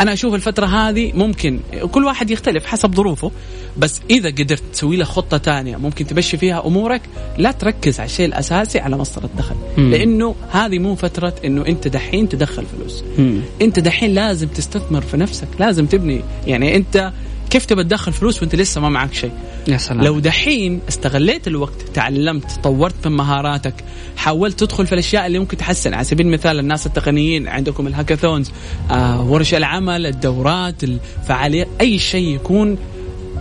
أنا 0.00 0.12
أشوف 0.12 0.34
الفترة 0.34 0.66
هذه 0.66 1.12
ممكن 1.14 1.60
كل 1.92 2.04
واحد 2.04 2.30
يختلف 2.30 2.66
حسب 2.66 2.94
ظروفه 2.94 3.30
بس 3.78 4.00
إذا 4.10 4.28
قدرت 4.30 4.62
تسوي 4.72 4.96
له 4.96 5.04
خطة 5.04 5.36
تانية 5.36 5.76
ممكن 5.76 6.06
تمشي 6.06 6.36
فيها 6.36 6.66
أمورك 6.66 7.00
لا 7.38 7.52
تركز 7.52 8.00
على 8.00 8.06
الشيء 8.06 8.26
الأساسي 8.26 8.78
على 8.78 8.96
مصدر 8.96 9.24
الدخل 9.24 9.54
مم. 9.78 9.90
لأنه 9.90 10.34
هذه 10.50 10.78
مو 10.78 10.94
فترة 10.94 11.34
إنه 11.44 11.66
أنت 11.66 11.88
دحين 11.88 12.28
تدخل 12.28 12.64
فلوس 12.66 13.04
مم. 13.18 13.40
أنت 13.62 13.78
دحين 13.78 14.14
لازم 14.14 14.48
تستثمر 14.48 15.00
في 15.00 15.16
نفسك 15.16 15.48
لازم 15.58 15.86
تبني 15.86 16.20
يعني 16.46 16.76
أنت 16.76 17.12
كيف 17.56 17.64
تبى 17.64 17.84
تدخل 17.84 18.12
فلوس 18.12 18.42
وانت 18.42 18.54
لسه 18.54 18.80
ما 18.80 18.88
معك 18.88 19.14
شيء؟ 19.14 19.32
يا 19.68 19.76
سلام. 19.76 20.04
لو 20.04 20.18
دحين 20.18 20.80
استغليت 20.88 21.48
الوقت 21.48 21.82
تعلمت 21.94 22.60
طورت 22.64 23.06
من 23.06 23.16
مهاراتك 23.16 23.74
حاولت 24.16 24.60
تدخل 24.60 24.86
في 24.86 24.92
الأشياء 24.92 25.26
اللي 25.26 25.38
ممكن 25.38 25.56
تحسن. 25.56 25.94
على 25.94 26.04
سبيل 26.04 26.26
المثال 26.26 26.58
الناس 26.58 26.86
التقنيين 26.86 27.48
عندكم 27.48 27.86
الهاكاثونز 27.86 28.50
آه 28.90 29.30
ورش 29.30 29.54
العمل 29.54 30.06
الدورات 30.06 30.84
الفعاليات 30.84 31.68
أي 31.80 31.98
شيء 31.98 32.34
يكون 32.34 32.78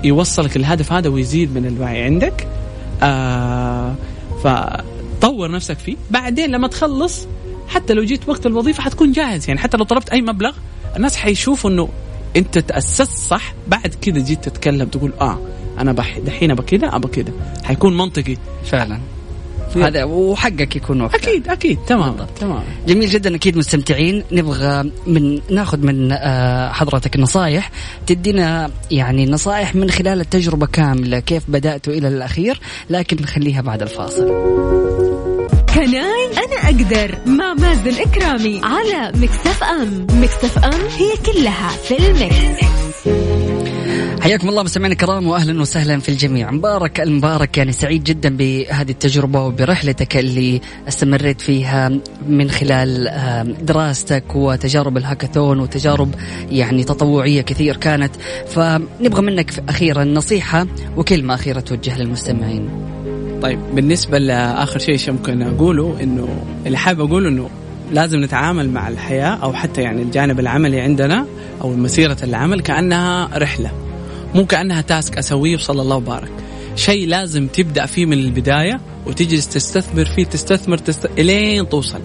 يوصلك 0.04 0.56
الهدف 0.56 0.92
هذا 0.94 1.10
ويزيد 1.10 1.56
من 1.56 1.66
الوعي 1.66 2.04
عندك 2.04 2.48
آه 3.04 3.96
فطور 4.44 5.52
نفسك 5.52 5.78
فيه. 5.78 5.96
بعدين 6.12 6.52
لما 6.52 6.68
تخلص 6.68 7.28
حتى 7.68 7.94
لو 7.94 8.04
جيت 8.04 8.30
وقت 8.30 8.46
الوظيفة 8.46 8.84
حتكون 8.84 9.12
جاهز. 9.12 9.48
يعني 9.48 9.60
حتى 9.60 9.78
لو 9.78 9.84
طلبت 9.84 10.10
أي 10.10 10.22
مبلغ 10.22 10.52
الناس 10.96 11.16
حيشوفوا 11.16 11.70
إنه 11.70 11.90
انت 12.36 12.58
تأسست 12.58 13.18
صح 13.18 13.54
بعد 13.68 13.96
كذا 14.02 14.20
جيت 14.20 14.50
تتكلم 14.50 14.88
تقول 14.88 15.14
آه 15.22 15.40
أنا 15.80 15.92
بح 15.92 16.20
دحين 16.20 16.52
أبى 16.52 16.62
كذا 16.62 16.96
أبى 16.96 17.08
كذا 17.08 17.34
حيكون 17.64 17.98
منطقي. 17.98 18.38
فعلا. 18.66 19.00
هذا 19.76 20.04
وحقك 20.04 20.76
يكون 20.76 21.02
وقتها. 21.02 21.18
أكيد 21.18 21.48
أكيد. 21.48 21.78
تمام 21.88 22.16
تمام. 22.40 22.64
جميل 22.88 23.10
جدا 23.10 23.36
أكيد 23.36 23.58
مستمتعين. 23.58 24.24
نبغى 24.32 24.92
من 25.08 25.40
ناخذ 25.50 25.78
من 25.78 26.12
آه، 26.12 26.72
حضرتك 26.72 27.18
نصائح 27.18 27.72
تدينا 28.08 28.72
يعني 28.92 29.26
نصائح 29.26 29.76
من 29.76 29.90
خلال 29.90 30.22
التجربة 30.22 30.66
كاملة 30.66 31.20
كيف 31.20 31.44
بداتوا 31.48 31.94
إلى 31.94 32.08
الأخير. 32.08 32.60
لكن 32.90 33.18
نخليها 33.22 33.62
بعد 33.62 33.82
الفاصل. 33.82 34.28
كناي 35.76 36.25
أنا 36.38 36.56
أقدر 36.66 37.18
مع 37.26 37.54
مازن 37.54 38.02
إكرامي 38.02 38.62
على 38.64 39.12
مكتف 39.16 39.64
أم. 39.64 40.08
مكتف 40.22 40.58
أم 40.58 40.82
هي 40.98 41.34
كلها 41.34 41.70
في 41.70 41.98
المكس. 41.98 42.66
حياكم 44.22 44.50
الله 44.50 44.64
مستمعينا 44.64 44.94
الكرام 44.94 45.28
واهلا 45.28 45.62
وسهلا 45.62 46.00
في 46.00 46.10
الجميع. 46.10 46.52
مبارك 46.52 47.00
المبارك 47.00 47.58
يعني 47.58 47.72
سعيد 47.72 48.04
جدا 48.04 48.38
بهذه 48.38 48.92
التجربة 48.92 49.46
وبرحلتك 49.46 50.18
اللي 50.18 50.62
استمريت 50.88 51.42
فيها 51.42 51.92
من 52.28 52.52
خلال 52.52 53.12
دراستك 53.62 54.36
وتجارب 54.36 54.98
الهاكاثون 54.98 55.60
وتجارب 55.60 56.16
يعني 56.52 56.84
تطوعية 56.84 57.42
كثير 57.42 57.78
كانت. 57.78 58.12
فنبغى 58.48 59.22
منك 59.22 59.64
أخيرا 59.70 60.04
نصيحة 60.04 60.68
وكلمة 60.98 61.34
أخيرة 61.34 61.60
توجه 61.60 61.98
للمستمعين. 61.98 62.95
طيب 63.46 63.60
بالنسبة 63.76 64.18
لآخر 64.18 64.80
شيء 64.80 65.12
ممكن 65.12 65.42
أقوله؟ 65.42 65.98
إنه 66.02 66.44
اللي 66.66 66.78
حابب 66.78 67.02
أقوله 67.02 67.30
إنه 67.30 67.50
لازم 67.92 68.24
نتعامل 68.24 68.70
مع 68.70 68.88
الحياة 68.88 69.30
أو 69.44 69.54
حتى 69.54 69.82
يعني 69.82 70.02
الجانب 70.02 70.40
العملي 70.40 70.80
عندنا 70.80 71.26
أو 71.62 71.74
مسيرة 71.76 72.18
العمل 72.24 72.62
كأنها 72.62 73.30
رحلة 73.38 73.72
مو 74.36 74.46
كأنها 74.46 74.82
تاسك 74.82 75.18
أسويه 75.18 75.56
وصلى 75.56 75.82
الله 75.82 75.96
وبارك. 75.96 76.32
شيء 76.76 77.08
لازم 77.08 77.48
تبدأ 77.48 77.86
فيه 77.86 78.06
من 78.06 78.14
البداية 78.14 78.82
وتجلس 79.06 79.48
تستثمر 79.48 80.06
فيه 80.06 80.26
تستثمر 80.26 80.78
تست... 80.78 81.10
إلين 81.18 81.70
توصل. 81.70 82.02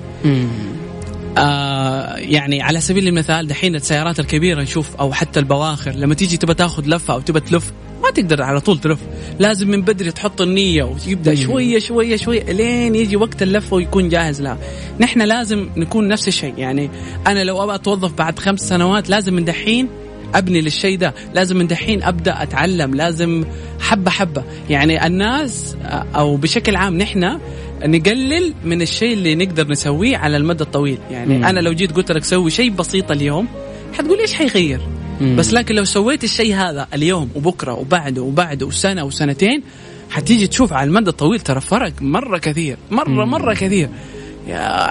آه 1.38 2.16
يعني 2.16 2.62
على 2.62 2.80
سبيل 2.80 3.09
المثال 3.09 3.47
دحين 3.47 3.74
السيارات 3.74 4.20
الكبيرة 4.20 4.62
نشوف 4.62 4.97
أو 4.97 5.12
حتى 5.12 5.41
البواخر 5.41 5.91
لما 5.91 6.14
تيجي 6.14 6.36
تبى 6.36 6.55
تاخذ 6.55 6.86
لفة 6.86 7.14
أو 7.14 7.20
تبى 7.20 7.41
تلف 7.41 7.72
ما 8.03 8.11
تقدر 8.11 8.42
على 8.42 8.61
طول 8.61 8.78
تلف. 8.78 8.98
لازم 9.38 9.70
من 9.70 9.82
بدري 9.82 10.11
تحط 10.11 10.40
النية 10.40 10.82
ويبدأ 10.82 11.34
شوية 11.34 11.78
شوية 11.78 12.16
شوية 12.16 12.42
لين 12.42 12.94
يجي 12.94 13.16
وقت 13.16 13.42
اللفة 13.42 13.76
ويكون 13.76 14.09
جاهز. 14.09 14.42
لها 14.42 14.59
نحن 15.01 15.22
لازم 15.22 15.68
نكون 15.76 16.09
نفس 16.09 16.28
الشيء. 16.28 16.55
يعني 16.59 16.90
أنا 17.26 17.44
لو 17.44 17.64
أبغى 17.64 17.74
أتوظف 17.74 18.12
بعد 18.12 18.38
خمس 18.38 18.61
سنوات 18.61 19.11
لازم 19.11 19.34
من 19.34 19.44
دحين 19.44 19.88
أبني 20.34 20.61
للشيء 20.61 20.98
ده. 20.98 21.14
لازم 21.34 21.57
من 21.57 21.66
دحين 21.66 22.03
أبدأ 22.03 22.42
أتعلم. 22.42 22.94
لازم 22.94 23.44
حبة 23.80 24.11
حبة. 24.11 24.44
يعني 24.70 25.07
الناس 25.07 25.76
أو 26.14 26.36
بشكل 26.36 26.76
عام 26.76 26.98
نحن 26.98 27.38
نقلل 27.84 28.55
من 28.64 28.82
الشيء 28.82 29.12
اللي 29.12 29.34
نقدر 29.34 29.68
نسويه 29.68 30.16
على 30.16 30.36
المدى 30.36 30.64
الطويل. 30.64 30.98
يعني 31.11 31.38
مم. 31.38 31.44
أنا 31.44 31.61
لو 31.61 31.72
جيت 31.72 31.92
قلت 31.92 32.12
لك 32.12 32.24
سوي 32.24 32.51
شيء 32.51 32.70
بسيط 32.70 33.11
اليوم 33.11 33.48
حتقول 33.92 34.18
إيش 34.18 34.34
حيغير؟ 34.34 34.80
مم. 35.21 35.37
بس 35.37 35.53
لكن 35.53 35.75
لو 35.75 35.85
سويت 35.85 36.25
الشيء 36.25 36.55
هذا 36.55 36.87
اليوم 36.95 37.31
وبكرة 37.35 37.73
وبعده 37.73 38.23
وبعده 38.23 38.66
وسنة 38.66 39.05
وسنتين 39.05 39.62
حتيجي 40.11 40.47
تشوف 40.47 40.73
على 40.73 40.89
المدى 40.89 41.11
الطويل 41.11 41.41
ترى 41.41 41.61
فرق 41.61 41.93
مرة 42.01 42.39
كثير 42.39 42.77
مرة 42.91 43.25
مم. 43.25 43.31
مرة 43.31 43.55
كثير 43.55 43.89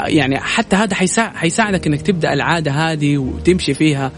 يعني 0.06 0.40
حتى 0.40 0.76
هذا 0.76 0.96
حيساعدك 1.36 1.88
إنك 1.88 2.02
تبدأ 2.02 2.34
العادة 2.34 2.72
هذه 2.72 3.18
وتمشي 3.18 3.74
فيها 3.74 4.12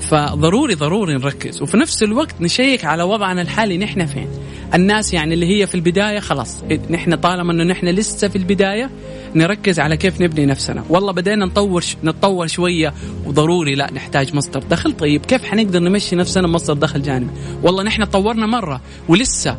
فضروري 0.00 0.74
ضروري 0.74 1.14
نركز 1.14 1.62
وفي 1.62 1.76
نفس 1.76 2.02
الوقت 2.02 2.34
نشيك 2.40 2.84
على 2.84 3.02
وضعنا 3.02 3.42
الحالي 3.42 3.78
نحن 3.78 4.06
فين 4.06 4.28
الناس 4.74 5.14
يعني 5.14 5.34
اللي 5.34 5.46
هي 5.46 5.66
في 5.66 5.74
البداية 5.74 6.20
خلاص 6.20 6.56
نحن 6.90 7.14
طالما 7.14 7.52
إنه 7.52 7.64
نحن 7.64 7.86
لسه 7.88 8.28
في 8.28 8.36
البداية 8.36 8.90
نركز 9.34 9.80
على 9.80 9.96
كيف 9.96 10.20
نبني 10.20 10.46
نفسنا. 10.46 10.84
والله 10.88 11.12
بدينا 11.12 11.46
نطور 11.46 11.84
نتطور 12.04 12.46
شوية 12.46 12.94
وضروري 13.26 13.74
لا 13.74 13.92
نحتاج 13.92 14.34
مصدر 14.34 14.62
دخل. 14.70 14.92
طيب 14.92 15.26
كيف 15.26 15.44
حنقدر 15.44 15.78
نمشي 15.78 16.16
نفسنا 16.16 16.48
مصدر 16.48 16.74
دخل 16.74 17.02
جانبي؟ 17.02 17.30
والله 17.62 17.82
نحن 17.82 18.04
تطورنا 18.04 18.46
مرة 18.46 18.80
ولسه 19.08 19.56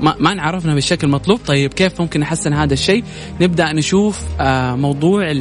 ما, 0.00 0.14
ما 0.18 0.32
انعرفنا 0.32 0.74
بالشكل 0.74 1.06
المطلوب. 1.06 1.40
طيب 1.46 1.74
كيف 1.74 2.00
ممكن 2.00 2.20
نحسن 2.20 2.52
هذا 2.52 2.72
الشيء؟ 2.72 3.04
نبدأ 3.40 3.72
نشوف 3.72 4.20
آه 4.40 4.74
موضوع 4.74 5.32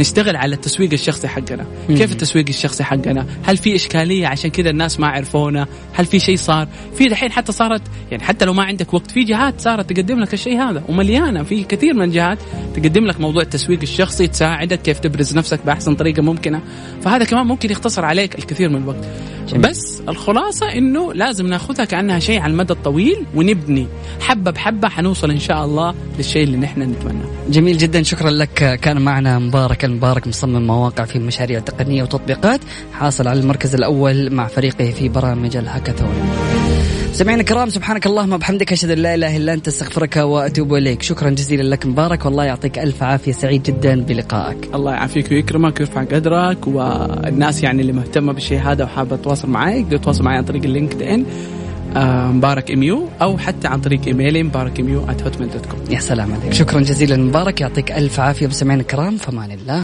نشتغل 0.00 0.36
على 0.36 0.54
التسويق 0.54 0.92
الشخصي 0.92 1.28
حقنا. 1.28 1.66
كيف 1.88 2.12
التسويق 2.12 2.44
الشخصي 2.48 2.84
حقنا؟ 2.84 3.26
هل 3.44 3.56
في 3.56 3.74
إشكالية؟ 3.74 4.26
عشان 4.26 4.50
كذا 4.50 4.70
الناس 4.70 5.00
ما 5.00 5.06
عرفونا 5.06 5.66
هل 5.92 6.04
في 6.04 6.18
شيء 6.18 6.36
صار؟ 6.36 6.68
في 6.94 7.04
دحين 7.04 7.32
حتى 7.32 7.52
صارت 7.52 7.82
يعني 8.10 8.22
حتى 8.24 8.44
لو 8.44 8.52
ما 8.52 8.62
عندك 8.62 8.94
وقت 8.94 9.10
في 9.10 9.24
جهات 9.24 9.60
صارت 9.60 9.92
تقدم 9.92 10.20
لك 10.20 10.34
الشيء 10.34 10.58
هذا. 10.60 10.82
ومليانة 10.88 11.42
في 11.42 11.64
كثير 11.64 11.94
من 11.94 12.02
الجهات 12.02 12.38
تقدم 12.74 13.04
لك 13.04 13.20
موضوع 13.20 13.42
التسويق 13.42 13.80
الشخصي 13.82 14.26
تساعدك 14.26 14.82
كيف 14.82 14.98
تبرز 14.98 15.36
نفسك 15.36 15.60
بأحسن 15.66 15.94
طريقة 15.94 16.22
ممكنة. 16.22 16.60
فهذا 17.02 17.24
كمان 17.24 17.46
ممكن 17.46 17.70
يختصر 17.70 18.04
عليك 18.04 18.38
الكثير 18.38 18.68
من 18.68 18.76
الوقت. 18.76 19.08
جميل. 19.48 19.62
بس 19.62 20.02
الخلاصة 20.08 20.66
إنه 20.72 21.12
لازم 21.12 21.46
نأخذها 21.46 21.84
كأنها 21.84 22.18
شيء 22.18 22.40
على 22.40 22.52
المدى 22.52 22.72
الطويل 22.72 23.26
ونبني. 23.34 23.86
حبة 24.20 24.50
بحبة 24.50 24.88
حنوصل 24.88 25.30
إن 25.30 25.40
شاء 25.40 25.64
الله 25.64 25.94
للشيء 26.18 26.42
اللي 26.42 26.56
نحن 26.56 26.82
نتمناه. 26.82 27.26
جميل 27.50 27.78
جدا 27.78 28.02
شكرا 28.02 28.30
لك 28.30 28.78
كان 28.82 29.00
معنا 29.00 29.38
مبارك 29.38 29.84
المبارك 29.84 30.26
مصمم 30.26 30.66
مواقع 30.66 31.04
في 31.04 31.18
مشاريع 31.18 31.58
تقنية 31.58 32.02
وتطبيقات 32.02 32.60
حاصل 32.92 33.28
على 33.28 33.40
المركز 33.40 33.74
الأول 33.74 34.34
مع 34.34 34.46
فريقه 34.46 34.90
في 34.90 35.08
برامج 35.08 35.56
الهاكاثون. 35.56 36.14
سمعنا 37.12 37.40
الكرام 37.40 37.68
سبحانك 37.68 38.06
اللهم 38.06 38.32
وبحمدك 38.32 38.72
أشهد 38.72 38.90
أن 38.90 38.98
لا 38.98 39.14
إله 39.14 39.36
إلا 39.36 39.52
أنت 39.54 39.68
أستغفرك 39.68 40.16
وأتوب 40.16 40.74
إليك 40.74 41.02
شكرا 41.02 41.30
جزيلا 41.30 41.62
لك 41.62 41.86
مبارك 41.86 42.24
والله 42.24 42.44
يعطيك 42.44 42.78
ألف 42.78 43.02
عافية 43.02 43.32
سعيد 43.32 43.62
جدا 43.62 44.00
بلقائك 44.00 44.74
الله 44.74 44.92
يعافيك 44.92 45.30
ويكرمك 45.30 45.80
ويرفع 45.80 46.04
قدرك 46.04 46.66
والناس 46.66 47.62
يعني 47.62 47.82
اللي 47.82 47.92
مهتمة 47.92 48.32
بالشيء 48.32 48.60
هذا 48.60 48.84
وحابة 48.84 49.16
تتواصل 49.16 49.50
معي 49.50 49.80
يقدر 49.80 49.96
يتواصل 49.96 50.24
معي 50.24 50.36
عن 50.36 50.44
طريق 50.44 50.62
ال 50.64 51.02
LinkedIn 51.02 51.24
مبارك 51.96 52.70
اميو 52.70 53.08
أو 53.22 53.38
حتى 53.38 53.68
عن 53.68 53.80
طريق 53.80 54.00
ايميلي 54.06 54.42
مبارك 54.42 54.80
اميو 54.80 55.00
com 55.70 55.80
يا 55.90 56.00
سلام 56.00 56.32
عليك 56.32 56.52
شكرا 56.52 56.80
جزيلا 56.80 57.16
مبارك. 57.16 57.60
يعطيك 57.60 57.92
ألف 57.92 58.20
عافية 58.20 58.46
مستمعينا 58.46 58.82
الكرام. 58.82 59.16
فمان 59.16 59.50
الله. 59.50 59.76